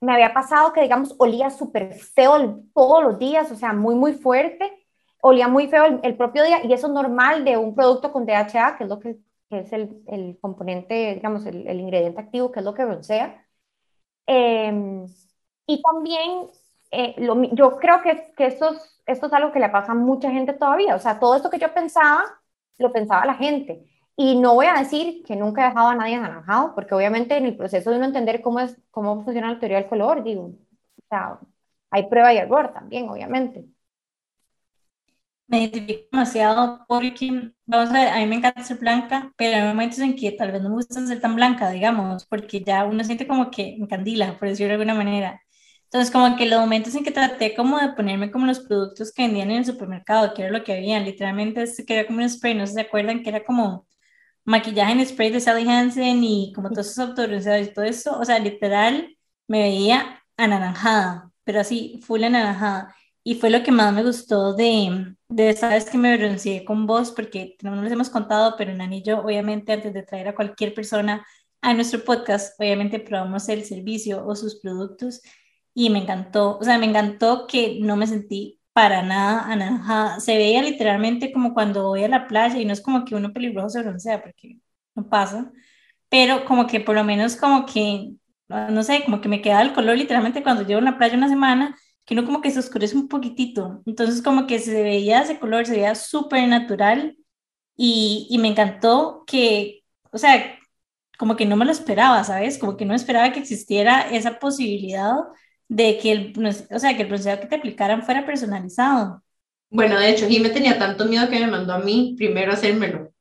me 0.00 0.12
había 0.12 0.32
pasado 0.34 0.72
que, 0.72 0.82
digamos, 0.82 1.14
olía 1.18 1.50
súper 1.50 1.94
feo 1.94 2.62
todos 2.74 3.02
los 3.04 3.18
días, 3.18 3.50
o 3.50 3.56
sea, 3.56 3.72
muy, 3.72 3.94
muy 3.94 4.12
fuerte 4.12 4.84
olía 5.26 5.48
muy 5.48 5.68
feo 5.68 6.00
el, 6.02 6.16
propio 6.16 6.44
día 6.44 6.64
y 6.64 6.72
eso 6.74 6.86
es 6.86 6.92
normal 6.92 7.46
de 7.46 7.56
un 7.56 7.74
producto 7.74 8.12
con 8.12 8.26
DHA, 8.26 8.76
que 8.76 8.84
es 8.84 8.90
lo 8.90 9.00
que, 9.00 9.16
que 9.48 9.60
es 9.60 9.72
el, 9.72 10.02
el, 10.06 10.38
componente, 10.38 11.14
digamos, 11.14 11.46
el, 11.46 11.66
el, 11.66 11.80
ingrediente 11.80 12.20
activo, 12.20 12.52
que 12.52 12.60
es 12.60 12.64
lo 12.64 12.74
que 12.74 12.84
broncea. 12.84 13.46
Eh, 14.26 15.06
y 15.66 15.82
también 15.82 16.48
eh, 16.90 17.14
lo, 17.18 17.42
yo 17.54 17.76
creo 17.78 18.02
que, 18.02 18.32
que 18.36 18.46
esto, 18.46 18.70
es, 18.72 19.02
esto 19.06 19.26
es 19.26 19.32
algo 19.32 19.52
que 19.52 19.60
le 19.60 19.68
pasa 19.70 19.92
a 19.92 19.94
mucha 19.94 20.30
gente 20.30 20.52
todavía. 20.54 20.94
O 20.94 20.98
sea, 20.98 21.18
todo 21.20 21.36
esto 21.36 21.50
que 21.50 21.58
yo 21.58 21.72
pensaba, 21.74 22.24
lo 22.78 22.92
pensaba 22.92 23.26
la 23.26 23.34
gente. 23.34 23.84
Y 24.16 24.36
no 24.40 24.54
voy 24.54 24.66
a 24.66 24.74
decir 24.74 25.24
que 25.24 25.36
nunca 25.36 25.64
he 25.64 25.68
dejado 25.70 25.88
a 25.88 25.94
nadie 25.96 26.14
anaranjado, 26.16 26.74
porque 26.74 26.94
obviamente 26.94 27.36
en 27.36 27.46
el 27.46 27.56
proceso 27.56 27.90
de 27.90 27.96
uno 27.96 28.06
entender 28.06 28.42
cómo, 28.42 28.60
es, 28.60 28.76
cómo 28.90 29.22
funciona 29.24 29.52
la 29.52 29.58
teoría 29.58 29.78
del 29.78 29.88
color, 29.88 30.22
digo, 30.22 30.44
o 30.44 31.06
sea, 31.08 31.38
hay 31.90 32.04
prueba 32.08 32.32
y 32.32 32.38
error 32.38 32.72
también, 32.72 33.08
obviamente 33.08 33.64
me 35.46 35.58
identifico 35.60 36.08
demasiado 36.12 36.84
porque, 36.88 37.52
vamos 37.66 37.90
a 37.90 37.92
ver, 37.92 38.08
a 38.08 38.16
mí 38.18 38.26
me 38.26 38.36
encanta 38.36 38.62
ser 38.64 38.78
blanca, 38.78 39.32
pero 39.36 39.56
hay 39.56 39.62
momentos 39.68 39.98
en 40.00 40.16
que 40.16 40.32
tal 40.32 40.52
vez 40.52 40.62
no 40.62 40.70
me 40.70 40.76
gusta 40.76 41.06
ser 41.06 41.20
tan 41.20 41.36
blanca, 41.36 41.70
digamos, 41.70 42.26
porque 42.26 42.62
ya 42.62 42.84
uno 42.84 43.04
siente 43.04 43.26
como 43.26 43.50
que 43.50 43.74
encandila, 43.76 44.38
por 44.38 44.48
decirlo 44.48 44.68
de 44.70 44.74
alguna 44.82 44.94
manera. 44.94 45.42
Entonces, 45.94 46.12
como 46.12 46.36
que 46.36 46.46
los 46.46 46.58
momentos 46.60 46.92
en 46.96 47.04
que 47.04 47.12
traté 47.12 47.54
como 47.54 47.78
de 47.78 47.90
ponerme 47.92 48.32
como 48.32 48.46
los 48.46 48.58
productos 48.58 49.12
que 49.12 49.22
vendían 49.22 49.52
en 49.52 49.58
el 49.58 49.64
supermercado, 49.64 50.34
que 50.34 50.42
era 50.42 50.50
lo 50.50 50.64
que 50.64 50.72
había, 50.72 50.98
literalmente 50.98 51.64
que 51.86 51.94
era 51.94 52.04
como 52.08 52.18
un 52.20 52.28
spray, 52.28 52.52
no 52.54 52.66
sé 52.66 52.72
si 52.72 52.74
se 52.74 52.80
acuerdan, 52.80 53.22
que 53.22 53.28
era 53.28 53.44
como 53.44 53.86
maquillaje 54.44 54.92
en 54.92 55.06
spray 55.06 55.30
de 55.30 55.38
Sally 55.40 55.68
Hansen 55.68 56.24
y 56.24 56.52
como 56.52 56.70
todos 56.70 56.88
esos 56.88 56.98
autores 57.08 57.46
y 57.46 57.72
todo 57.72 57.84
eso, 57.84 58.18
o 58.18 58.24
sea, 58.24 58.40
literal, 58.40 59.16
me 59.46 59.60
veía 59.60 60.20
anaranjada, 60.36 61.30
pero 61.44 61.60
así, 61.60 62.00
full 62.04 62.24
anaranjada. 62.24 62.92
Y 63.22 63.36
fue 63.36 63.50
lo 63.50 63.62
que 63.62 63.70
más 63.70 63.94
me 63.94 64.02
gustó 64.02 64.52
de, 64.54 65.14
de 65.28 65.52
sabes 65.54 65.88
que 65.88 65.98
me 65.98 66.16
bronceé 66.16 66.64
con 66.64 66.86
vos, 66.88 67.12
porque 67.12 67.56
no 67.62 67.76
nos 67.76 67.92
hemos 67.92 68.10
contado, 68.10 68.56
pero 68.58 68.74
Nani 68.74 68.98
y 68.98 69.02
yo, 69.04 69.20
obviamente, 69.20 69.72
antes 69.72 69.94
de 69.94 70.02
traer 70.02 70.26
a 70.28 70.34
cualquier 70.34 70.74
persona 70.74 71.24
a 71.62 71.72
nuestro 71.72 72.02
podcast, 72.04 72.60
obviamente 72.60 72.98
probamos 72.98 73.48
el 73.48 73.64
servicio 73.64 74.26
o 74.26 74.34
sus 74.34 74.60
productos 74.60 75.22
y 75.74 75.90
me 75.90 75.98
encantó, 76.00 76.58
o 76.58 76.64
sea, 76.64 76.78
me 76.78 76.86
encantó 76.86 77.46
que 77.46 77.78
no 77.80 77.96
me 77.96 78.06
sentí 78.06 78.60
para 78.72 79.02
nada 79.02 79.52
anaranjada. 79.52 80.20
Se 80.20 80.36
veía 80.36 80.62
literalmente 80.62 81.32
como 81.32 81.54
cuando 81.54 81.88
voy 81.88 82.04
a 82.04 82.08
la 82.08 82.26
playa 82.28 82.58
y 82.58 82.64
no 82.64 82.72
es 82.72 82.80
como 82.80 83.04
que 83.04 83.14
uno 83.16 83.32
peligroso 83.32 83.70
se 83.70 83.82
broncea, 83.82 84.22
porque 84.22 84.58
no 84.94 85.08
pasa, 85.08 85.52
pero 86.08 86.44
como 86.44 86.66
que 86.66 86.80
por 86.80 86.94
lo 86.94 87.04
menos 87.04 87.36
como 87.36 87.66
que, 87.66 88.12
no 88.48 88.82
sé, 88.84 89.04
como 89.04 89.20
que 89.20 89.28
me 89.28 89.42
queda 89.42 89.62
el 89.62 89.72
color 89.74 89.96
literalmente 89.98 90.42
cuando 90.42 90.62
llevo 90.62 90.78
en 90.80 90.86
la 90.86 90.98
playa 90.98 91.16
una 91.16 91.28
semana 91.28 91.76
que 92.04 92.14
uno 92.14 92.24
como 92.24 92.40
que 92.42 92.50
se 92.50 92.58
oscurece 92.60 92.96
un 92.96 93.08
poquitito. 93.08 93.82
Entonces 93.86 94.22
como 94.22 94.46
que 94.46 94.58
se 94.58 94.82
veía 94.82 95.22
ese 95.22 95.38
color, 95.38 95.66
se 95.66 95.72
veía 95.72 95.94
súper 95.94 96.48
natural 96.48 97.16
y, 97.76 98.26
y, 98.30 98.38
me 98.38 98.48
encantó 98.48 99.24
que, 99.26 99.82
o 100.12 100.18
sea, 100.18 100.58
como 101.18 101.36
que 101.36 101.46
no 101.46 101.56
me 101.56 101.64
lo 101.64 101.72
esperaba, 101.72 102.22
¿sabes? 102.24 102.58
Como 102.58 102.76
que 102.76 102.84
no 102.84 102.94
esperaba 102.94 103.32
que 103.32 103.40
existiera 103.40 104.02
esa 104.10 104.38
posibilidad 104.38 105.14
de 105.68 105.98
que 105.98 106.12
el, 106.12 106.32
o 106.70 106.78
sea, 106.78 106.96
que 106.96 107.02
el 107.02 107.08
proceso 107.08 107.40
que 107.40 107.46
te 107.46 107.56
aplicaran 107.56 108.02
fuera 108.02 108.26
personalizado. 108.26 109.22
Bueno, 109.70 109.98
de 109.98 110.10
hecho, 110.10 110.28
me 110.28 110.50
tenía 110.50 110.78
tanto 110.78 111.06
miedo 111.06 111.28
que 111.28 111.40
me 111.40 111.46
mandó 111.46 111.74
a 111.74 111.78
mí 111.78 112.14
primero 112.16 112.52
a 112.52 112.54
hacérmelo. 112.54 113.12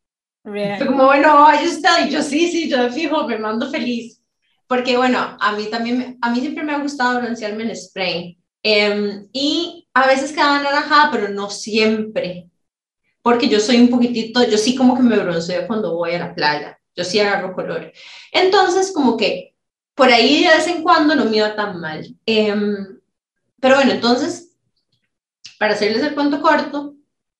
Fue 0.43 0.85
como, 0.85 1.05
bueno, 1.05 1.45
ahí 1.47 1.65
está, 1.65 2.01
y 2.01 2.09
yo 2.11 2.21
sí, 2.21 2.49
sí, 2.49 2.69
yo 2.69 2.83
de 2.83 2.91
fijo, 2.91 3.27
me 3.27 3.39
mando 3.39 3.69
feliz. 3.71 4.21
Porque 4.67 4.97
bueno, 4.97 5.37
a 5.39 5.55
mí 5.55 5.65
también, 5.69 6.17
a 6.21 6.31
mí 6.31 6.39
siempre 6.41 6.63
me 6.63 6.73
ha 6.73 6.79
gustado 6.79 7.21
broncearme 7.21 7.63
en 7.63 7.75
spray. 7.75 8.37
Em, 8.61 9.27
y 9.31 9.87
a 9.93 10.07
veces 10.07 10.31
queda 10.31 10.59
anaranjada, 10.59 11.11
pero 11.11 11.29
no 11.29 11.49
siempre. 11.49 12.49
Porque 13.21 13.47
yo 13.47 13.59
soy 13.59 13.77
un 13.77 13.89
poquitito, 13.89 14.43
yo 14.47 14.57
sí 14.57 14.75
como 14.75 14.95
que 14.95 15.03
me 15.03 15.17
bronceo 15.17 15.65
cuando 15.67 15.95
voy 15.95 16.13
a 16.13 16.19
la 16.19 16.35
playa. 16.35 16.77
Yo 16.95 17.03
sí 17.03 17.19
agarro 17.19 17.53
color. 17.53 17.91
Entonces, 18.31 18.91
como 18.93 19.17
que 19.17 19.52
por 19.95 20.09
ahí 20.09 20.43
de 20.43 20.49
vez 20.49 20.67
en 20.67 20.83
cuando 20.83 21.15
no 21.15 21.25
me 21.25 21.37
iba 21.37 21.55
tan 21.55 21.79
mal. 21.79 22.15
Em, 22.25 22.99
pero 23.59 23.75
bueno, 23.75 23.91
entonces, 23.91 24.55
para 25.59 25.73
hacerles 25.73 26.03
el 26.03 26.15
cuento 26.15 26.41
corto, 26.41 26.95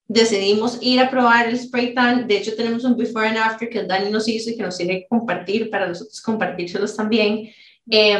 decidimos 0.08 0.78
ir 0.82 0.99
a 0.99 1.10
probar 1.10 1.47
el 1.47 1.60
spray 1.60 1.93
tan. 1.93 2.28
De 2.28 2.38
hecho, 2.38 2.56
tenemos 2.56 2.84
un 2.84 2.95
before 2.95 3.28
and 3.28 3.38
after 3.38 3.70
que 3.70 3.84
Dani 3.84 4.12
nos 4.12 4.28
hizo 4.28 4.49
y 4.49 4.58
que 4.58 4.64
nos 4.64 4.78
tiene 4.78 5.01
que 5.01 5.08
compartir 5.08 5.70
para 5.70 5.88
nosotros 5.88 6.22
compartírselos 6.22 6.95
también. 6.95 7.49
Eh, 7.89 8.18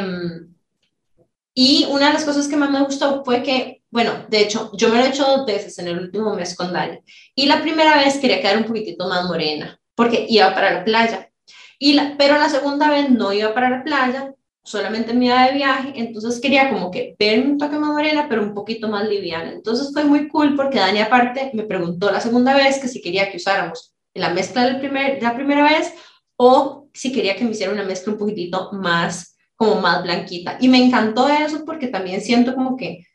y 1.54 1.86
una 1.88 2.08
de 2.08 2.14
las 2.14 2.24
cosas 2.24 2.48
que 2.48 2.56
más 2.56 2.70
me 2.70 2.82
gustó 2.82 3.24
fue 3.24 3.42
que, 3.42 3.82
bueno, 3.90 4.26
de 4.28 4.40
hecho, 4.40 4.72
yo 4.74 4.88
me 4.88 4.98
lo 4.98 5.04
he 5.04 5.08
hecho 5.08 5.24
dos 5.24 5.46
veces 5.46 5.78
en 5.78 5.86
el 5.86 6.00
último 6.00 6.34
mes 6.34 6.56
con 6.56 6.72
Dani. 6.72 6.98
Y 7.36 7.46
la 7.46 7.62
primera 7.62 7.96
vez 7.96 8.18
quería 8.18 8.40
quedar 8.40 8.58
un 8.58 8.64
poquitito 8.64 9.08
más 9.08 9.24
morena, 9.26 9.80
porque 9.94 10.26
iba 10.28 10.52
para 10.52 10.72
la 10.72 10.84
playa. 10.84 11.30
Pero 12.18 12.38
la 12.38 12.48
segunda 12.48 12.88
vez 12.90 13.10
no 13.10 13.32
iba 13.32 13.52
para 13.52 13.68
la 13.68 13.84
playa, 13.84 14.34
solamente 14.62 15.12
me 15.12 15.26
iba 15.26 15.46
de 15.46 15.52
viaje, 15.52 15.92
entonces 15.96 16.40
quería 16.40 16.70
como 16.70 16.90
que 16.90 17.14
verme 17.18 17.52
un 17.52 17.58
toque 17.58 17.78
más 17.78 17.90
morena, 17.90 18.26
pero 18.28 18.42
un 18.42 18.54
poquito 18.54 18.88
más 18.88 19.06
liviana. 19.06 19.52
Entonces 19.52 19.90
fue 19.92 20.04
muy 20.04 20.28
cool 20.28 20.56
porque 20.56 20.78
Dani 20.78 21.00
aparte 21.00 21.50
me 21.52 21.64
preguntó 21.64 22.10
la 22.10 22.20
segunda 22.20 22.54
vez 22.54 22.78
que 22.78 22.88
si 22.88 23.02
quería 23.02 23.30
que 23.30 23.36
usáramos 23.36 23.94
la 24.14 24.30
mezcla 24.30 24.64
del 24.64 24.78
primer, 24.78 25.16
de 25.16 25.22
la 25.22 25.34
primera 25.34 25.64
vez 25.64 25.92
o 26.36 26.88
si 26.94 27.12
quería 27.12 27.36
que 27.36 27.44
me 27.44 27.50
hiciera 27.50 27.72
una 27.72 27.84
mezcla 27.84 28.12
un 28.12 28.18
poquitito 28.18 28.70
más 28.72 29.36
como 29.56 29.80
más 29.80 30.02
blanquita. 30.02 30.56
Y 30.60 30.68
me 30.68 30.82
encantó 30.82 31.28
eso 31.28 31.64
porque 31.66 31.88
también 31.88 32.22
siento 32.22 32.54
como 32.54 32.76
que, 32.76 33.06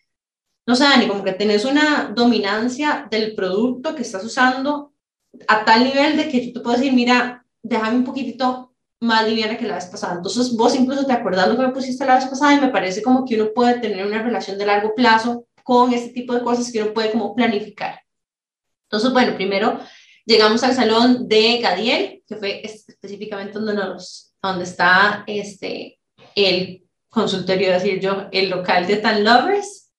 no 0.68 0.76
sé, 0.76 0.84
Dani, 0.84 1.08
como 1.08 1.24
que 1.24 1.34
tenés 1.34 1.66
una 1.66 2.14
dominancia 2.16 3.08
del 3.10 3.34
producto 3.34 3.96
que 3.96 4.04
estás 4.04 4.24
usando 4.24 4.94
a 5.48 5.66
tal 5.66 5.84
nivel 5.84 6.18
de 6.18 6.30
que 6.30 6.48
tú 6.48 6.54
te 6.54 6.60
puedes 6.60 6.82
decir, 6.82 6.94
mira, 6.94 7.46
déjame 7.64 7.98
un 7.98 8.04
poquitito 8.04 8.74
más 9.02 9.28
liviana 9.28 9.58
que 9.58 9.68
la 9.68 9.76
vez 9.76 9.86
pasada. 9.86 10.16
Entonces 10.16 10.56
vos 10.56 10.76
incluso 10.76 11.06
te 11.06 11.14
acordás 11.14 11.48
lo 11.48 11.56
que 11.56 11.68
me 11.68 11.74
pusiste 11.74 12.06
la 12.06 12.16
vez 12.16 12.26
pasada 12.26 12.54
y 12.54 12.62
me 12.62 12.70
parece 12.70 13.02
como 13.02 13.26
que 13.26 13.36
uno 13.36 13.52
puede 13.54 13.80
tener 13.80 14.06
una 14.06 14.22
relación 14.22 14.58
de 14.58 14.66
largo 14.66 14.94
plazo 14.94 15.46
con 15.64 15.94
este 15.94 16.10
tipo 16.10 16.34
de 16.34 16.42
cosas 16.42 16.72
que 16.72 16.82
uno 16.82 16.94
puede 16.94 17.12
como 17.12 17.36
planificar. 17.36 18.02
Entonces, 18.84 19.14
bueno, 19.14 19.36
primero 19.36 19.80
llegamos 20.26 20.64
al 20.64 20.74
salón 20.74 21.28
de 21.28 21.60
Gadiel, 21.60 22.24
que 22.28 22.36
fue 22.36 22.62
específicamente 22.64 23.54
donde, 23.54 23.76
nos, 23.76 24.34
donde 24.42 24.64
está 24.64 25.24
este, 25.28 26.00
el 26.36 26.84
consultorio, 27.10 27.72
decir 27.72 28.00
yo, 28.00 28.28
el 28.32 28.50
local 28.50 28.88
de 28.88 28.98
Tan 28.98 29.24
Lovers. 29.24 29.92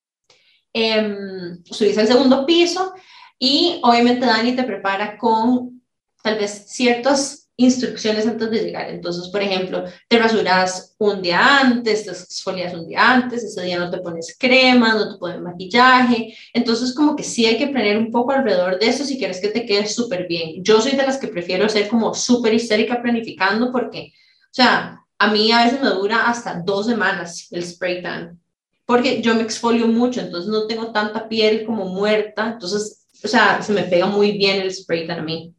Eh, 0.72 1.16
subís 1.64 1.98
al 1.98 2.06
segundo 2.06 2.46
piso 2.46 2.92
y 3.38 3.80
obviamente 3.82 4.26
Dani 4.26 4.54
te 4.54 4.62
prepara 4.62 5.18
con 5.18 5.82
tal 6.22 6.36
vez 6.36 6.66
ciertas 6.68 7.39
instrucciones 7.60 8.26
antes 8.26 8.50
de 8.50 8.62
llegar. 8.62 8.88
Entonces, 8.88 9.28
por 9.28 9.42
ejemplo, 9.42 9.84
te 10.08 10.18
rasuras 10.18 10.94
un 10.98 11.20
día 11.20 11.58
antes, 11.58 12.04
te 12.04 12.10
exfolias 12.10 12.72
un 12.72 12.88
día 12.88 13.12
antes, 13.12 13.44
ese 13.44 13.62
día 13.62 13.78
no 13.78 13.90
te 13.90 13.98
pones 13.98 14.34
crema, 14.38 14.94
no 14.94 15.12
te 15.12 15.18
pones 15.18 15.40
maquillaje. 15.42 16.34
Entonces, 16.54 16.94
como 16.94 17.14
que 17.14 17.22
sí 17.22 17.44
hay 17.44 17.58
que 17.58 17.66
planear 17.66 17.98
un 17.98 18.10
poco 18.10 18.32
alrededor 18.32 18.78
de 18.78 18.86
eso 18.88 19.04
si 19.04 19.18
quieres 19.18 19.40
que 19.40 19.48
te 19.48 19.66
quede 19.66 19.86
súper 19.86 20.26
bien. 20.26 20.64
Yo 20.64 20.80
soy 20.80 20.92
de 20.92 21.02
las 21.02 21.18
que 21.18 21.28
prefiero 21.28 21.68
ser 21.68 21.88
como 21.88 22.14
súper 22.14 22.54
histérica 22.54 23.02
planificando 23.02 23.70
porque, 23.70 24.12
o 24.44 24.54
sea, 24.54 25.04
a 25.18 25.30
mí 25.30 25.52
a 25.52 25.64
veces 25.64 25.82
me 25.82 25.90
dura 25.90 26.30
hasta 26.30 26.62
dos 26.64 26.86
semanas 26.86 27.48
el 27.50 27.62
spray 27.62 28.02
tan, 28.02 28.40
porque 28.86 29.20
yo 29.20 29.34
me 29.34 29.42
exfolio 29.42 29.86
mucho, 29.86 30.20
entonces 30.20 30.50
no 30.50 30.66
tengo 30.66 30.92
tanta 30.92 31.28
piel 31.28 31.66
como 31.66 31.84
muerta, 31.84 32.52
entonces, 32.54 33.06
o 33.22 33.28
sea, 33.28 33.60
se 33.60 33.74
me 33.74 33.82
pega 33.82 34.06
muy 34.06 34.32
bien 34.32 34.62
el 34.62 34.72
spray 34.72 35.06
tan 35.06 35.18
a 35.18 35.22
mí. 35.22 35.54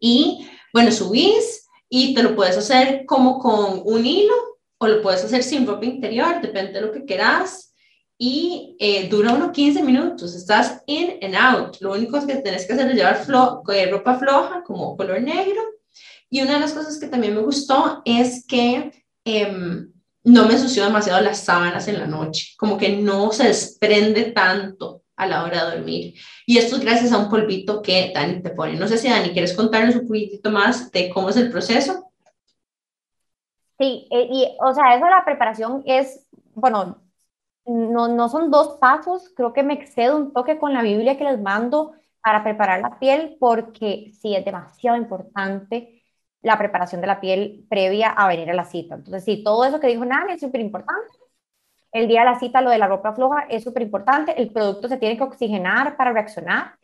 Y 0.00 0.46
bueno, 0.76 0.92
subís 0.92 1.70
y 1.88 2.12
te 2.12 2.22
lo 2.22 2.36
puedes 2.36 2.58
hacer 2.58 3.06
como 3.06 3.38
con 3.38 3.80
un 3.82 4.04
hilo 4.04 4.34
o 4.76 4.86
lo 4.86 5.00
puedes 5.00 5.24
hacer 5.24 5.42
sin 5.42 5.66
ropa 5.66 5.86
interior, 5.86 6.42
depende 6.42 6.72
de 6.74 6.82
lo 6.82 6.92
que 6.92 7.06
quieras. 7.06 7.72
Y 8.18 8.76
eh, 8.78 9.08
dura 9.08 9.32
unos 9.32 9.52
15 9.52 9.82
minutos, 9.82 10.34
estás 10.34 10.82
in 10.86 11.18
and 11.22 11.34
out. 11.34 11.78
Lo 11.80 11.92
único 11.92 12.20
que 12.26 12.36
tienes 12.36 12.66
que 12.66 12.74
hacer 12.74 12.90
es 12.90 12.94
llevar 12.94 13.24
eh, 13.72 13.90
ropa 13.90 14.18
floja 14.18 14.62
como 14.66 14.94
color 14.98 15.22
negro 15.22 15.62
y 16.28 16.42
una 16.42 16.52
de 16.54 16.60
las 16.60 16.74
cosas 16.74 16.98
que 16.98 17.08
también 17.08 17.34
me 17.34 17.40
gustó 17.40 18.02
es 18.04 18.44
que 18.46 18.92
em, 19.24 19.90
no 20.24 20.46
me 20.46 20.52
ensució 20.52 20.84
demasiado 20.84 21.22
las 21.22 21.40
sábanas 21.40 21.88
en 21.88 22.00
la 22.00 22.06
noche, 22.06 22.52
como 22.58 22.76
que 22.76 22.90
no 22.98 23.32
se 23.32 23.44
desprende 23.44 24.24
tanto 24.24 25.04
a 25.16 25.26
la 25.26 25.44
hora 25.44 25.64
de 25.64 25.76
dormir. 25.76 26.14
Y 26.46 26.58
esto 26.58 26.76
es 26.76 26.82
gracias 26.82 27.12
a 27.12 27.18
un 27.18 27.30
polvito 27.30 27.82
que 27.82 28.12
Dani 28.14 28.42
te 28.42 28.50
pone. 28.50 28.74
No 28.74 28.86
sé 28.86 28.98
si 28.98 29.08
Dani, 29.08 29.30
¿quieres 29.30 29.56
contarnos 29.56 29.96
un 29.96 30.06
poquitito 30.06 30.50
más 30.50 30.90
de 30.92 31.10
cómo 31.10 31.30
es 31.30 31.36
el 31.36 31.50
proceso? 31.50 32.10
Sí, 33.78 34.08
eh, 34.10 34.28
y 34.30 34.56
o 34.60 34.72
sea, 34.72 34.94
eso 34.94 35.06
la 35.06 35.24
preparación 35.24 35.82
es, 35.86 36.26
bueno, 36.54 37.02
no, 37.66 38.08
no 38.08 38.28
son 38.28 38.50
dos 38.50 38.78
pasos, 38.78 39.32
creo 39.36 39.52
que 39.52 39.62
me 39.62 39.74
excedo 39.74 40.16
un 40.16 40.32
toque 40.32 40.58
con 40.58 40.72
la 40.72 40.82
Biblia 40.82 41.18
que 41.18 41.24
les 41.24 41.40
mando 41.40 41.92
para 42.22 42.42
preparar 42.42 42.80
la 42.80 42.98
piel 42.98 43.36
porque 43.38 44.12
sí 44.20 44.34
es 44.34 44.44
demasiado 44.44 44.96
importante 44.96 46.02
la 46.42 46.56
preparación 46.58 47.00
de 47.00 47.06
la 47.08 47.20
piel 47.20 47.66
previa 47.68 48.10
a 48.10 48.28
venir 48.28 48.50
a 48.50 48.54
la 48.54 48.64
cita. 48.64 48.94
Entonces, 48.94 49.24
sí, 49.24 49.42
todo 49.42 49.64
eso 49.64 49.80
que 49.80 49.88
dijo 49.88 50.04
Nani 50.04 50.34
es 50.34 50.40
súper 50.40 50.60
importante. 50.60 51.12
El 51.96 52.08
día 52.08 52.20
de 52.20 52.26
la 52.26 52.38
cita, 52.38 52.60
lo 52.60 52.70
de 52.70 52.78
la 52.78 52.88
ropa 52.88 53.14
floja 53.14 53.46
es 53.48 53.64
súper 53.64 53.82
importante. 53.82 54.40
El 54.40 54.52
producto 54.52 54.86
se 54.88 54.98
tiene 54.98 55.16
que 55.16 55.24
oxigenar 55.24 55.96
para 55.96 56.12
reaccionar, 56.12 56.74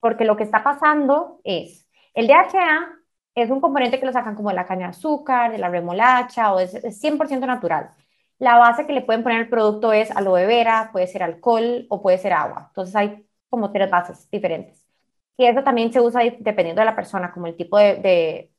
porque 0.00 0.24
lo 0.24 0.36
que 0.36 0.42
está 0.42 0.64
pasando 0.64 1.40
es, 1.44 1.88
el 2.14 2.26
DHA 2.26 2.90
es 3.36 3.50
un 3.50 3.60
componente 3.60 4.00
que 4.00 4.06
lo 4.06 4.12
sacan 4.12 4.34
como 4.34 4.48
de 4.48 4.56
la 4.56 4.66
caña 4.66 4.86
de 4.86 4.90
azúcar, 4.90 5.52
de 5.52 5.58
la 5.58 5.68
remolacha, 5.68 6.52
o 6.52 6.58
es, 6.60 6.74
100% 7.00 7.46
natural. 7.46 7.90
La 8.38 8.58
base 8.58 8.86
que 8.86 8.92
le 8.92 9.02
pueden 9.02 9.22
poner 9.22 9.38
al 9.38 9.48
producto 9.48 9.92
es 9.92 10.10
aloe 10.10 10.46
vera, 10.46 10.90
puede 10.92 11.06
ser 11.06 11.22
alcohol 11.22 11.86
o 11.88 12.02
puede 12.02 12.18
ser 12.18 12.32
agua. 12.32 12.66
Entonces 12.68 12.96
hay 12.96 13.26
como 13.48 13.70
tres 13.72 13.88
bases 13.90 14.28
diferentes. 14.30 14.84
Y 15.36 15.46
eso 15.46 15.62
también 15.62 15.92
se 15.92 16.00
usa 16.00 16.22
dependiendo 16.40 16.80
de 16.80 16.86
la 16.86 16.96
persona, 16.96 17.32
como 17.32 17.46
el 17.46 17.56
tipo 17.56 17.78
de 17.78 18.50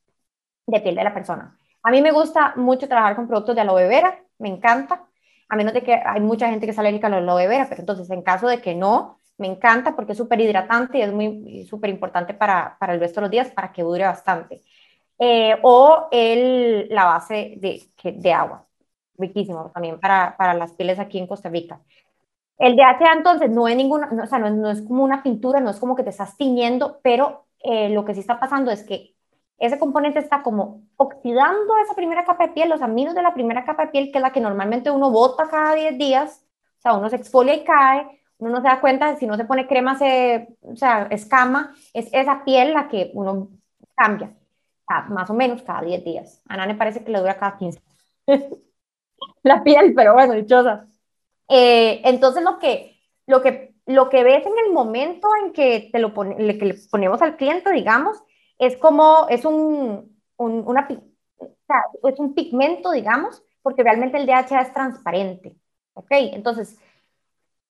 de 0.68 0.82
piel 0.82 0.96
de 0.96 1.04
la 1.04 1.14
persona. 1.14 1.58
A 1.84 1.92
mí 1.92 2.02
me 2.02 2.12
gusta 2.12 2.54
mucho 2.58 2.88
trabajar 2.88 3.16
con 3.16 3.28
productos 3.28 3.56
de 3.56 3.62
aloe 3.62 3.88
vera, 3.88 4.20
me 4.40 4.50
encanta, 4.50 5.07
a 5.50 5.56
menos 5.56 5.74
de 5.74 5.84
que 5.84 5.94
hay 5.94 6.22
mucha 6.22 6.50
gente 6.50 6.66
que 6.66 6.72
es 6.72 6.80
alérgica 6.80 7.08
a 7.08 7.10
la 7.10 7.18
aloe 7.18 7.48
vera, 7.48 7.68
pero 7.70 7.82
entonces 7.82 8.10
en 8.10 8.22
caso 8.22 8.48
de 8.48 8.62
que 8.62 8.76
no, 8.76 9.20
me 9.38 9.48
encanta 9.48 9.96
porque 9.96 10.14
es 10.14 10.18
súper 10.18 10.40
hidratante 10.42 10.98
y 10.98 11.02
es 11.02 11.14
muy 11.14 11.66
súper 11.70 11.90
importante 11.90 12.34
para, 12.34 12.78
para, 12.80 12.94
el 12.94 13.00
resto 13.00 13.22
de 13.22 13.26
los 13.26 13.32
días 13.32 13.52
para 13.52 13.72
que 13.72 13.84
dure 13.84 14.06
bastante. 14.06 14.64
Eh, 15.20 15.58
o 15.64 16.08
el, 16.12 16.88
la 16.90 17.06
base 17.06 17.56
de, 17.58 17.82
de 18.04 18.34
agua, 18.34 18.68
riquísimo 19.18 19.72
también 19.72 20.00
para, 20.00 20.36
para 20.38 20.54
las 20.54 20.74
pieles 20.74 21.00
aquí 21.00 21.20
en 21.20 21.28
Costa 21.28 21.50
Rica. 21.50 21.82
El 22.58 22.76
DHA 22.76 23.14
entonces 23.14 23.50
no 23.52 23.68
es 23.68 23.76
ninguna, 23.76 24.10
o 24.24 24.26
sea, 24.26 24.40
no, 24.40 24.70
es 24.72 24.82
como 24.82 25.04
una 25.04 25.24
pintura, 25.24 25.60
no 25.60 25.70
es 25.70 25.80
como 25.80 25.96
que 25.96 26.04
te 26.04 26.10
estás 26.10 26.38
tiñendo, 26.38 27.00
pero 27.04 27.48
eh, 27.60 27.90
lo 27.90 28.06
que 28.06 28.14
sí 28.14 28.20
está 28.22 28.40
pasando 28.40 28.72
es 28.72 28.84
que 28.84 29.16
ese 29.60 29.80
componente 29.80 30.20
está 30.20 30.44
como 30.44 30.84
oxidando 30.98 31.78
esa 31.84 31.96
primera 31.96 32.26
capa 32.26 32.48
de 32.48 32.54
piel, 32.54 32.70
los 32.70 32.82
aminos 32.82 33.16
de 33.16 33.24
la 33.24 33.34
primera 33.34 33.66
capa 33.66 33.86
de 33.86 33.92
piel, 33.92 34.12
que 34.12 34.20
es 34.20 34.22
la 34.22 34.32
que 34.32 34.42
normalmente 34.42 34.92
uno 34.92 35.10
bota 35.10 35.50
cada 35.50 35.74
10 35.74 35.98
días, 35.98 36.46
o 36.80 36.82
sea, 36.82 36.94
uno 36.94 37.10
se 37.10 37.16
exfolia 37.16 37.56
y 37.56 37.64
cae, 37.64 38.22
uno 38.38 38.52
no 38.52 38.62
se 38.62 38.68
da 38.68 38.80
cuenta, 38.80 39.16
si 39.16 39.26
no 39.26 39.36
se 39.36 39.46
pone 39.46 39.68
crema, 39.68 39.98
se, 39.98 40.48
o 40.62 40.76
sea, 40.76 41.08
escama, 41.10 41.74
es 41.94 42.08
esa 42.12 42.44
piel 42.46 42.74
la 42.74 42.88
que 42.88 43.12
uno 43.14 43.50
cambia, 43.96 44.36
más 45.10 45.30
o 45.30 45.34
menos 45.34 45.64
cada 45.64 45.82
10 45.82 46.04
días. 46.04 46.42
A 46.48 46.54
Ana 46.54 46.78
parece 46.78 47.04
que 47.04 47.12
le 47.12 47.20
dura 47.20 47.38
cada 47.38 47.58
15. 47.58 47.82
la 49.44 49.64
piel, 49.64 49.94
pero 49.96 50.14
bueno, 50.14 50.34
dichosa. 50.34 50.88
Eh, 51.50 52.02
entonces, 52.04 52.44
lo 52.44 52.60
que, 52.60 53.00
lo, 53.26 53.42
que, 53.42 53.74
lo 53.86 54.10
que 54.10 54.24
ves 54.24 54.46
en 54.46 54.54
el 54.66 54.74
momento 54.74 55.28
en 55.44 55.54
que, 55.54 55.90
te 55.92 56.00
lo 56.00 56.14
pone, 56.14 56.36
que 56.58 56.66
le 56.66 56.76
ponemos 56.92 57.22
al 57.22 57.38
cliente, 57.38 57.72
digamos, 57.72 58.22
es 58.58 58.78
como, 58.78 59.28
es 59.30 59.46
un, 59.46 60.20
una, 60.38 60.88
es 62.04 62.20
un 62.20 62.34
pigmento, 62.34 62.92
digamos, 62.92 63.44
porque 63.62 63.84
realmente 63.84 64.18
el 64.18 64.26
DHA 64.26 64.62
es 64.62 64.74
transparente, 64.74 65.56
¿ok? 65.94 66.08
Entonces, 66.12 66.80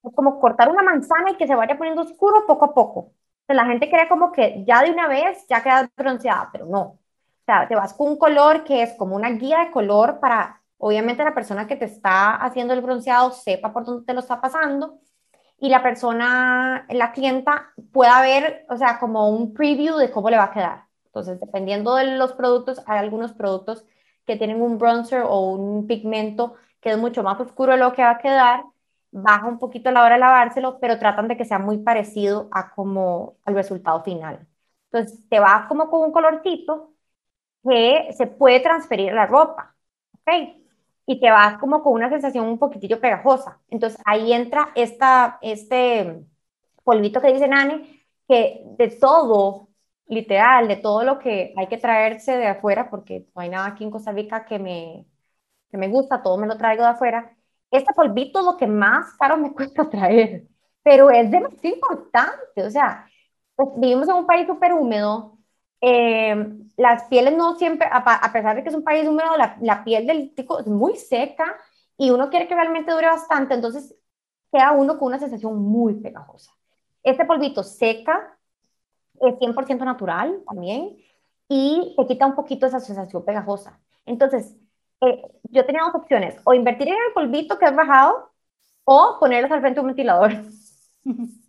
es 0.04 0.14
como 0.16 0.40
cortar 0.40 0.70
una 0.70 0.84
manzana 0.84 1.32
y 1.32 1.38
que 1.38 1.48
se 1.48 1.56
vaya 1.56 1.78
poniendo 1.78 2.04
oscuro 2.04 2.46
poco 2.46 2.66
a 2.66 2.74
poco. 2.74 3.14
la 3.48 3.66
gente 3.66 3.90
cree 3.90 4.08
como 4.10 4.32
que 4.32 4.64
ya 4.66 4.84
de 4.84 4.92
una 4.92 5.08
vez 5.08 5.46
ya 5.48 5.64
queda 5.64 5.90
bronceada, 5.96 6.50
pero 6.52 6.66
no. 6.66 6.82
O 6.82 7.00
sea, 7.46 7.68
te 7.68 7.76
vas 7.76 7.94
con 7.94 8.10
un 8.10 8.18
color 8.18 8.64
que 8.64 8.84
es 8.84 8.94
como 8.94 9.16
una 9.16 9.30
guía 9.32 9.60
de 9.60 9.72
color 9.72 10.20
para, 10.20 10.62
obviamente, 10.78 11.24
la 11.24 11.34
persona 11.34 11.68
que 11.68 11.78
te 11.78 11.86
está 11.86 12.36
haciendo 12.36 12.74
el 12.74 12.82
bronceado 12.82 13.32
sepa 13.32 13.74
por 13.74 13.86
dónde 13.86 14.06
te 14.06 14.14
lo 14.14 14.20
está 14.20 14.42
pasando 14.42 15.00
y 15.60 15.70
la 15.70 15.82
persona, 15.84 16.86
la 16.90 17.12
clienta, 17.12 17.74
pueda 17.92 18.22
ver, 18.22 18.66
o 18.70 18.78
sea, 18.78 19.00
como 19.00 19.30
un 19.30 19.54
preview 19.54 19.98
de 19.98 20.12
cómo 20.12 20.30
le 20.30 20.38
va 20.38 20.46
a 20.46 20.52
quedar. 20.54 20.86
Entonces, 21.06 21.40
dependiendo 21.40 21.96
de 21.96 22.18
los 22.18 22.34
productos, 22.34 22.82
hay 22.86 23.00
algunos 23.00 23.34
productos 23.34 23.86
que 24.26 24.36
tienen 24.36 24.62
un 24.62 24.78
bronzer 24.78 25.22
o 25.26 25.52
un 25.52 25.88
pigmento 25.88 26.56
que 26.82 26.92
es 26.92 26.98
mucho 26.98 27.24
más 27.24 27.40
oscuro 27.40 27.72
de 27.74 27.80
lo 27.80 27.94
que 27.94 28.04
va 28.04 28.12
a 28.12 28.18
quedar, 28.20 28.64
baja 29.12 29.48
un 29.48 29.58
poquito 29.60 29.90
la 29.92 30.04
hora 30.04 30.16
de 30.16 30.20
lavárselo, 30.22 30.80
pero 30.80 31.00
tratan 31.00 31.28
de 31.28 31.38
que 31.38 31.46
sea 31.46 31.60
muy 31.60 31.80
parecido 31.80 32.50
a 32.52 32.72
como 32.76 33.38
al 33.46 33.56
resultado 33.56 34.04
final. 34.04 34.48
Entonces, 34.92 35.28
te 35.30 35.40
vas 35.40 35.68
como 35.68 35.90
con 35.90 36.02
un 36.02 36.12
colorcito 36.12 36.94
que 37.64 38.10
se 38.18 38.28
puede 38.28 38.60
transferir 38.62 39.12
a 39.12 39.16
la 39.16 39.26
ropa, 39.28 39.76
¿ok? 40.14 40.57
Y 41.08 41.20
te 41.22 41.32
vas 41.32 41.58
como 41.60 41.84
con 41.84 41.94
una 41.94 42.10
sensación 42.10 42.48
un 42.48 42.60
poquitillo 42.60 43.02
pegajosa. 43.02 43.62
Entonces 43.70 44.02
ahí 44.06 44.34
entra 44.34 44.72
esta, 44.76 45.40
este 45.42 46.26
polvito 46.84 47.22
que 47.22 47.34
dice 47.34 47.48
Nani, 47.48 48.04
que 48.28 48.64
de 48.78 48.90
todo, 48.90 49.70
literal, 50.08 50.68
de 50.68 50.78
todo 50.78 51.04
lo 51.04 51.20
que 51.20 51.54
hay 51.58 51.68
que 51.68 51.78
traerse 51.78 52.38
de 52.38 52.48
afuera, 52.48 52.90
porque 52.90 53.28
no 53.36 53.42
hay 53.42 53.50
nada 53.50 53.68
aquí 53.68 53.84
en 53.84 53.92
Costa 53.92 54.12
Rica 54.12 54.46
que 54.46 54.60
me, 54.60 55.06
que 55.72 55.78
me 55.78 55.88
gusta, 55.90 56.22
todo 56.24 56.38
me 56.38 56.48
lo 56.48 56.58
traigo 56.58 56.84
de 56.84 56.90
afuera, 56.90 57.36
este 57.72 57.94
polvito 57.94 58.40
es 58.40 58.46
lo 58.46 58.58
que 58.58 58.68
más 58.68 59.14
caro 59.20 59.38
me 59.38 59.54
cuesta 59.56 59.90
traer, 59.90 60.48
pero 60.84 61.10
es 61.12 61.30
demasiado 61.32 61.76
importante, 61.76 62.64
o 62.64 62.70
sea, 62.70 63.08
pues, 63.56 63.70
vivimos 63.78 64.08
en 64.10 64.16
un 64.16 64.28
país 64.28 64.48
súper 64.48 64.74
húmedo, 64.74 65.37
eh, 65.82 66.54
las 66.76 67.04
pieles 67.06 67.36
no 67.36 67.56
siempre, 67.56 67.88
a, 67.92 68.32
pesar 68.32 68.56
de 68.56 68.64
que 68.64 68.70
es 68.70 68.76
un 68.76 68.84
país 68.84 69.08
húmedo, 69.08 69.38
la, 69.38 69.58
la, 69.62 69.84
piel 69.84 70.08
del 70.08 70.34
tico 70.34 70.60
es 70.60 70.68
muy 70.68 70.96
seca 70.96 71.56
y 71.98 72.10
uno 72.10 72.30
quiere 72.30 72.48
que 72.48 72.56
realmente 72.56 72.92
dure 72.92 73.08
bastante, 73.08 73.54
entonces 73.54 73.96
queda 74.52 74.72
uno 74.72 74.98
con 74.98 75.08
una 75.08 75.20
sensación 75.20 75.62
muy 75.62 75.96
pegajosa. 75.96 76.52
Este 77.04 77.26
polvito 77.26 77.64
seca, 77.64 78.38
es 79.20 79.36
100% 79.40 79.84
natural 79.84 80.44
también 80.48 80.98
y 81.48 81.96
te 81.98 82.06
quita 82.06 82.28
un 82.28 82.36
poquito 82.36 82.66
esa 82.66 82.80
sensación 82.80 83.24
pegajosa. 83.26 83.80
Entonces, 84.06 84.56
eh, 85.02 85.24
yo 85.44 85.66
tenía 85.66 85.82
dos 85.84 85.96
opciones, 85.96 86.36
o 86.44 86.54
invertir 86.54 86.88
en 86.90 86.96
el 86.96 87.14
polvito 87.14 87.58
que 87.58 87.66
es 87.66 87.76
bajado 87.76 88.32
o 88.84 89.18
ponerlos 89.20 89.52
al 89.52 89.62
frente 89.62 89.76
de 89.76 89.82
un 89.82 89.88
ventilador. 89.88 90.32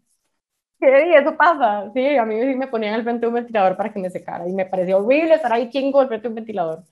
Sí, 0.81 0.87
eso 0.87 1.37
pasa. 1.37 1.91
Sí, 1.93 2.17
a 2.17 2.25
mí 2.25 2.37
me 2.55 2.69
ponían 2.69 2.95
al 2.95 3.03
frente 3.03 3.23
de 3.23 3.29
un 3.29 3.35
ventilador 3.35 3.77
para 3.77 3.93
que 3.93 3.99
me 3.99 4.11
secara 4.11 4.49
y 4.49 4.53
me 4.53 4.65
pareció 4.67 4.99
horrible 4.99 5.35
estar 5.35 5.53
ahí 5.53 5.71
chingo 5.71 6.01
al 6.01 6.07
frente 6.09 6.25
de 6.25 6.29
un 6.29 6.35
ventilador. 6.37 6.85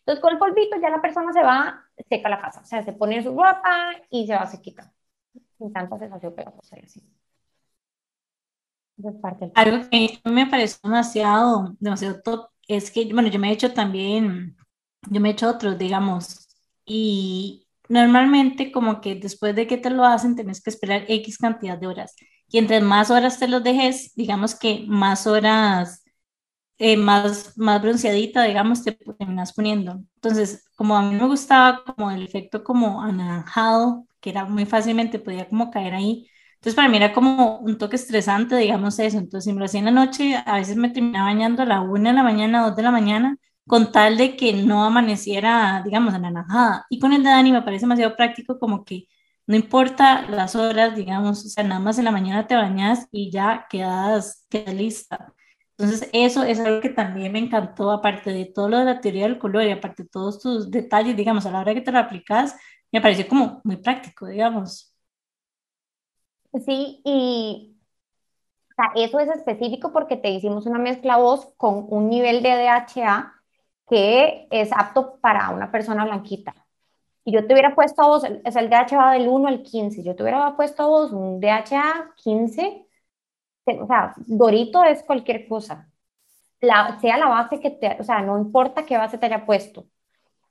Entonces, 0.00 0.22
con 0.22 0.32
el 0.32 0.38
polvito 0.38 0.76
ya 0.80 0.90
la 0.90 1.02
persona 1.02 1.32
se 1.32 1.42
va, 1.42 1.84
seca 2.08 2.28
la 2.30 2.40
casa, 2.40 2.60
o 2.62 2.64
sea, 2.66 2.82
se 2.84 2.92
pone 2.94 3.22
su 3.22 3.30
ropa 3.30 3.92
y 4.10 4.26
se 4.26 4.34
va 4.34 4.42
a 4.42 4.46
secar. 4.48 4.92
Me 5.58 5.68
encanta 5.68 5.96
ese 5.96 6.10
socio 6.10 6.34
pegajoso 6.34 6.76
y 6.76 6.84
así. 6.84 7.02
Algo 9.54 9.88
que 9.90 10.20
a 10.24 10.28
mí 10.28 10.34
me 10.34 10.46
parece 10.46 10.78
demasiado, 10.82 11.76
demasiado 11.80 12.20
top 12.22 12.48
es 12.68 12.90
que, 12.90 13.12
bueno, 13.12 13.28
yo 13.28 13.38
me 13.38 13.50
he 13.50 13.52
hecho 13.52 13.72
también, 13.72 14.56
yo 15.10 15.20
me 15.20 15.28
he 15.30 15.32
hecho 15.32 15.48
otros, 15.50 15.78
digamos, 15.78 16.48
y 16.86 17.66
normalmente 17.88 18.72
como 18.72 19.00
que 19.00 19.14
después 19.16 19.54
de 19.54 19.66
que 19.66 19.76
te 19.78 19.90
lo 19.90 20.04
hacen 20.04 20.36
tenés 20.36 20.62
que 20.62 20.70
esperar 20.70 21.04
X 21.08 21.38
cantidad 21.38 21.78
de 21.78 21.86
horas. 21.86 22.14
Y 22.52 22.58
entre 22.58 22.80
más 22.82 23.10
horas 23.10 23.38
te 23.40 23.48
los 23.48 23.64
dejes, 23.64 24.14
digamos 24.14 24.54
que 24.54 24.84
más 24.88 25.26
horas, 25.26 26.04
eh, 26.78 26.96
más, 26.96 27.56
más 27.58 27.80
bronceadita, 27.82 28.44
digamos, 28.44 28.82
te 28.84 28.92
terminas 28.92 29.52
poniendo. 29.52 30.02
Entonces, 30.16 30.64
como 30.76 30.96
a 30.96 31.02
mí 31.02 31.14
me 31.16 31.26
gustaba 31.26 31.84
como 31.84 32.10
el 32.10 32.22
efecto 32.24 32.64
como 32.64 33.02
anaranjado, 33.02 34.06
que 34.20 34.30
era 34.30 34.44
muy 34.46 34.66
fácilmente, 34.66 35.18
podía 35.18 35.48
como 35.48 35.70
caer 35.70 35.94
ahí. 35.94 36.28
Entonces, 36.54 36.74
para 36.76 36.88
mí 36.88 36.96
era 36.96 37.12
como 37.12 37.58
un 37.58 37.78
toque 37.78 37.96
estresante, 37.96 38.56
digamos 38.56 38.98
eso. 38.98 39.18
Entonces, 39.18 39.52
si 39.54 39.62
hacía 39.64 39.80
en 39.80 39.86
la 39.86 39.90
noche, 39.92 40.36
a 40.46 40.56
veces 40.56 40.76
me 40.76 40.90
terminaba 40.90 41.26
bañando 41.26 41.62
a 41.62 41.66
la 41.66 41.80
una 41.80 42.10
de 42.10 42.16
la 42.16 42.22
mañana, 42.22 42.66
dos 42.66 42.76
de 42.76 42.82
la 42.82 42.90
mañana, 42.90 43.36
con 43.66 43.92
tal 43.92 44.16
de 44.16 44.36
que 44.36 44.52
no 44.52 44.84
amaneciera, 44.84 45.82
digamos, 45.84 46.14
anaranjada. 46.14 46.86
Y 46.90 46.98
con 46.98 47.12
el 47.12 47.22
de 47.22 47.30
Dani 47.30 47.52
me 47.52 47.62
parece 47.62 47.82
demasiado 47.86 48.16
práctico 48.16 48.58
como 48.58 48.84
que 48.84 49.06
no 49.52 49.56
importa 49.58 50.22
las 50.30 50.56
horas, 50.56 50.96
digamos, 50.96 51.44
o 51.44 51.48
sea, 51.50 51.62
nada 51.62 51.78
más 51.78 51.98
en 51.98 52.06
la 52.06 52.10
mañana 52.10 52.46
te 52.46 52.54
bañas 52.56 53.06
y 53.10 53.30
ya 53.30 53.66
quedas, 53.68 54.46
quedas 54.48 54.74
lista. 54.74 55.34
Entonces, 55.76 56.08
eso 56.14 56.42
es 56.42 56.58
algo 56.58 56.80
que 56.80 56.88
también 56.88 57.32
me 57.32 57.38
encantó, 57.38 57.90
aparte 57.90 58.32
de 58.32 58.46
todo 58.46 58.70
lo 58.70 58.78
de 58.78 58.86
la 58.86 59.00
teoría 59.02 59.24
del 59.24 59.38
color 59.38 59.64
y 59.64 59.70
aparte 59.70 60.04
de 60.04 60.08
todos 60.08 60.40
tus 60.40 60.70
detalles, 60.70 61.16
digamos, 61.16 61.44
a 61.44 61.50
la 61.50 61.60
hora 61.60 61.74
que 61.74 61.82
te 61.82 61.92
lo 61.92 61.98
aplicas, 61.98 62.56
me 62.90 63.02
pareció 63.02 63.28
como 63.28 63.60
muy 63.62 63.76
práctico, 63.76 64.26
digamos. 64.26 64.96
Sí, 66.64 67.02
y 67.04 67.76
eso 68.94 69.20
es 69.20 69.28
específico 69.28 69.92
porque 69.92 70.16
te 70.16 70.30
hicimos 70.30 70.64
una 70.64 70.78
mezcla 70.78 71.18
voz 71.18 71.52
con 71.58 71.84
un 71.90 72.08
nivel 72.08 72.42
de 72.42 72.56
DHA 72.56 73.34
que 73.86 74.48
es 74.50 74.72
apto 74.72 75.20
para 75.20 75.50
una 75.50 75.70
persona 75.70 76.06
blanquita. 76.06 76.54
Y 77.24 77.32
yo 77.32 77.46
te 77.46 77.52
hubiera 77.54 77.74
puesto 77.74 78.02
a 78.02 78.08
vos, 78.08 78.24
es 78.24 78.56
el 78.56 78.68
DHA 78.68 79.12
del 79.12 79.28
1 79.28 79.48
al 79.48 79.62
15, 79.62 80.02
yo 80.02 80.16
te 80.16 80.22
hubiera 80.22 80.56
puesto 80.56 80.82
a 80.82 80.86
vos 80.86 81.12
un 81.12 81.40
DHA 81.40 82.14
15, 82.16 82.86
o 83.66 83.86
sea, 83.86 84.14
Dorito 84.26 84.84
es 84.84 85.02
cualquier 85.04 85.48
cosa, 85.48 85.90
la, 86.60 86.98
sea 87.00 87.18
la 87.18 87.28
base 87.28 87.60
que 87.60 87.70
te, 87.70 87.96
o 88.00 88.04
sea, 88.04 88.22
no 88.22 88.38
importa 88.38 88.86
qué 88.86 88.98
base 88.98 89.18
te 89.18 89.26
haya 89.26 89.46
puesto. 89.46 89.86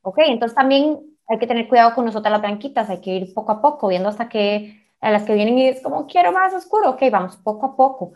Ok, 0.01 0.19
entonces 0.27 0.55
también 0.55 0.99
hay 1.27 1.39
que 1.39 1.47
tener 1.47 1.67
cuidado 1.69 1.95
con 1.95 2.05
nosotras 2.05 2.31
las 2.31 2.41
blanquitas, 2.41 2.89
hay 2.89 3.01
que 3.01 3.11
ir 3.15 3.33
poco 3.33 3.53
a 3.53 3.61
poco, 3.61 3.87
viendo 3.89 4.09
hasta 4.09 4.29
que 4.29 4.87
a 5.01 5.11
las 5.11 5.23
que 5.25 5.33
vienen 5.35 5.57
y 5.59 5.67
es 5.67 5.81
como, 5.81 6.07
quiero 6.07 6.31
más 6.31 6.53
oscuro, 6.53 6.91
ok, 6.91 7.03
vamos 7.11 7.37
poco 7.37 7.67
a 7.67 7.75
poco. 7.75 8.13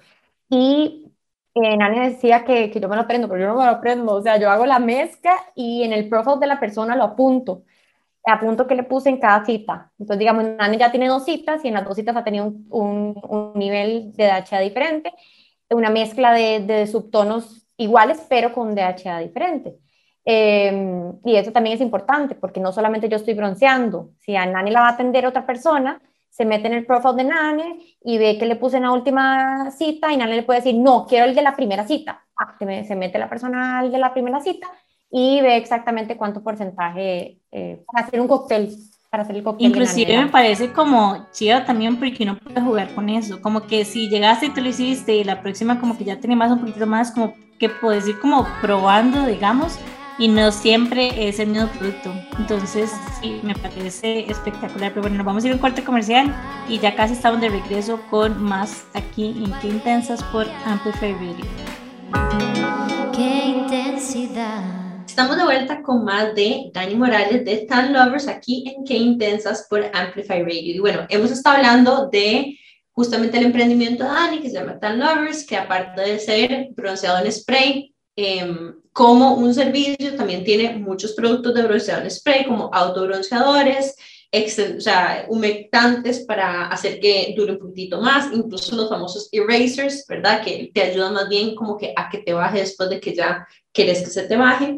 Y 0.49 1.11
eh, 1.55 1.77
Nani 1.77 1.99
decía 2.09 2.45
que, 2.45 2.71
que 2.71 2.79
yo 2.79 2.89
me 2.89 2.95
lo 2.95 3.03
aprendo, 3.03 3.27
pero 3.27 3.41
yo 3.41 3.47
no 3.47 3.55
me 3.57 3.65
lo 3.65 3.71
aprendo, 3.71 4.15
o 4.15 4.21
sea, 4.21 4.37
yo 4.39 4.49
hago 4.51 4.65
la 4.65 4.79
mezcla 4.79 5.35
y 5.55 5.83
en 5.83 5.93
el 5.93 6.09
profile 6.09 6.37
de 6.39 6.47
la 6.47 6.59
persona 6.59 6.95
lo 6.95 7.03
apunto 7.05 7.63
apunto 8.31 8.67
que 8.67 8.75
le 8.75 8.83
puse 8.83 9.09
en 9.09 9.19
cada 9.19 9.45
cita. 9.45 9.91
Entonces, 9.99 10.19
digamos, 10.19 10.45
Nani 10.45 10.77
ya 10.77 10.91
tiene 10.91 11.07
dos 11.07 11.25
citas 11.25 11.63
y 11.63 11.67
en 11.67 11.75
las 11.75 11.85
dos 11.85 11.95
citas 11.95 12.15
ha 12.15 12.23
tenido 12.23 12.45
un, 12.45 13.21
un, 13.29 13.53
nivel 13.55 14.13
de 14.13 14.25
DHA 14.25 14.59
diferente, 14.59 15.13
una 15.69 15.89
mezcla 15.89 16.33
de, 16.33 16.59
de, 16.59 16.87
subtonos 16.87 17.67
iguales, 17.77 18.25
pero 18.29 18.53
con 18.53 18.75
DHA 18.75 19.19
diferente. 19.19 19.77
Em, 20.25 21.13
y 21.23 21.35
eso 21.35 21.51
también 21.51 21.75
es 21.75 21.81
importante, 21.81 22.35
porque 22.35 22.59
no 22.59 22.71
solamente 22.71 23.09
yo 23.09 23.17
estoy 23.17 23.35
bronceando, 23.35 24.11
si 24.19 24.35
a 24.35 24.45
Nani 24.45 24.71
la 24.71 24.81
va 24.81 24.87
a 24.89 24.91
atender 24.93 25.27
otra 25.27 25.45
persona, 25.45 26.01
se 26.29 26.45
mete 26.45 26.67
en 26.67 26.73
el 26.73 26.85
profile 26.85 27.15
de 27.15 27.23
Nani 27.25 27.97
y 28.03 28.17
ve 28.17 28.37
que 28.37 28.45
le 28.45 28.55
puse 28.55 28.77
en 28.77 28.83
la 28.83 28.91
última 28.91 29.71
cita 29.71 30.11
y 30.11 30.17
Nani 30.17 30.35
le 30.35 30.43
puede 30.43 30.59
decir, 30.59 30.75
no, 30.75 31.05
quiero 31.07 31.25
el 31.25 31.35
de 31.35 31.41
la 31.41 31.55
primera 31.55 31.87
cita. 31.87 32.25
Ah, 32.37 32.57
se 32.59 32.95
mete 32.95 33.19
la 33.19 33.29
persona 33.29 33.79
al 33.79 33.91
de 33.91 33.97
la 33.99 34.13
primera 34.13 34.41
cita 34.41 34.67
y 35.09 35.39
ve 35.41 35.55
exactamente 35.55 36.17
cuánto 36.17 36.43
porcentaje 36.43 37.39
eh, 37.55 37.81
para 37.89 38.05
hacer 38.05 38.19
un 38.19 38.27
cóctel. 38.27 38.75
Para 39.09 39.23
hacer 39.23 39.37
el 39.37 39.43
cóctel 39.43 39.67
Inclusive 39.67 40.17
me 40.17 40.27
parece 40.27 40.73
como 40.73 41.25
chido 41.31 41.63
también 41.63 41.95
porque 41.95 42.23
uno 42.23 42.37
puede 42.37 42.59
jugar 42.59 42.93
con 42.93 43.07
eso, 43.07 43.41
como 43.41 43.65
que 43.65 43.85
si 43.85 44.09
llegaste 44.09 44.47
y 44.47 44.49
te 44.49 44.59
lo 44.59 44.67
hiciste 44.67 45.15
y 45.15 45.23
la 45.23 45.41
próxima 45.41 45.79
como 45.79 45.97
que 45.97 46.03
ya 46.03 46.19
tiene 46.19 46.35
más 46.35 46.51
un 46.51 46.59
poquito 46.59 46.85
más, 46.85 47.11
como 47.11 47.33
que 47.57 47.69
puedes 47.69 48.05
ir 48.09 48.19
como 48.19 48.45
probando, 48.59 49.25
digamos, 49.25 49.79
y 50.17 50.27
no 50.27 50.51
siempre 50.51 51.29
es 51.29 51.39
el 51.39 51.47
mismo 51.47 51.69
producto. 51.69 52.13
Entonces, 52.37 52.91
sí, 53.21 53.39
me 53.41 53.55
parece 53.55 54.29
espectacular. 54.29 54.91
Pero 54.91 55.03
bueno, 55.03 55.15
nos 55.15 55.25
vamos 55.25 55.43
a 55.45 55.47
ir 55.47 55.53
a 55.53 55.55
un 55.55 55.61
corte 55.61 55.81
comercial 55.81 56.35
y 56.67 56.79
ya 56.79 56.93
casi 56.95 57.13
estamos 57.13 57.39
de 57.39 57.47
regreso 57.47 58.01
con 58.09 58.43
más 58.43 58.85
aquí 58.93 59.27
en 59.45 59.53
Qué 59.61 59.69
Intensas 59.69 60.21
por 60.23 60.45
Amplify 60.65 61.13
Radio. 61.13 61.45
Qué 63.13 63.45
intensidad. 63.45 64.84
Estamos 65.15 65.37
de 65.37 65.45
vuelta 65.45 65.81
con 65.81 66.03
más 66.03 66.35
de 66.35 66.71
Dani 66.73 66.93
Morales 66.93 67.45
de 67.45 67.59
Tan 67.59 67.93
Lovers 67.93 68.27
aquí 68.27 68.65
en 68.67 68.83
Qué 68.83 68.95
Intensas 68.95 69.65
por 69.69 69.89
Amplify 69.93 70.41
Radio. 70.43 70.75
Y 70.75 70.79
bueno, 70.79 71.05
hemos 71.07 71.31
estado 71.31 71.55
hablando 71.55 72.09
de 72.11 72.59
justamente 72.91 73.37
el 73.37 73.45
emprendimiento 73.45 74.03
de 74.03 74.09
Dani 74.09 74.41
que 74.41 74.49
se 74.49 74.55
llama 74.55 74.77
Tan 74.77 74.99
Lovers, 74.99 75.45
que 75.45 75.55
aparte 75.55 76.01
de 76.01 76.19
ser 76.19 76.67
bronceado 76.75 77.23
en 77.23 77.31
spray, 77.31 77.95
em, 78.17 78.75
como 78.91 79.35
un 79.35 79.53
servicio, 79.53 80.17
también 80.17 80.43
tiene 80.43 80.75
muchos 80.79 81.13
productos 81.13 81.53
de 81.53 81.63
bronceado 81.63 82.01
en 82.01 82.11
spray, 82.11 82.43
como 82.43 82.69
autobronceadores, 82.73 83.95
o 84.33 84.81
sea, 84.81 85.27
humectantes 85.29 86.25
para 86.25 86.67
hacer 86.67 86.99
que 86.99 87.33
dure 87.37 87.53
un 87.53 87.59
poquitito 87.59 88.01
más, 88.01 88.33
incluso 88.33 88.75
los 88.75 88.89
famosos 88.89 89.29
erasers, 89.31 90.05
¿verdad? 90.09 90.43
Que 90.43 90.71
te 90.73 90.81
ayudan 90.81 91.13
más 91.13 91.29
bien 91.29 91.55
como 91.55 91.77
que 91.77 91.93
a 91.95 92.09
que 92.09 92.17
te 92.17 92.33
baje 92.33 92.59
después 92.59 92.89
de 92.89 92.99
que 92.99 93.15
ya 93.15 93.47
quieres 93.71 94.01
que 94.01 94.09
se 94.09 94.23
te 94.23 94.35
baje. 94.35 94.77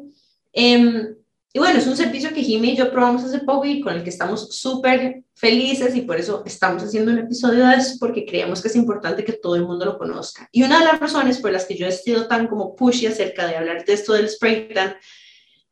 Em, 0.60 1.16
y 1.53 1.60
bueno, 1.60 1.78
es 1.78 1.86
un 1.86 1.95
servicio 1.95 2.34
que 2.34 2.41
Jimmy 2.41 2.72
y 2.72 2.76
yo 2.76 2.91
probamos 2.91 3.24
hace 3.24 3.41
poco 3.41 3.66
y 3.66 3.80
con 3.80 3.93
el 3.93 4.03
que 4.03 4.10
estamos 4.10 4.55
súper 4.55 5.24
felices 5.36 5.95
y 5.95 6.01
por 6.01 6.18
eso 6.18 6.41
estamos 6.47 6.82
haciendo 6.82 7.12
un 7.12 7.20
episodio 7.20 7.68
de 7.68 7.76
eso 7.76 7.97
porque 7.99 8.26
creemos 8.26 8.60
que 8.60 8.70
es 8.70 8.76
importante 8.76 9.24
que 9.24 9.34
todo 9.34 9.55
el 9.55 9.68
mundo 9.68 9.86
lo 9.86 9.99
conozca. 9.99 10.49
Y 10.51 10.64
una 10.64 10.80
de 10.80 10.86
las 10.86 10.99
razones 10.99 11.38
por 11.38 11.51
las 11.51 11.66
que 11.66 11.78
yo 11.78 11.86
he 11.86 11.91
sido 11.91 12.28
tan 12.28 12.47
como 12.47 12.76
pushy 12.76 13.05
acerca 13.05 13.45
de 13.45 13.55
hablar 13.55 13.86
de 13.86 13.93
esto 13.93 14.14
del 14.14 14.28
spray 14.28 14.74
tan 14.74 14.95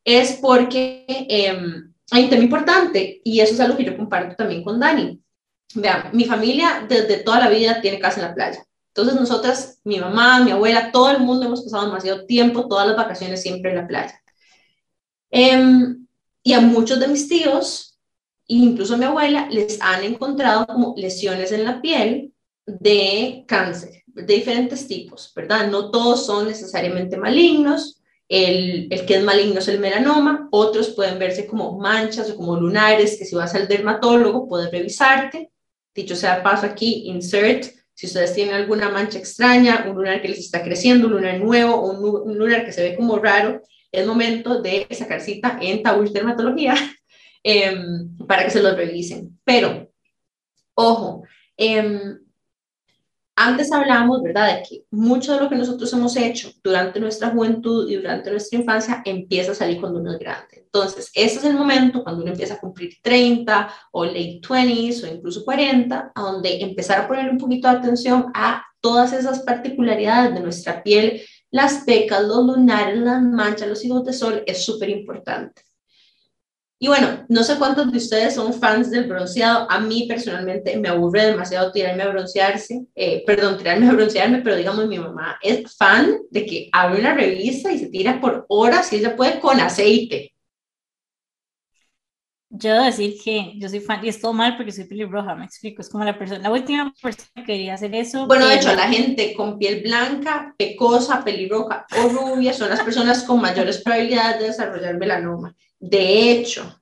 es 0.04 0.38
porque 0.40 1.04
eh, 1.08 1.58
hay 2.12 2.24
un 2.24 2.30
tema 2.30 2.44
importante 2.44 3.20
y 3.24 3.40
eso 3.40 3.54
es 3.54 3.60
algo 3.60 3.76
que 3.76 3.86
yo 3.86 3.96
comparto 3.96 4.36
también 4.36 4.62
con 4.62 4.78
Dani. 4.78 5.20
Vean, 5.74 6.10
mi 6.12 6.26
familia 6.26 6.86
desde 6.88 7.24
toda 7.24 7.40
la 7.40 7.48
vida 7.48 7.80
tiene 7.80 7.98
casa 7.98 8.20
en 8.20 8.28
la 8.28 8.34
playa. 8.36 8.64
Entonces 8.94 9.16
nosotras, 9.16 9.80
mi 9.82 9.98
mamá, 9.98 10.44
mi 10.44 10.52
abuela, 10.52 10.92
todo 10.92 11.10
el 11.10 11.18
mundo 11.18 11.46
hemos 11.46 11.64
pasado 11.64 11.86
demasiado 11.86 12.24
tiempo, 12.24 12.68
todas 12.68 12.86
las 12.86 12.96
vacaciones 12.96 13.42
siempre 13.42 13.72
en 13.72 13.78
la 13.78 13.88
playa. 13.88 14.22
Em, 15.30 16.06
y 16.42 16.52
a 16.52 16.60
muchos 16.60 17.00
de 17.00 17.08
mis 17.08 17.28
tíos, 17.28 17.98
incluso 18.46 18.94
a 18.94 18.96
mi 18.96 19.04
abuela, 19.04 19.48
les 19.50 19.80
han 19.80 20.04
encontrado 20.04 20.66
como 20.66 20.94
lesiones 20.96 21.52
en 21.52 21.64
la 21.64 21.80
piel 21.80 22.32
de 22.66 23.44
cáncer, 23.46 24.02
de 24.06 24.34
diferentes 24.34 24.86
tipos, 24.86 25.32
¿verdad? 25.34 25.68
No 25.68 25.90
todos 25.90 26.26
son 26.26 26.46
necesariamente 26.46 27.16
malignos. 27.16 28.02
El, 28.28 28.88
el, 28.90 29.06
que 29.06 29.16
es 29.16 29.22
maligno 29.22 29.60
es 29.60 29.68
el 29.68 29.78
melanoma, 29.78 30.48
otros 30.50 30.90
pueden 30.90 31.16
verse 31.16 31.46
como 31.46 31.78
manchas 31.78 32.28
o 32.30 32.36
como 32.36 32.56
lunares, 32.56 33.16
que 33.16 33.24
si 33.24 33.36
vas 33.36 33.54
al 33.54 33.68
dermatólogo 33.68 34.48
puede 34.48 34.68
revisarte. 34.68 35.50
Dicho 35.94 36.16
sea 36.16 36.42
paso 36.42 36.66
aquí, 36.66 37.04
insert, 37.06 37.66
si 37.94 38.06
ustedes 38.06 38.34
tienen 38.34 38.54
alguna 38.54 38.90
mancha 38.90 39.18
extraña, 39.18 39.86
un 39.88 39.96
lunar 39.96 40.20
que 40.20 40.28
les 40.28 40.40
está 40.40 40.62
creciendo, 40.62 41.06
un 41.06 41.14
lunar 41.14 41.38
nuevo 41.38 41.80
un, 41.80 42.30
un 42.30 42.36
lunar 42.36 42.64
que 42.64 42.72
se 42.72 42.82
ve 42.82 42.96
como 42.96 43.18
raro, 43.18 43.62
es 43.96 44.06
momento 44.06 44.60
de 44.60 44.86
sacar 44.90 45.20
cita 45.20 45.58
en 45.60 45.82
Tabush 45.82 46.10
Dermatología 46.10 46.74
em, 47.42 48.16
para 48.26 48.44
que 48.44 48.50
se 48.50 48.62
los 48.62 48.76
revisen. 48.76 49.38
Pero, 49.44 49.90
ojo, 50.74 51.22
em, 51.56 52.18
antes 53.38 53.70
hablábamos, 53.70 54.22
¿verdad?, 54.22 54.56
de 54.56 54.62
que 54.62 54.84
mucho 54.90 55.34
de 55.34 55.40
lo 55.40 55.50
que 55.50 55.56
nosotros 55.56 55.92
hemos 55.92 56.16
hecho 56.16 56.50
durante 56.64 56.98
nuestra 56.98 57.28
juventud 57.28 57.88
y 57.88 57.96
durante 57.96 58.30
nuestra 58.30 58.58
infancia 58.58 59.02
empieza 59.04 59.52
a 59.52 59.54
salir 59.54 59.78
cuando 59.78 60.00
uno 60.00 60.12
es 60.12 60.18
grande. 60.18 60.64
Entonces, 60.64 61.10
ese 61.14 61.38
es 61.38 61.44
el 61.44 61.54
momento 61.54 62.02
cuando 62.02 62.22
uno 62.22 62.32
empieza 62.32 62.54
a 62.54 62.60
cumplir 62.60 62.94
30 63.02 63.70
o 63.92 64.06
late 64.06 64.40
20s 64.40 65.04
o 65.04 65.14
incluso 65.14 65.44
40, 65.44 66.12
a 66.14 66.20
donde 66.22 66.62
empezar 66.62 66.98
a 66.98 67.06
poner 67.06 67.30
un 67.30 67.36
poquito 67.36 67.68
de 67.68 67.76
atención 67.76 68.26
a 68.34 68.64
todas 68.80 69.12
esas 69.12 69.40
particularidades 69.40 70.32
de 70.32 70.40
nuestra 70.40 70.82
piel 70.82 71.20
las 71.56 71.84
pecas, 71.84 72.22
los 72.22 72.44
lunares, 72.44 72.98
las 72.98 73.22
manchas, 73.22 73.66
los 73.66 73.82
hijos 73.82 74.04
de 74.04 74.12
sol, 74.12 74.42
es 74.46 74.64
súper 74.64 74.90
importante. 74.90 75.62
Y 76.78 76.88
bueno, 76.88 77.24
no 77.30 77.42
sé 77.42 77.56
cuántos 77.56 77.90
de 77.90 77.96
ustedes 77.96 78.34
son 78.34 78.52
fans 78.52 78.90
del 78.90 79.08
bronceado. 79.08 79.66
A 79.70 79.80
mí 79.80 80.04
personalmente 80.06 80.76
me 80.76 80.90
aburre 80.90 81.24
demasiado 81.24 81.72
tirarme 81.72 82.02
a 82.02 82.10
broncearse, 82.10 82.84
eh, 82.94 83.24
perdón, 83.26 83.56
tirarme 83.56 83.88
a 83.88 83.94
broncearme, 83.94 84.42
pero 84.42 84.56
digamos 84.56 84.86
mi 84.86 84.98
mamá 84.98 85.38
es 85.40 85.74
fan 85.74 86.18
de 86.30 86.44
que 86.44 86.68
abre 86.72 87.00
una 87.00 87.14
revista 87.14 87.72
y 87.72 87.78
se 87.78 87.86
tira 87.86 88.20
por 88.20 88.44
horas 88.48 88.92
y 88.92 88.96
ella 88.96 89.16
puede 89.16 89.40
con 89.40 89.58
aceite. 89.58 90.35
Yo 92.48 92.72
debo 92.72 92.84
decir 92.84 93.16
que 93.22 93.54
yo 93.56 93.68
soy 93.68 93.80
fan, 93.80 94.04
y 94.04 94.08
es 94.08 94.20
todo 94.20 94.32
mal 94.32 94.56
porque 94.56 94.70
soy 94.70 94.84
pelirroja, 94.84 95.34
me 95.34 95.44
explico, 95.44 95.82
es 95.82 95.88
como 95.88 96.04
la 96.04 96.16
persona, 96.16 96.40
la 96.40 96.52
última 96.52 96.94
persona 97.02 97.28
que 97.34 97.44
quería 97.44 97.74
hacer 97.74 97.94
eso. 97.94 98.26
Bueno, 98.26 98.46
de 98.46 98.54
hecho, 98.54 98.72
la 98.74 98.88
gente 98.88 99.34
con 99.34 99.58
piel 99.58 99.82
blanca, 99.82 100.54
pecosa, 100.56 101.24
pelirroja 101.24 101.86
o 101.98 102.08
rubia 102.08 102.52
son 102.52 102.70
las 102.70 102.82
personas 102.82 103.24
con 103.24 103.40
mayores 103.40 103.82
probabilidades 103.82 104.40
de 104.40 104.46
desarrollar 104.46 104.96
melanoma. 104.96 105.56
De 105.80 106.30
hecho, 106.30 106.80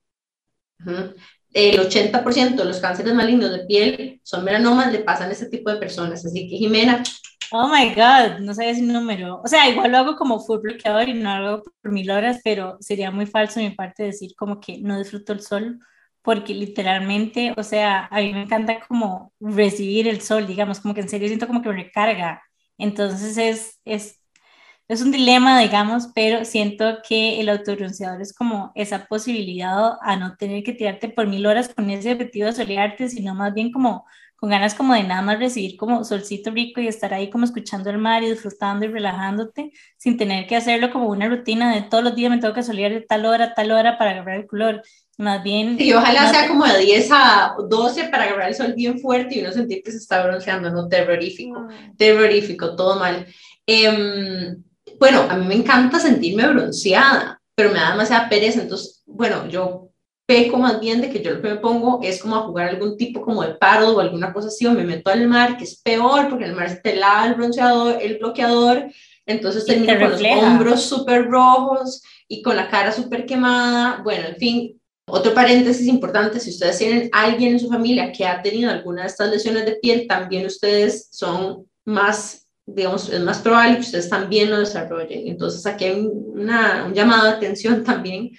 el 1.54 1.78
80% 1.78 2.56
de 2.56 2.64
los 2.64 2.78
cánceres 2.78 3.14
malignos 3.14 3.50
de 3.50 3.64
piel 3.64 4.20
son 4.22 4.44
melanomas, 4.44 4.92
le 4.92 4.98
pasan 4.98 5.30
a 5.30 5.32
ese 5.32 5.46
tipo 5.46 5.70
de 5.70 5.78
personas. 5.78 6.24
Así 6.26 6.48
que, 6.48 6.56
Jimena. 6.56 7.02
Oh 7.52 7.68
my 7.68 7.94
God, 7.94 8.40
no 8.40 8.54
sabía 8.54 8.70
ese 8.72 8.82
número. 8.82 9.40
O 9.42 9.46
sea, 9.48 9.68
igual 9.68 9.92
lo 9.92 9.98
hago 9.98 10.16
como 10.16 10.40
full 10.40 10.60
bloqueador 10.60 11.08
y 11.08 11.14
no 11.14 11.38
lo 11.38 11.48
hago 11.48 11.62
por 11.82 11.92
mil 11.92 12.10
horas, 12.10 12.40
pero 12.44 12.76
sería 12.80 13.10
muy 13.10 13.26
falso 13.26 13.60
de 13.60 13.68
mi 13.68 13.74
parte 13.74 14.02
decir 14.04 14.32
como 14.36 14.60
que 14.60 14.78
no 14.80 14.98
disfruto 14.98 15.32
el 15.32 15.40
sol, 15.40 15.78
porque 16.22 16.54
literalmente, 16.54 17.54
o 17.56 17.62
sea, 17.62 18.06
a 18.10 18.20
mí 18.20 18.32
me 18.32 18.42
encanta 18.42 18.80
como 18.86 19.32
recibir 19.40 20.08
el 20.08 20.20
sol, 20.20 20.46
digamos, 20.46 20.80
como 20.80 20.94
que 20.94 21.00
en 21.02 21.08
serio 21.08 21.28
siento 21.28 21.46
como 21.46 21.62
que 21.62 21.68
me 21.68 21.76
recarga. 21.84 22.42
Entonces 22.78 23.36
es, 23.38 23.80
es 23.84 24.20
es 24.88 25.00
un 25.02 25.12
dilema, 25.12 25.58
digamos, 25.60 26.08
pero 26.14 26.44
siento 26.44 26.98
que 27.08 27.40
el 27.40 27.48
autobronceador 27.48 28.20
es 28.20 28.34
como 28.34 28.70
esa 28.74 29.06
posibilidad 29.06 29.92
a 30.02 30.16
no 30.16 30.36
tener 30.36 30.62
que 30.62 30.74
tirarte 30.74 31.08
por 31.08 31.26
mil 31.26 31.46
horas 31.46 31.72
con 31.74 31.88
ese 31.90 32.12
objetivo 32.12 32.46
de 32.46 32.52
solearte, 32.52 33.08
sino 33.08 33.34
más 33.34 33.54
bien 33.54 33.72
como 33.72 34.04
con 34.36 34.50
ganas 34.50 34.74
como 34.74 34.94
de 34.94 35.02
nada 35.02 35.22
más 35.22 35.38
recibir 35.38 35.76
como 35.76 36.04
solcito 36.04 36.50
rico 36.50 36.80
y 36.80 36.88
estar 36.88 37.14
ahí 37.14 37.30
como 37.30 37.44
escuchando 37.44 37.90
el 37.90 37.98
mar 37.98 38.22
y 38.22 38.30
disfrutando 38.30 38.84
y 38.84 38.88
relajándote 38.88 39.72
sin 39.96 40.16
tener 40.16 40.46
que 40.46 40.56
hacerlo 40.56 40.90
como 40.90 41.08
una 41.08 41.28
rutina 41.28 41.74
de 41.74 41.82
todos 41.82 42.04
los 42.04 42.14
días 42.14 42.30
me 42.30 42.38
tengo 42.38 42.54
que 42.54 42.62
solear 42.62 42.92
de 42.92 43.00
tal 43.00 43.26
hora, 43.26 43.54
tal 43.54 43.70
hora 43.72 43.96
para 43.96 44.10
agarrar 44.10 44.40
el 44.40 44.46
color. 44.46 44.82
Más 45.16 45.42
bien... 45.44 45.76
Y 45.78 45.92
ojalá 45.92 46.28
sea 46.28 46.48
como 46.48 46.66
de 46.66 46.78
10 46.78 47.08
a 47.12 47.54
12 47.68 48.08
para 48.08 48.24
agarrar 48.24 48.48
el 48.48 48.54
sol 48.54 48.74
bien 48.74 48.98
fuerte 48.98 49.36
y 49.36 49.40
uno 49.40 49.52
sentir 49.52 49.82
que 49.82 49.92
se 49.92 49.98
está 49.98 50.24
bronceando, 50.26 50.70
no, 50.70 50.88
terrorífico, 50.88 51.68
terrorífico, 51.96 52.74
todo 52.74 52.98
mal. 52.98 53.26
Eh, 53.66 54.56
bueno, 54.98 55.22
a 55.28 55.36
mí 55.36 55.46
me 55.46 55.54
encanta 55.54 55.98
sentirme 55.98 56.46
bronceada, 56.48 57.40
pero 57.54 57.70
me 57.70 57.78
da 57.78 57.92
demasiada 57.92 58.28
pereza, 58.28 58.62
entonces, 58.62 59.02
bueno, 59.06 59.48
yo 59.48 59.90
peco 60.26 60.58
más 60.58 60.80
bien 60.80 61.00
de 61.00 61.10
que 61.10 61.22
yo 61.22 61.32
lo 61.32 61.42
que 61.42 61.48
me 61.48 61.56
pongo 61.56 62.00
es 62.02 62.20
como 62.20 62.36
a 62.36 62.42
jugar 62.42 62.68
algún 62.68 62.96
tipo 62.96 63.20
como 63.20 63.42
de 63.42 63.54
paro 63.54 63.90
o 63.94 64.00
alguna 64.00 64.32
cosa 64.32 64.48
así, 64.48 64.66
o 64.66 64.72
me 64.72 64.84
meto 64.84 65.10
al 65.10 65.26
mar, 65.26 65.56
que 65.56 65.64
es 65.64 65.80
peor, 65.80 66.28
porque 66.28 66.44
el 66.44 66.54
mar 66.54 66.70
se 66.70 66.76
te 66.76 66.96
lava 66.96 67.26
el 67.26 67.34
bronceador, 67.34 67.98
el 68.00 68.18
bloqueador, 68.18 68.86
entonces 69.26 69.66
termino 69.66 69.98
con 69.98 70.10
los 70.10 70.22
hombros 70.22 70.82
súper 70.82 71.26
rojos 71.26 72.02
y 72.28 72.42
con 72.42 72.56
la 72.56 72.68
cara 72.68 72.92
súper 72.92 73.26
quemada, 73.26 74.00
bueno, 74.02 74.28
en 74.28 74.36
fin, 74.36 74.80
otro 75.06 75.34
paréntesis 75.34 75.86
importante, 75.86 76.40
si 76.40 76.50
ustedes 76.50 76.78
tienen 76.78 77.10
alguien 77.12 77.52
en 77.52 77.60
su 77.60 77.68
familia 77.68 78.10
que 78.10 78.26
ha 78.26 78.40
tenido 78.40 78.70
alguna 78.70 79.02
de 79.02 79.08
estas 79.08 79.30
lesiones 79.30 79.66
de 79.66 79.76
piel, 79.76 80.06
también 80.06 80.46
ustedes 80.46 81.08
son 81.10 81.66
más 81.84 82.40
digamos, 82.66 83.10
es 83.10 83.20
más 83.20 83.40
probable 83.40 83.74
que 83.74 83.82
ustedes 83.82 84.08
también 84.08 84.50
lo 84.50 84.58
desarrollen. 84.58 85.28
Entonces, 85.28 85.66
aquí 85.66 85.84
hay 85.84 86.00
una, 86.06 86.86
un 86.86 86.94
llamado 86.94 87.24
de 87.24 87.32
atención 87.32 87.84
también 87.84 88.30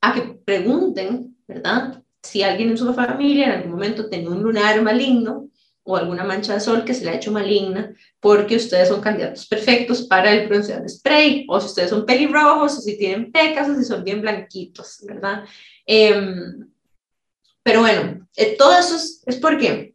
a 0.00 0.14
que 0.14 0.22
pregunten, 0.44 1.33
¿verdad? 1.46 2.02
Si 2.22 2.42
alguien 2.42 2.70
en 2.70 2.78
su 2.78 2.92
familia 2.94 3.46
en 3.46 3.52
algún 3.52 3.72
momento 3.72 4.08
tiene 4.08 4.28
un 4.28 4.42
lunar 4.42 4.80
maligno 4.82 5.48
o 5.82 5.96
alguna 5.96 6.24
mancha 6.24 6.54
de 6.54 6.60
sol 6.60 6.84
que 6.84 6.94
se 6.94 7.04
le 7.04 7.10
ha 7.10 7.16
hecho 7.16 7.30
maligna, 7.30 7.94
porque 8.18 8.56
ustedes 8.56 8.88
son 8.88 9.02
candidatos 9.02 9.46
perfectos 9.46 10.02
para 10.02 10.32
el 10.32 10.48
bronceado 10.48 10.88
spray, 10.88 11.44
o 11.48 11.60
si 11.60 11.66
ustedes 11.66 11.90
son 11.90 12.06
pelirrojos, 12.06 12.78
o 12.78 12.80
si 12.80 12.96
tienen 12.96 13.30
pecas, 13.30 13.68
o 13.68 13.76
si 13.76 13.84
son 13.84 14.02
bien 14.02 14.22
blanquitos, 14.22 15.04
¿verdad? 15.06 15.44
Em, 15.84 16.66
pero 17.62 17.80
bueno, 17.80 18.26
eh, 18.36 18.56
todo 18.56 18.78
eso 18.78 18.96
es, 18.96 19.22
es 19.26 19.36
porque 19.36 19.94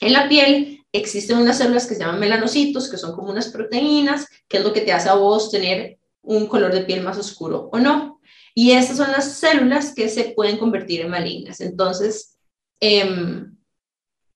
en 0.00 0.12
la 0.12 0.28
piel 0.28 0.84
existen 0.92 1.38
unas 1.38 1.58
células 1.58 1.86
que 1.86 1.94
se 1.94 2.00
llaman 2.00 2.20
melanocitos, 2.20 2.88
que 2.88 2.96
son 2.96 3.14
como 3.14 3.30
unas 3.30 3.48
proteínas, 3.48 4.28
que 4.48 4.58
es 4.58 4.64
lo 4.64 4.72
que 4.72 4.82
te 4.82 4.92
hace 4.92 5.08
a 5.08 5.14
vos 5.14 5.50
tener 5.50 5.98
un 6.22 6.46
color 6.46 6.72
de 6.72 6.82
piel 6.82 7.02
más 7.02 7.18
oscuro 7.18 7.68
o 7.72 7.78
no. 7.78 8.15
Y 8.58 8.72
estas 8.72 8.96
son 8.96 9.12
las 9.12 9.34
células 9.34 9.92
que 9.94 10.08
se 10.08 10.32
pueden 10.34 10.56
convertir 10.56 11.02
en 11.02 11.10
malignas. 11.10 11.60
Entonces, 11.60 12.38
em, 12.80 13.54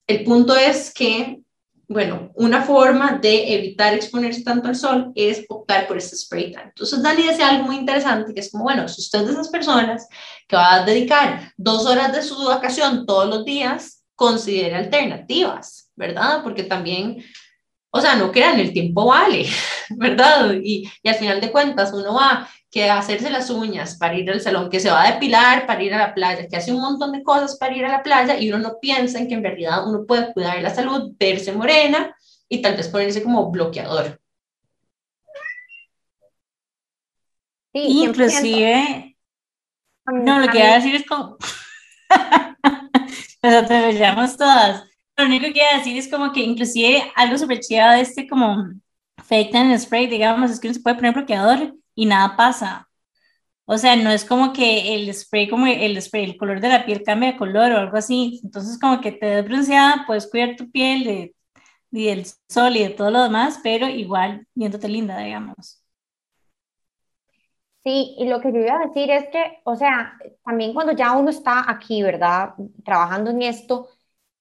el 0.06 0.24
punto 0.24 0.54
es 0.54 0.92
que, 0.92 1.40
bueno, 1.88 2.30
una 2.34 2.62
forma 2.62 3.18
de 3.18 3.54
evitar 3.54 3.94
exponerse 3.94 4.42
tanto 4.42 4.68
al 4.68 4.76
sol 4.76 5.10
es 5.14 5.44
optar 5.48 5.88
por 5.88 5.96
este 5.96 6.16
spray 6.16 6.52
tan. 6.52 6.68
Entonces, 6.68 7.02
Dani 7.02 7.22
dice 7.22 7.42
algo 7.42 7.64
muy 7.64 7.76
interesante, 7.76 8.34
que 8.34 8.40
es 8.40 8.50
como, 8.50 8.64
bueno, 8.64 8.86
si 8.88 9.00
usted 9.00 9.20
es 9.20 9.26
de 9.26 9.32
esas 9.32 9.48
personas 9.48 10.06
que 10.46 10.56
va 10.56 10.74
a 10.74 10.84
dedicar 10.84 11.52
dos 11.56 11.86
horas 11.86 12.12
de 12.12 12.22
su 12.22 12.36
vacación 12.44 13.06
todos 13.06 13.28
los 13.28 13.44
días, 13.44 14.04
considere 14.14 14.76
alternativas 14.76 15.90
¿verdad? 16.00 16.42
Porque 16.42 16.62
también, 16.64 17.22
o 17.90 18.00
sea, 18.00 18.16
no 18.16 18.32
crean, 18.32 18.58
el 18.58 18.72
tiempo 18.72 19.06
vale, 19.06 19.46
¿verdad? 19.90 20.54
Y, 20.62 20.90
y 21.02 21.08
al 21.08 21.14
final 21.16 21.40
de 21.40 21.52
cuentas 21.52 21.92
uno 21.92 22.14
va 22.14 22.48
que 22.70 22.88
a 22.88 22.98
hacerse 22.98 23.30
las 23.30 23.50
uñas 23.50 23.96
para 23.96 24.14
ir 24.16 24.30
al 24.30 24.40
salón, 24.40 24.70
que 24.70 24.78
se 24.78 24.90
va 24.90 25.02
a 25.02 25.12
depilar 25.12 25.66
para 25.66 25.82
ir 25.82 25.92
a 25.92 25.98
la 25.98 26.14
playa, 26.14 26.46
que 26.46 26.56
hace 26.56 26.72
un 26.72 26.80
montón 26.80 27.10
de 27.12 27.24
cosas 27.24 27.56
para 27.58 27.76
ir 27.76 27.84
a 27.84 27.88
la 27.88 28.02
playa 28.02 28.38
y 28.38 28.48
uno 28.48 28.58
no 28.58 28.78
piensa 28.80 29.18
en 29.18 29.26
que 29.26 29.34
en 29.34 29.42
realidad 29.42 29.88
uno 29.88 30.04
puede 30.06 30.32
cuidar 30.32 30.62
la 30.62 30.72
salud, 30.72 31.12
verse 31.18 31.52
morena 31.52 32.14
y 32.48 32.62
tal 32.62 32.76
vez 32.76 32.88
ponerse 32.88 33.22
como 33.22 33.50
bloqueador. 33.50 34.20
Sí, 37.72 38.04
Inclusive, 38.04 39.16
no, 40.06 40.40
lo 40.40 40.48
que 40.48 40.58
iba 40.58 40.68
a 40.68 40.74
decir 40.76 40.94
es 40.94 41.06
como, 41.06 41.36
nos 43.42 43.54
atravesamos 43.54 44.36
todas, 44.36 44.84
lo 45.16 45.24
único 45.24 45.46
que 45.46 45.52
quiero 45.52 45.78
decir 45.78 45.96
es 45.96 46.08
como 46.08 46.32
que 46.32 46.40
inclusive 46.40 47.12
algo 47.14 47.36
súper 47.36 47.60
chido 47.60 47.88
de 47.90 48.00
este 48.00 48.28
como 48.28 48.70
fake 49.24 49.52
tan 49.52 49.78
spray, 49.78 50.06
digamos, 50.06 50.50
es 50.50 50.58
que 50.58 50.68
uno 50.68 50.74
se 50.74 50.80
puede 50.80 50.96
poner 50.96 51.14
bloqueador 51.14 51.79
y 52.00 52.06
nada 52.06 52.34
pasa. 52.36 52.88
O 53.66 53.78
sea, 53.78 53.96
no 53.96 54.10
es 54.10 54.24
como 54.24 54.52
que 54.54 54.94
el 54.96 55.12
spray, 55.14 55.48
como 55.50 55.66
el 55.66 56.00
spray, 56.02 56.24
el 56.24 56.38
color 56.38 56.60
de 56.60 56.68
la 56.70 56.86
piel 56.86 57.02
cambia 57.04 57.32
de 57.32 57.38
color 57.38 57.72
o 57.72 57.78
algo 57.78 57.96
así. 57.98 58.40
Entonces, 58.42 58.78
como 58.80 59.00
que 59.02 59.12
te 59.12 59.26
des 59.26 59.44
bronceada, 59.44 60.04
puedes 60.06 60.28
cuidar 60.30 60.56
tu 60.56 60.70
piel 60.70 61.04
de, 61.04 61.36
del 61.90 62.26
sol 62.48 62.76
y 62.76 62.84
de 62.84 62.90
todo 62.90 63.10
lo 63.10 63.22
demás, 63.22 63.60
pero 63.62 63.86
igual 63.88 64.46
viéndote 64.54 64.88
linda, 64.88 65.18
digamos. 65.18 65.84
Sí, 67.84 68.14
y 68.18 68.28
lo 68.28 68.40
que 68.40 68.52
yo 68.52 68.60
iba 68.60 68.76
a 68.76 68.86
decir 68.86 69.10
es 69.10 69.28
que, 69.28 69.60
o 69.64 69.76
sea, 69.76 70.14
también 70.44 70.72
cuando 70.74 70.92
ya 70.92 71.12
uno 71.12 71.30
está 71.30 71.70
aquí, 71.70 72.02
¿verdad? 72.02 72.54
Trabajando 72.84 73.30
en 73.30 73.42
esto, 73.42 73.88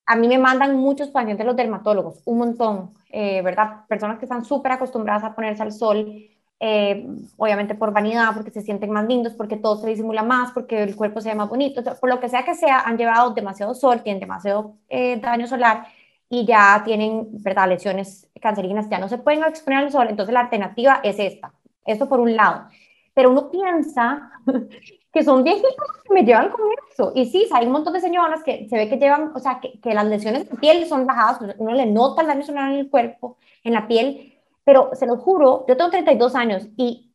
a 0.05 0.15
mí 0.15 0.27
me 0.29 0.37
mandan 0.37 0.77
muchos 0.77 1.09
pacientes 1.09 1.45
los 1.45 1.55
dermatólogos, 1.57 2.21
un 2.25 2.37
montón, 2.39 2.93
eh, 3.09 3.41
¿verdad? 3.41 3.85
Personas 3.87 4.17
que 4.19 4.25
están 4.25 4.45
súper 4.45 4.73
acostumbradas 4.73 5.23
a 5.25 5.35
ponerse 5.35 5.63
al 5.63 5.73
sol, 5.73 6.29
eh, 6.61 7.07
obviamente 7.37 7.73
por 7.73 7.93
vanidad, 7.93 8.33
porque 8.33 8.51
se 8.51 8.61
sienten 8.61 8.91
más 8.91 9.07
lindos, 9.07 9.33
porque 9.33 9.55
todo 9.55 9.77
se 9.77 9.87
disimula 9.87 10.23
más, 10.23 10.51
porque 10.51 10.83
el 10.83 10.95
cuerpo 10.95 11.21
se 11.21 11.29
ve 11.29 11.35
más 11.35 11.47
bonito, 11.47 11.81
por 11.99 12.09
lo 12.09 12.19
que 12.19 12.27
sea 12.27 12.43
que 12.43 12.55
sea, 12.55 12.81
han 12.81 12.97
llevado 12.97 13.31
demasiado 13.31 13.73
sol, 13.73 14.03
tienen 14.03 14.19
demasiado 14.19 14.75
eh, 14.89 15.19
daño 15.21 15.47
solar 15.47 15.87
y 16.29 16.45
ya 16.45 16.81
tienen, 16.83 17.27
¿verdad?, 17.41 17.69
lesiones 17.69 18.29
cancerígenas, 18.41 18.89
ya 18.89 18.99
no 18.99 19.07
se 19.07 19.17
pueden 19.17 19.43
exponer 19.43 19.85
al 19.85 19.91
sol, 19.91 20.07
entonces 20.09 20.33
la 20.33 20.41
alternativa 20.41 20.99
es 21.03 21.17
esta, 21.17 21.53
eso 21.85 22.09
por 22.09 22.19
un 22.19 22.35
lado. 22.35 22.67
Pero 23.13 23.31
uno 23.31 23.49
piensa 23.49 24.29
que 25.13 25.23
son 25.23 25.43
viejitos 25.43 25.73
que 26.03 26.13
me 26.13 26.23
llevan 26.23 26.49
con 26.49 26.61
eso. 26.91 27.13
Y 27.15 27.25
sí, 27.25 27.47
hay 27.51 27.65
un 27.65 27.71
montón 27.71 27.93
de 27.93 28.01
señoras 28.01 28.43
que 28.43 28.67
se 28.69 28.75
ve 28.75 28.89
que 28.89 28.97
llevan, 28.97 29.31
o 29.33 29.39
sea, 29.39 29.59
que, 29.61 29.79
que 29.79 29.93
las 29.93 30.05
lesiones 30.05 30.49
de 30.49 30.57
piel 30.57 30.85
son 30.87 31.05
bajadas, 31.05 31.55
uno 31.57 31.73
le 31.73 31.85
nota 31.85 32.21
el 32.21 32.27
daño 32.27 32.43
solar 32.43 32.71
en 32.71 32.79
el 32.79 32.89
cuerpo, 32.89 33.37
en 33.63 33.73
la 33.73 33.87
piel, 33.87 34.38
pero 34.63 34.91
se 34.93 35.05
lo 35.05 35.17
juro, 35.17 35.65
yo 35.67 35.77
tengo 35.77 35.89
32 35.89 36.35
años 36.35 36.67
y 36.77 37.13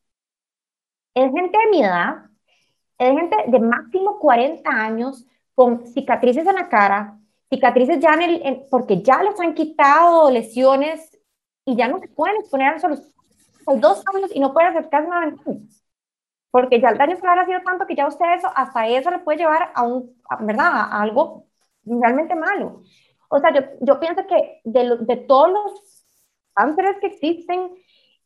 es 1.14 1.32
gente 1.32 1.59
de 1.59 1.70
mi 1.70 1.82
edad, 1.82 2.24
es 2.99 3.14
gente 3.14 3.36
de 3.49 3.59
máximo 3.61 4.18
40 4.18 4.68
años 4.70 5.24
con 5.55 5.86
cicatrices 5.86 6.47
en 6.47 6.55
la 6.57 6.68
cara, 6.68 7.18
cicatrices 7.51 8.01
ya 8.01 8.14
en 8.14 8.22
el, 8.22 8.64
porque 8.70 9.03
ya 9.03 9.22
les 9.22 9.38
han 9.40 9.55
quitado 9.55 10.30
lesiones 10.30 11.16
y 11.64 11.76
ya 11.76 11.88
no 11.88 11.99
se 11.99 12.09
pueden 12.09 12.36
exponer 12.36 12.74
a. 12.74 12.88
Hay 13.66 13.78
dos 13.78 14.03
años 14.14 14.30
y 14.34 14.40
no 14.40 14.53
pueden 14.53 14.70
acercarse 14.70 15.11
a 15.11 15.18
una 15.18 15.36
porque 16.51 16.80
ya 16.80 16.90
el 16.90 16.99
daño 16.99 17.16
solar 17.16 17.40
ha 17.40 17.47
sido 17.47 17.62
tanto 17.62 17.84
que 17.84 17.97
ya 17.97 18.07
usted 18.07 18.26
eso, 18.36 18.49
hasta 18.55 18.86
eso 18.86 19.11
le 19.11 19.18
puede 19.18 19.38
llevar 19.38 19.72
a 19.74 19.82
un, 19.82 20.16
¿verdad? 20.38 20.68
A 20.68 21.03
algo 21.03 21.47
realmente 21.84 22.36
malo. 22.36 22.82
O 23.28 23.40
sea, 23.40 23.53
yo, 23.53 23.62
yo 23.80 23.99
pienso 23.99 24.24
que 24.28 24.61
de, 24.62 24.99
de 25.01 25.16
todos 25.16 25.51
los 25.51 25.93
cánceres 26.55 26.97
que 27.01 27.09
existen, 27.09 27.71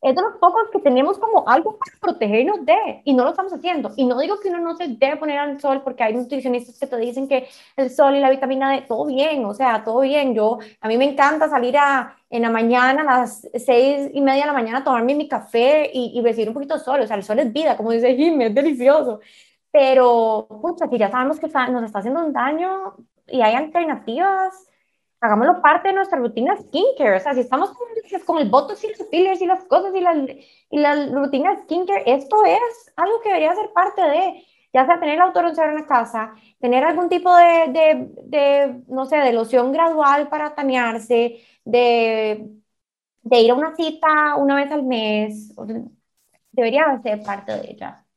es 0.01 0.14
de 0.14 0.22
los 0.22 0.37
pocos 0.37 0.70
que 0.72 0.79
tenemos 0.79 1.18
como 1.18 1.49
algo 1.49 1.76
para 1.76 1.99
protegernos 2.01 2.64
de, 2.64 3.03
y 3.05 3.14
no 3.14 3.24
lo 3.24 3.31
estamos 3.31 3.53
haciendo. 3.53 3.91
Y 3.97 4.07
no 4.07 4.18
digo 4.20 4.39
que 4.39 4.49
uno 4.49 4.61
no 4.61 4.76
se 4.76 4.87
debe 4.87 5.16
poner 5.16 5.39
al 5.39 5.61
sol, 5.61 5.83
porque 5.83 6.05
hay 6.05 6.14
nutricionistas 6.14 6.79
que 6.79 6.87
te 6.87 6.97
dicen 6.99 7.26
que 7.26 7.49
el 7.76 7.91
sol 7.91 8.14
y 8.14 8.20
la 8.20 8.31
vitamina 8.31 8.70
D, 8.72 8.83
todo 8.83 9.07
bien, 9.07 9.45
o 9.45 9.55
sea, 9.55 9.83
todo 9.85 10.01
bien. 10.01 10.35
Yo, 10.35 10.59
a 10.81 10.89
mí 10.89 10.97
me 10.97 11.05
encanta 11.11 11.49
salir 11.49 11.76
a, 11.76 12.16
en 12.31 12.43
la 12.43 12.51
mañana, 12.51 13.03
a 13.03 13.20
las 13.20 13.49
seis 13.55 14.11
y 14.14 14.20
media 14.20 14.43
de 14.43 14.47
la 14.47 14.53
mañana, 14.53 14.85
tomarme 14.85 15.16
mi 15.16 15.29
café 15.29 15.91
y, 15.93 16.12
y 16.16 16.22
recibir 16.22 16.49
un 16.49 16.55
poquito 16.55 16.74
de 16.79 16.85
sol. 16.85 17.01
O 17.01 17.07
sea, 17.07 17.16
el 17.16 17.24
sol 17.24 17.41
es 17.41 17.53
vida, 17.53 17.76
como 17.76 17.91
dice 17.91 18.14
Jimmy, 18.14 18.45
es 18.45 18.55
delicioso. 18.55 19.20
pero, 19.70 20.47
pucha, 20.62 20.89
si 20.89 20.99
ya 20.99 21.11
sabemos 21.11 21.39
que 21.41 21.49
nos 21.49 21.85
está 21.85 21.99
haciendo 22.01 22.24
un 22.24 22.33
daño 22.33 22.95
y 23.26 23.43
hay 23.43 23.55
alternativas, 23.55 24.67
hagámoslo 25.20 25.60
parte 25.62 25.88
de 25.88 25.94
nuestra 25.94 26.18
rutina 26.18 26.56
skincare. 26.56 27.16
O 27.16 27.20
sea, 27.20 27.34
si 27.34 27.40
estamos 27.40 27.70
con, 28.26 28.38
el 28.38 28.48
botox 28.50 28.84
y 28.84 28.88
los 28.88 29.08
fillers 29.10 29.40
y 29.40 29.46
las 29.46 29.64
cosas 29.64 29.94
y 29.94 30.00
la, 30.00 30.14
y 30.14 30.78
la 30.78 31.06
rutina 31.06 31.60
skincare, 31.64 32.04
esto 32.06 32.44
es 32.44 32.92
algo 32.96 33.20
que 33.20 33.30
debería 33.30 33.54
ser 33.54 33.72
parte 33.72 34.02
de, 34.02 34.44
ya 34.72 34.86
sea 34.86 35.00
tener 35.00 35.16
el 35.16 35.22
autobronceador 35.22 35.72
en 35.74 35.80
la 35.80 35.86
casa, 35.86 36.34
tener 36.60 36.84
algún 36.84 37.08
tipo 37.08 37.34
de, 37.36 37.68
de, 37.72 38.08
de, 38.24 38.82
no 38.88 39.06
sé, 39.06 39.16
de 39.18 39.32
loción 39.32 39.72
gradual 39.72 40.28
para 40.28 40.54
tanearse, 40.54 41.40
de, 41.64 42.48
de 43.22 43.40
ir 43.40 43.50
a 43.50 43.54
una 43.54 43.74
cita 43.76 44.36
una 44.36 44.56
vez 44.56 44.70
al 44.72 44.84
mes, 44.84 45.54
debería 46.52 47.00
ser 47.02 47.22
parte 47.22 47.52
de 47.52 47.70
ella. 47.72 48.07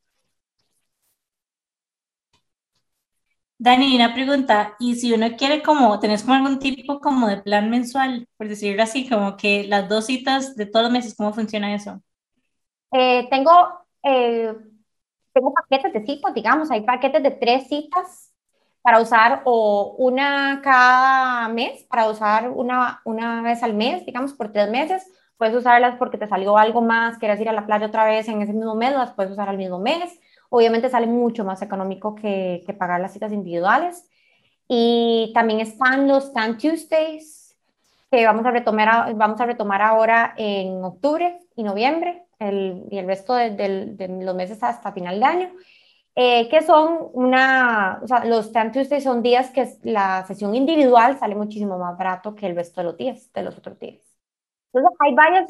Dani, 3.64 3.96
una 3.96 4.12
pregunta, 4.16 4.76
y 4.80 4.96
si 4.96 5.14
uno 5.14 5.28
quiere 5.38 5.62
como, 5.62 6.00
¿tenés 6.00 6.24
como 6.24 6.34
algún 6.34 6.58
tipo 6.58 7.00
como 7.00 7.28
de 7.28 7.38
plan 7.38 7.70
mensual, 7.70 8.28
por 8.36 8.48
decirlo 8.48 8.82
así, 8.82 9.08
como 9.08 9.38
que 9.38 9.66
las 9.68 9.88
dos 9.88 10.08
citas 10.08 10.56
de 10.56 10.66
todos 10.66 10.86
los 10.86 10.92
meses, 10.92 11.14
¿cómo 11.14 11.32
funciona 11.32 11.76
eso? 11.76 12.02
Eh, 12.92 13.28
tengo, 13.30 13.52
eh, 14.02 14.52
tengo 15.32 15.54
paquetes 15.54 15.94
de 15.94 16.04
citas, 16.08 16.34
digamos, 16.34 16.72
hay 16.72 16.82
paquetes 16.82 17.22
de 17.22 17.30
tres 17.30 17.68
citas 17.68 18.34
para 18.82 19.00
usar 19.00 19.44
o 19.46 19.94
una 20.00 20.60
cada 20.64 21.48
mes, 21.50 21.84
para 21.84 22.10
usar 22.10 22.50
una, 22.50 23.00
una 23.06 23.44
vez 23.44 23.62
al 23.62 23.76
mes, 23.76 24.04
digamos, 24.08 24.34
por 24.34 24.52
tres 24.52 24.72
meses. 24.72 25.06
Puedes 25.38 25.56
usarlas 25.56 25.98
porque 26.00 26.18
te 26.18 26.28
salió 26.28 26.58
algo 26.58 26.82
más, 26.82 27.20
quieres 27.20 27.40
ir 27.40 27.48
a 27.48 27.54
la 27.54 27.68
playa 27.68 27.86
otra 27.86 28.06
vez 28.06 28.28
en 28.28 28.42
ese 28.42 28.54
mismo 28.54 28.74
mes, 28.74 28.94
las 28.94 29.14
puedes 29.14 29.32
usar 29.34 29.50
al 29.50 29.58
mismo 29.58 29.78
mes 29.78 30.20
Obviamente 30.54 30.90
sale 30.90 31.08
mucho 31.08 31.46
más 31.46 31.62
económico 31.62 32.14
que, 32.14 32.62
pagar 32.78 33.00
las 33.00 33.14
citas 33.14 33.32
individuales. 33.32 34.10
Y 34.68 35.32
también 35.34 35.62
están 35.62 36.10
los 36.10 36.26
Stand 36.26 36.60
Tuesdays, 36.60 37.58
que 38.12 38.26
vamos 38.26 38.46
a 38.46 38.52
retomar, 38.52 39.16
vamos 39.16 39.40
a 39.40 39.46
retomar 39.46 39.82
ahora 39.82 40.34
en 40.36 40.84
octubre 40.84 41.40
y 41.56 41.64
noviembre, 41.64 42.26
y 42.40 42.98
el 42.98 43.08
resto 43.08 43.34
de, 43.34 43.96
los 44.10 44.36
meses 44.36 44.62
hasta 44.62 44.92
final 44.92 45.22
de 45.22 45.26
año. 45.26 45.50
Eh, 46.16 46.50
que 46.50 46.62
son 46.62 46.98
una, 47.14 48.02
los 48.26 48.48
Stand 48.48 48.74
Tuesdays 48.74 49.06
son 49.06 49.24
días 49.24 49.52
que 49.52 49.66
la 49.84 50.26
sesión 50.26 50.54
individual 50.54 51.18
sale 51.18 51.36
muchísimo 51.36 51.78
más 51.78 51.98
barato 51.98 52.36
que 52.36 52.48
el 52.48 52.58
resto 52.58 52.82
de 52.82 52.86
los 52.88 52.98
días, 52.98 53.32
de 53.32 53.44
los 53.44 53.58
otros 53.58 53.80
días. 53.80 54.02
Entonces 54.74 54.98
hay 55.00 55.16
varias 55.16 55.50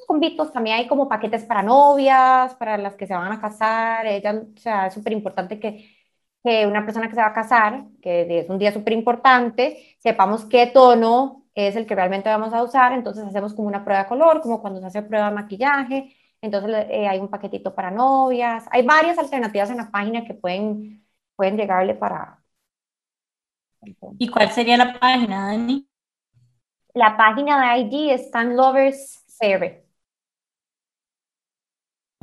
los 0.00 0.06
convitos 0.06 0.52
también 0.52 0.76
hay 0.76 0.88
como 0.88 1.08
paquetes 1.08 1.44
para 1.44 1.62
novias, 1.62 2.54
para 2.54 2.78
las 2.78 2.96
que 2.96 3.06
se 3.06 3.14
van 3.14 3.32
a 3.32 3.40
casar. 3.40 4.06
Ella, 4.06 4.34
o 4.34 4.58
sea, 4.58 4.86
es 4.86 4.94
súper 4.94 5.12
importante 5.12 5.60
que, 5.60 5.96
que, 6.42 6.66
una 6.66 6.84
persona 6.84 7.08
que 7.08 7.14
se 7.14 7.20
va 7.20 7.28
a 7.28 7.32
casar, 7.32 7.84
que 8.02 8.40
es 8.40 8.48
un 8.48 8.58
día 8.58 8.72
súper 8.72 8.92
importante, 8.94 9.96
sepamos 9.98 10.44
qué 10.46 10.66
tono 10.66 11.46
es 11.54 11.76
el 11.76 11.86
que 11.86 11.94
realmente 11.94 12.28
vamos 12.28 12.52
a 12.52 12.62
usar. 12.62 12.92
Entonces 12.92 13.24
hacemos 13.24 13.54
como 13.54 13.68
una 13.68 13.84
prueba 13.84 14.04
de 14.04 14.08
color, 14.08 14.40
como 14.40 14.60
cuando 14.60 14.80
se 14.80 14.86
hace 14.86 15.02
prueba 15.02 15.28
de 15.28 15.34
maquillaje. 15.34 16.16
Entonces 16.40 16.86
eh, 16.90 17.06
hay 17.08 17.18
un 17.18 17.28
paquetito 17.28 17.74
para 17.74 17.90
novias. 17.90 18.66
Hay 18.70 18.84
varias 18.84 19.18
alternativas 19.18 19.70
en 19.70 19.76
la 19.78 19.90
página 19.90 20.24
que 20.24 20.34
pueden, 20.34 21.06
pueden 21.36 21.56
llegarle 21.56 21.94
para... 21.94 22.38
¿Y 24.18 24.28
cuál 24.28 24.50
sería 24.50 24.76
la 24.76 24.98
página, 24.98 25.46
Dani? 25.46 25.88
La 26.92 27.16
página 27.16 27.72
de 27.72 27.80
ID 27.80 28.10
es 28.10 28.22
Stan 28.22 28.54
Lovers 28.56 29.24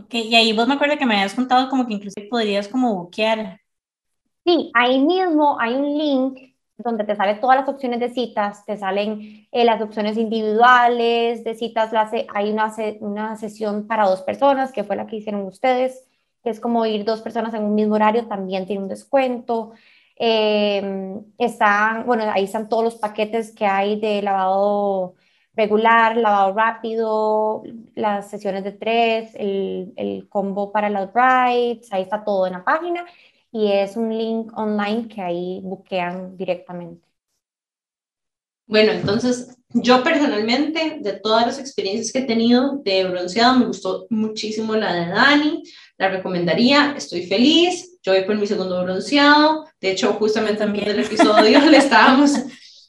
Ok, 0.07 0.13
y 0.13 0.35
ahí 0.35 0.53
vos 0.53 0.69
me 0.69 0.75
acuerdo 0.75 0.97
que 0.97 1.05
me 1.05 1.15
habías 1.15 1.33
contado 1.33 1.69
como 1.69 1.85
que 1.85 1.93
incluso 1.95 2.15
podrías 2.29 2.69
como 2.69 2.95
buquear. 2.95 3.59
Sí, 4.45 4.71
ahí 4.73 5.03
mismo 5.03 5.59
hay 5.59 5.75
un 5.75 5.97
link 5.97 6.55
donde 6.77 7.03
te 7.03 7.13
salen 7.13 7.41
todas 7.41 7.57
las 7.57 7.67
opciones 7.67 7.99
de 7.99 8.09
citas, 8.09 8.65
te 8.65 8.77
salen 8.77 9.49
eh, 9.51 9.65
las 9.65 9.81
opciones 9.81 10.17
individuales 10.17 11.43
de 11.43 11.55
citas, 11.55 11.91
hay 12.33 12.49
una, 12.49 12.73
una 13.01 13.35
sesión 13.35 13.85
para 13.85 14.07
dos 14.07 14.21
personas, 14.21 14.71
que 14.71 14.85
fue 14.85 14.95
la 14.95 15.07
que 15.07 15.17
hicieron 15.17 15.41
ustedes, 15.41 16.07
que 16.41 16.51
es 16.51 16.61
como 16.61 16.85
ir 16.85 17.03
dos 17.03 17.21
personas 17.21 17.53
en 17.53 17.65
un 17.65 17.75
mismo 17.75 17.95
horario, 17.95 18.27
también 18.27 18.65
tiene 18.65 18.83
un 18.83 18.87
descuento. 18.87 19.73
Eh, 20.15 21.19
están, 21.37 22.05
bueno, 22.05 22.23
ahí 22.31 22.45
están 22.45 22.69
todos 22.69 22.85
los 22.85 22.95
paquetes 22.95 23.53
que 23.53 23.65
hay 23.65 23.99
de 23.99 24.21
lavado 24.21 25.15
regular, 25.57 26.15
lavado 26.15 26.53
rápido, 26.53 27.63
las 27.95 28.29
sesiones 28.29 28.63
de 28.63 28.71
tres, 28.71 29.31
el, 29.35 29.91
el 29.97 30.29
combo 30.29 30.71
para 30.71 30.89
las 30.89 31.11
brides, 31.11 31.91
ahí 31.91 32.03
está 32.03 32.23
todo 32.23 32.47
en 32.47 32.53
la 32.53 32.63
página 32.63 33.05
y 33.51 33.71
es 33.71 33.97
un 33.97 34.15
link 34.15 34.57
online 34.57 35.07
que 35.07 35.21
ahí 35.21 35.59
buquean 35.63 36.37
directamente. 36.37 37.07
Bueno, 38.67 38.91
entonces 38.91 39.57
yo 39.69 40.03
personalmente, 40.03 40.97
de 40.99 41.13
todas 41.13 41.45
las 41.45 41.59
experiencias 41.59 42.11
que 42.11 42.19
he 42.19 42.25
tenido 42.25 42.81
de 42.83 43.05
bronceado, 43.05 43.57
me 43.57 43.65
gustó 43.65 44.07
muchísimo 44.09 44.75
la 44.75 44.93
de 44.93 45.07
Dani, 45.07 45.63
la 45.97 46.09
recomendaría, 46.09 46.93
estoy 46.95 47.25
feliz, 47.25 47.97
yo 48.03 48.13
voy 48.13 48.23
por 48.25 48.37
mi 48.37 48.45
segundo 48.45 48.83
bronceado, 48.83 49.65
de 49.81 49.91
hecho 49.91 50.13
justamente 50.13 50.59
también 50.59 50.87
el 50.89 50.99
episodio 50.99 51.59
le 51.69 51.77
estábamos 51.77 52.31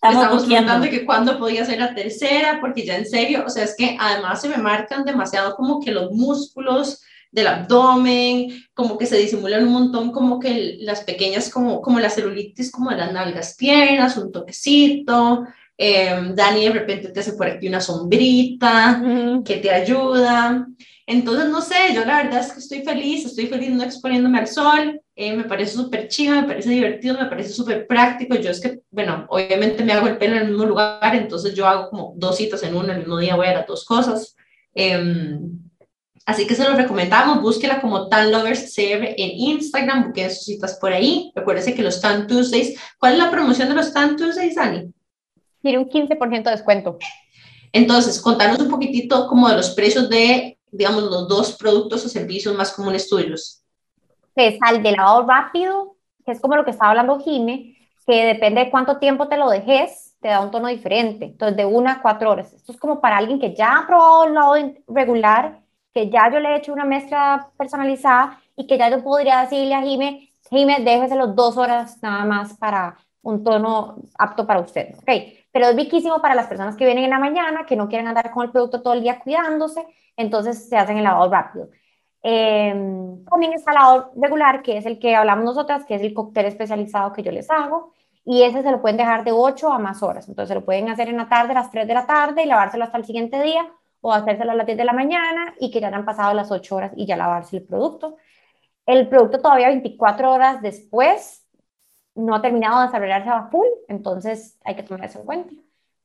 Estamos, 0.01 0.44
preguntando 0.44 0.88
que 0.88 1.05
cuándo 1.05 1.38
podía 1.38 1.64
ser 1.64 1.80
la 1.80 1.94
tercera, 1.94 2.59
porque 2.61 2.84
ya 2.84 2.96
en 2.96 3.07
serio, 3.07 3.44
o 3.44 3.51
sea, 3.51 3.64
es 3.64 3.74
que 3.76 3.96
además 3.99 4.40
se 4.40 4.49
me 4.49 4.57
marcan 4.57 5.05
demasiado 5.05 5.57
como 5.57 5.80
que 5.80 5.90
los 5.90 6.12
músculos 6.12 7.03
del 7.30 7.49
abdomen, 7.49 8.49
como 8.74 8.96
que 8.96 9.07
se 9.07 9.18
disimulan 9.18 9.66
un 9.66 9.72
montón, 9.72 10.12
como 10.12 10.38
que 10.38 10.78
las 10.80 11.03
pequeñas, 11.03 11.51
como, 11.51 11.82
como 11.82 11.99
la 11.99 12.11
celulitis, 12.11 12.70
como 12.70 12.90
de 12.90 12.96
las 12.96 13.12
nalgas 13.12 13.57
tiernas, 13.57 14.16
un 14.16 14.32
toquecito. 14.32 15.46
Eh, 15.76 16.32
Dani 16.34 16.64
de 16.64 16.70
repente 16.70 17.09
te 17.09 17.20
hace 17.20 17.34
por 17.34 17.46
aquí 17.46 17.68
una 17.68 17.80
sombrita 17.80 19.03
que 19.44 19.57
te 19.57 19.70
ayuda. 19.70 20.66
Entonces, 21.07 21.49
no 21.49 21.61
sé, 21.61 21.74
yo 21.94 22.05
la 22.05 22.22
verdad 22.22 22.40
es 22.40 22.53
que 22.53 22.59
estoy 22.59 22.82
feliz, 22.82 23.24
estoy 23.24 23.46
feliz 23.46 23.70
no 23.70 23.82
exponiéndome 23.82 24.38
al 24.38 24.46
sol, 24.46 25.01
eh, 25.21 25.37
me 25.37 25.43
parece 25.43 25.73
súper 25.73 26.07
chido, 26.07 26.37
me 26.37 26.45
parece 26.47 26.71
divertido, 26.71 27.19
me 27.19 27.27
parece 27.27 27.51
súper 27.51 27.89
práctico. 27.89 28.37
Yo 28.37 28.51
es 28.51 28.61
que, 28.61 28.83
bueno, 28.91 29.27
obviamente 29.29 29.83
me 29.83 29.93
hago 29.93 30.07
el 30.07 30.16
pelo 30.16 30.37
en 30.37 30.43
el 30.43 30.49
mismo 30.51 30.64
lugar, 30.64 31.14
entonces 31.16 31.55
yo 31.55 31.66
hago 31.66 31.91
como 31.91 32.12
dos 32.16 32.37
citas 32.37 32.62
en 32.62 32.77
uno, 32.77 32.93
el 32.93 33.01
mismo 33.01 33.19
día 33.19 33.35
voy 33.35 33.49
a 33.49 33.55
las 33.55 33.66
dos 33.66 33.85
cosas. 33.85 34.37
Em, 34.75 35.59
así 36.25 36.47
que 36.47 36.55
se 36.55 36.62
lo 36.62 36.77
recomendamos, 36.77 37.43
búsquela 37.43 37.81
como 37.81 38.09
Tan 38.09 38.31
Lovers 38.31 38.73
CR 38.73 39.14
en 39.16 39.31
Instagram, 39.57 40.05
busquen 40.05 40.31
sus 40.31 40.45
citas 40.45 40.79
por 40.81 40.93
ahí. 40.93 41.33
Recuérdense 41.35 41.75
que 41.75 41.83
los 41.83 42.01
Tan 42.01 42.29
Tuesdays, 42.29 42.79
¿cuál 42.99 43.14
es 43.14 43.19
la 43.19 43.31
promoción 43.31 43.69
de 43.69 43.75
los 43.75 43.93
Tan 43.93 44.16
Tuesdays, 44.16 44.55
Dani? 44.55 44.93
Tiene 45.62 45.79
un 45.79 45.89
15% 45.89 46.45
de 46.45 46.51
descuento. 46.53 46.97
Entonces, 47.73 48.21
contanos 48.21 48.61
un 48.61 48.69
poquitito 48.69 49.27
como 49.27 49.49
de 49.49 49.57
los 49.57 49.71
precios 49.71 50.09
de 50.09 50.59
digamos, 50.71 51.05
los 51.05 51.29
dos 51.29 51.57
productos 51.57 52.05
o 52.05 52.09
servicios 52.09 52.55
más 52.55 52.73
comunes 52.73 53.09
tuyos? 53.09 53.62
Que 54.39 54.57
al 54.61 54.84
de 54.84 54.93
lavado 54.93 55.26
rápido, 55.26 55.97
que 56.24 56.30
es 56.30 56.41
como 56.41 56.55
lo 56.55 56.64
que 56.64 56.70
estaba 56.70 56.91
hablando 56.91 57.18
Jime, 57.18 57.76
que 58.07 58.24
depende 58.24 58.64
de 58.64 58.70
cuánto 58.70 58.99
tiempo 58.99 59.26
te 59.26 59.36
lo 59.36 59.51
dejes, 59.51 60.16
te 60.20 60.28
da 60.28 60.41
un 60.41 60.53
tono 60.53 60.68
diferente. 60.68 61.24
Entonces, 61.24 61.57
de 61.57 61.64
una 61.64 61.95
a 61.95 62.03
cuatro 62.03 62.30
horas. 62.30 62.53
Esto 62.53 62.70
es 62.70 62.78
como 62.78 63.01
para 63.01 63.16
alguien 63.16 63.41
que 63.41 63.53
ya 63.57 63.78
ha 63.78 63.86
probado 63.89 64.26
el 64.26 64.34
lavado 64.34 64.74
regular, 64.86 65.61
que 65.93 66.09
ya 66.09 66.30
yo 66.32 66.39
le 66.39 66.51
he 66.51 66.57
hecho 66.59 66.72
una 66.72 66.84
mezcla 66.84 67.51
personalizada 67.59 68.41
y 68.55 68.68
que 68.68 68.78
ya 68.78 68.89
yo 68.89 69.03
podría 69.03 69.41
decirle 69.41 69.74
a 69.74 69.82
Jime, 69.82 70.30
Jime, 70.51 70.76
déjese 70.84 71.16
los 71.16 71.34
dos 71.34 71.57
horas 71.57 72.01
nada 72.01 72.24
más 72.24 72.57
para 72.59 72.97
un 73.22 73.43
tono 73.43 73.97
apto 74.18 74.47
para 74.47 74.61
usted. 74.61 74.95
¿ok? 74.99 75.11
Pero 75.51 75.66
es 75.66 75.74
riquísimo 75.74 76.22
para 76.22 76.36
las 76.36 76.47
personas 76.47 76.76
que 76.76 76.84
vienen 76.84 77.05
en 77.05 77.11
la 77.11 77.18
mañana, 77.18 77.66
que 77.66 77.74
no 77.74 77.89
quieren 77.89 78.07
andar 78.07 78.30
con 78.30 78.45
el 78.45 78.53
producto 78.53 78.82
todo 78.82 78.95
el 78.95 79.03
día 79.03 79.18
cuidándose 79.18 79.84
entonces 80.18 80.68
se 80.68 80.76
hacen 80.76 80.99
el 80.99 81.05
lavado 81.05 81.30
rápido. 81.30 81.70
Em, 82.23 83.25
también 83.25 83.53
está 83.53 83.73
regular, 84.16 84.62
que 84.62 84.77
es 84.77 84.87
el 84.87 84.99
que 84.99 85.14
hablamos 85.14 85.45
nosotras, 85.45 85.85
que 85.85 85.95
es 85.95 86.03
el 86.03 86.14
cóctel 86.14 86.47
especializado 86.47 87.12
que 87.12 87.23
yo 87.23 87.33
les 87.33 87.51
hago, 87.51 87.93
y 88.25 88.43
ese 88.43 88.62
se 88.62 88.71
lo 88.71 88.83
pueden 88.83 88.97
dejar 88.99 89.25
de 89.25 89.33
8 89.33 89.73
a 89.73 89.79
más 89.79 90.03
horas. 90.03 90.29
Entonces 90.29 90.49
se 90.49 90.55
lo 90.55 90.64
pueden 90.64 90.89
hacer 90.91 91.09
en 91.09 91.16
la 91.16 91.29
tarde, 91.29 91.53
a 91.53 91.55
las 91.55 91.71
3 91.71 91.87
de 91.87 91.95
la 91.95 92.07
tarde, 92.07 92.43
y 92.43 92.47
lavárselo 92.47 92.85
hasta 92.85 92.99
el 92.99 93.05
siguiente 93.05 93.43
día, 93.43 93.73
o 94.01 94.12
hacérselo 94.12 94.53
a 94.53 94.55
las 94.55 94.66
10 94.66 94.79
de 94.79 94.85
la 94.85 94.93
mañana 94.93 95.55
y 95.59 95.71
que 95.71 95.81
ya 95.81 95.89
han 95.89 96.05
pasado 96.05 96.35
las 96.35 96.51
8 96.51 96.77
horas 96.77 96.93
y 96.97 97.07
ya 97.07 97.16
lavarse 97.16 97.57
el 97.57 97.64
producto. 97.64 98.16
El 98.87 99.09
producto 99.09 99.41
todavía 99.41 99.69
24 99.69 100.33
horas 100.33 100.62
después 100.62 101.47
no 102.14 102.35
ha 102.35 102.43
terminado 102.43 102.81
de 102.81 102.87
desarrollarse 102.87 103.29
a 103.31 103.49
full, 103.49 103.66
entonces 103.89 104.59
hay 104.64 104.77
que 104.77 104.83
tomar 104.83 105.05
eso 105.07 105.21
en 105.21 105.27
cuenta. 105.27 105.55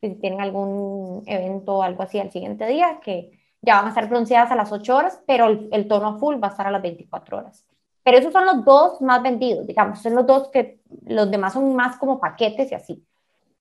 Si 0.01 0.15
tienen 0.15 0.41
algún 0.41 1.23
evento 1.27 1.77
o 1.77 1.83
algo 1.83 2.03
así 2.03 2.19
al 2.19 2.31
siguiente 2.31 2.65
día, 2.67 2.99
que 3.01 3.42
ya 3.63 3.77
van 3.77 3.85
a 3.85 3.89
estar 3.89 4.07
pronunciadas 4.07 4.51
a 4.51 4.55
las 4.55 4.71
8 4.71 4.95
horas, 4.95 5.19
pero 5.25 5.47
el, 5.47 5.87
tono 5.87 6.19
full 6.19 6.35
va 6.41 6.49
a 6.49 6.51
estar 6.51 6.67
a 6.67 6.71
las 6.71 6.81
24 6.81 7.37
horas. 7.37 7.65
Pero 8.03 8.17
esos 8.17 8.31
son 8.31 8.45
los 8.45 8.63
dos 8.63 9.01
más 9.01 9.23
vendidos, 9.23 9.65
digamos, 9.65 10.01
son 10.01 10.15
los 10.15 10.27
dos 10.27 10.49
que 10.49 10.79
los 11.05 11.31
demás 11.31 11.53
son 11.53 11.75
más 11.75 11.97
como 11.97 12.19
paquetes 12.19 12.71
y 12.71 12.75
así. 12.75 13.05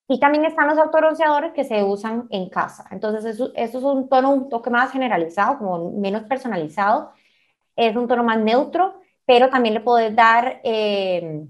Y 0.08 0.20
también 0.20 0.44
están 0.44 0.68
los 0.68 0.78
autobronceadores 0.78 1.52
que 1.52 1.64
se 1.64 1.82
usan 1.82 2.26
en 2.30 2.50
casa. 2.50 2.84
Entonces, 2.90 3.24
eso, 3.24 3.50
eso, 3.54 3.78
es 3.78 3.84
un 3.84 4.08
tono 4.08 4.30
un 4.30 4.48
toque 4.50 4.68
más 4.68 4.92
generalizado, 4.92 5.58
como 5.58 5.92
menos 5.92 6.24
personalizado. 6.24 7.12
Es 7.76 7.96
un 7.96 8.08
tono 8.08 8.24
más 8.24 8.38
neutro 8.38 9.02
pero 9.24 9.48
también 9.50 9.74
le 9.74 9.80
puedes 9.80 10.14
dar 10.14 10.60
eh, 10.64 11.46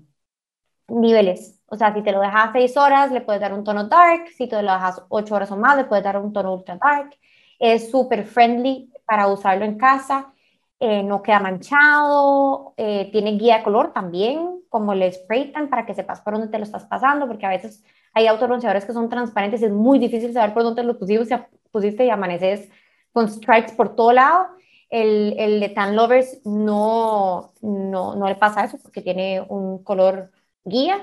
niveles. 0.88 1.60
O 1.66 1.76
sea, 1.76 1.94
si 1.94 2.02
te 2.02 2.12
lo 2.12 2.20
dejas 2.20 2.50
seis 2.52 2.76
horas, 2.76 3.10
le 3.10 3.22
puedes 3.22 3.40
dar 3.40 3.52
un 3.54 3.64
tono 3.64 3.84
dark. 3.88 4.28
Si 4.36 4.46
te 4.46 4.62
lo 4.62 4.72
dejas 4.72 5.02
ocho 5.08 5.34
horas 5.34 5.50
o 5.50 5.56
más, 5.56 5.76
le 5.76 5.84
puedes 5.84 6.04
dar 6.04 6.18
un 6.18 6.32
tono 6.32 6.54
ultra 6.54 6.76
dark. 6.76 7.16
Es 7.62 7.90
súper 7.92 8.24
friendly 8.26 8.92
para 9.06 9.28
usarlo 9.28 9.64
en 9.64 9.78
casa. 9.78 10.34
Eh, 10.80 11.02
no 11.04 11.22
queda 11.22 11.40
manchado. 11.40 12.74
Eh, 12.76 13.08
tiene 13.12 13.32
guía 13.32 13.58
de 13.58 13.64
color 13.64 13.92
también, 13.92 14.62
como 14.68 14.92
el 14.94 15.12
spray 15.12 15.52
tan 15.52 15.68
para 15.70 15.86
que 15.86 15.94
sepas 15.94 16.20
por 16.22 16.34
dónde 16.34 16.48
te 16.48 16.58
lo 16.58 16.64
estás 16.64 16.86
pasando, 16.86 17.28
porque 17.28 17.46
a 17.46 17.50
veces 17.50 17.84
hay 18.14 18.26
autobronceadores 18.26 18.84
que 18.84 18.92
son 18.92 19.08
transparentes 19.08 19.62
y 19.62 19.66
es 19.66 19.72
muy 19.72 19.98
difícil 20.00 20.32
saber 20.32 20.54
por 20.54 20.64
dónde 20.64 20.82
lo 20.84 20.98
pusiste, 20.98 21.46
pusiste 21.70 22.04
y 22.06 22.10
amaneces 22.10 22.68
con 23.12 23.28
stripes 23.28 23.72
por 23.74 23.94
todo 23.96 24.12
lado. 24.12 24.48
El, 24.90 25.34
el 25.38 25.60
de 25.60 25.68
Tan 25.70 25.96
Lovers 25.96 26.44
no, 26.44 27.54
no, 27.62 28.14
no 28.16 28.28
le 28.28 28.34
pasa 28.36 28.64
eso 28.64 28.78
porque 28.82 29.02
tiene 29.02 29.40
un 29.48 29.82
color 29.84 30.32
guía. 30.64 30.98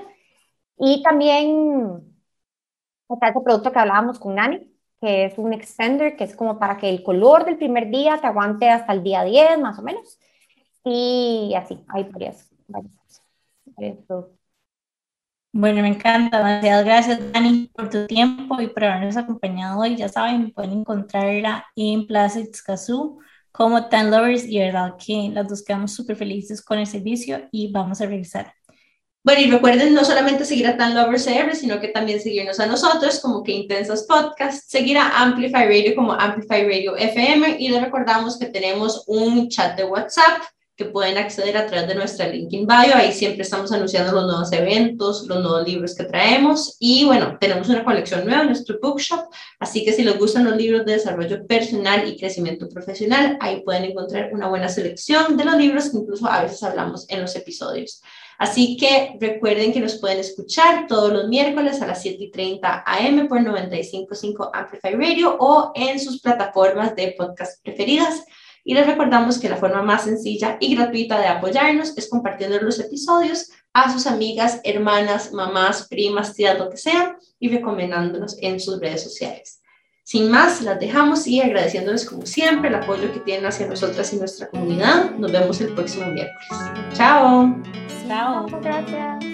Y 0.78 1.02
también 1.02 2.02
está 3.08 3.28
ese 3.28 3.40
producto 3.40 3.72
que 3.72 3.78
hablábamos 3.78 4.18
con 4.18 4.34
Nani, 4.36 4.70
que 5.00 5.24
es 5.26 5.38
un 5.38 5.52
extender, 5.52 6.16
que 6.16 6.24
es 6.24 6.36
como 6.36 6.58
para 6.58 6.76
que 6.76 6.88
el 6.90 7.02
color 7.02 7.44
del 7.44 7.56
primer 7.56 7.90
día 7.90 8.18
te 8.20 8.26
aguante 8.26 8.68
hasta 8.68 8.92
el 8.92 9.02
día 9.02 9.24
10, 9.24 9.58
más 9.58 9.78
o 9.78 9.82
menos. 9.82 10.18
Y 10.84 11.54
así, 11.56 11.78
hay 11.88 12.04
varias, 12.04 12.50
Bueno, 15.52 15.82
me 15.82 15.88
encanta. 15.88 16.38
Demasiadas 16.38 16.84
gracias, 16.84 17.32
Dani, 17.32 17.70
por 17.74 17.90
tu 17.90 18.06
tiempo 18.06 18.60
y 18.60 18.68
por 18.68 18.84
habernos 18.84 19.16
acompañado 19.16 19.80
hoy. 19.80 19.96
Ya 19.96 20.08
saben, 20.08 20.52
pueden 20.52 20.72
encontrarla 20.72 21.66
en 21.76 22.06
Plaza 22.06 22.40
Itzcazú 22.40 23.18
como 23.52 23.88
Tan 23.88 24.10
Lovers 24.10 24.44
y 24.44 24.58
verdad 24.60 24.94
que 25.04 25.28
las 25.32 25.48
dos 25.48 25.64
quedamos 25.64 25.92
súper 25.92 26.16
felices 26.16 26.62
con 26.62 26.78
el 26.78 26.86
servicio 26.86 27.48
y 27.50 27.72
vamos 27.72 28.00
a 28.00 28.06
revisar. 28.06 28.54
Bueno, 29.22 29.42
y 29.42 29.50
recuerden 29.50 29.92
no 29.92 30.02
solamente 30.02 30.46
seguir 30.46 30.66
a 30.66 30.78
Tan 30.78 30.94
Lovers 30.94 31.26
CR, 31.26 31.54
sino 31.54 31.78
que 31.78 31.88
también 31.88 32.20
seguirnos 32.20 32.58
a 32.58 32.66
nosotros 32.66 33.20
como 33.20 33.42
que 33.42 33.52
Intensas 33.52 34.04
Podcast, 34.04 34.70
seguir 34.70 34.96
a 34.96 35.20
Amplify 35.20 35.66
Radio 35.66 35.94
como 35.94 36.14
Amplify 36.14 36.64
Radio 36.64 36.96
FM 36.96 37.56
y 37.58 37.68
les 37.68 37.82
recordamos 37.82 38.38
que 38.38 38.46
tenemos 38.46 39.04
un 39.06 39.50
chat 39.50 39.76
de 39.76 39.84
WhatsApp 39.84 40.42
que 40.80 40.86
pueden 40.86 41.18
acceder 41.18 41.58
a 41.58 41.66
través 41.66 41.86
de 41.86 41.94
nuestra 41.94 42.26
link 42.28 42.50
in 42.54 42.66
bio. 42.66 42.94
Ahí 42.94 43.12
siempre 43.12 43.42
estamos 43.42 43.70
anunciando 43.70 44.12
los 44.12 44.24
nuevos 44.24 44.50
eventos, 44.52 45.26
los 45.26 45.42
nuevos 45.42 45.68
libros 45.68 45.94
que 45.94 46.04
traemos. 46.04 46.76
Y 46.78 47.04
bueno, 47.04 47.36
tenemos 47.38 47.68
una 47.68 47.84
colección 47.84 48.24
nueva 48.24 48.40
en 48.40 48.46
nuestro 48.46 48.78
bookshop. 48.80 49.26
Así 49.58 49.84
que 49.84 49.92
si 49.92 50.02
les 50.02 50.18
gustan 50.18 50.44
los 50.44 50.56
libros 50.56 50.86
de 50.86 50.92
desarrollo 50.92 51.46
personal 51.46 52.08
y 52.08 52.16
crecimiento 52.16 52.66
profesional, 52.70 53.36
ahí 53.40 53.60
pueden 53.60 53.84
encontrar 53.84 54.30
una 54.32 54.48
buena 54.48 54.70
selección 54.70 55.36
de 55.36 55.44
los 55.44 55.56
libros 55.56 55.90
que 55.90 55.98
incluso 55.98 56.26
a 56.26 56.44
veces 56.44 56.62
hablamos 56.62 57.04
en 57.10 57.20
los 57.20 57.36
episodios. 57.36 58.00
Así 58.40 58.78
que 58.78 59.18
recuerden 59.20 59.70
que 59.70 59.80
nos 59.80 59.98
pueden 59.98 60.18
escuchar 60.18 60.86
todos 60.86 61.12
los 61.12 61.28
miércoles 61.28 61.82
a 61.82 61.86
las 61.86 62.00
7 62.00 62.24
y 62.24 62.30
30 62.30 62.84
AM 62.86 63.28
por 63.28 63.40
95.5 63.40 64.50
Amplify 64.54 64.94
Radio 64.94 65.36
o 65.38 65.72
en 65.74 66.00
sus 66.00 66.22
plataformas 66.22 66.96
de 66.96 67.14
podcast 67.18 67.62
preferidas. 67.62 68.24
Y 68.64 68.72
les 68.72 68.86
recordamos 68.86 69.38
que 69.38 69.50
la 69.50 69.58
forma 69.58 69.82
más 69.82 70.04
sencilla 70.04 70.56
y 70.58 70.74
gratuita 70.74 71.20
de 71.20 71.26
apoyarnos 71.26 71.98
es 71.98 72.08
compartiendo 72.08 72.58
los 72.62 72.80
episodios 72.80 73.50
a 73.74 73.92
sus 73.92 74.06
amigas, 74.06 74.62
hermanas, 74.64 75.34
mamás, 75.34 75.86
primas, 75.88 76.34
tías, 76.34 76.58
lo 76.58 76.70
que 76.70 76.78
sea, 76.78 77.18
y 77.38 77.50
recomendándonos 77.50 78.38
en 78.40 78.58
sus 78.58 78.80
redes 78.80 79.02
sociales. 79.02 79.59
Sin 80.02 80.30
más, 80.30 80.62
las 80.62 80.80
dejamos 80.80 81.26
y 81.26 81.40
agradeciéndoles 81.40 82.04
como 82.04 82.26
siempre 82.26 82.68
el 82.68 82.74
apoyo 82.74 83.12
que 83.12 83.20
tienen 83.20 83.46
hacia 83.46 83.66
nosotras 83.66 84.12
y 84.12 84.16
nuestra 84.16 84.48
comunidad. 84.48 85.12
Nos 85.16 85.30
vemos 85.30 85.60
el 85.60 85.72
próximo 85.74 86.06
miércoles. 86.06 86.48
Chao. 86.94 87.54
Chao. 88.08 88.46
Gracias. 88.60 89.24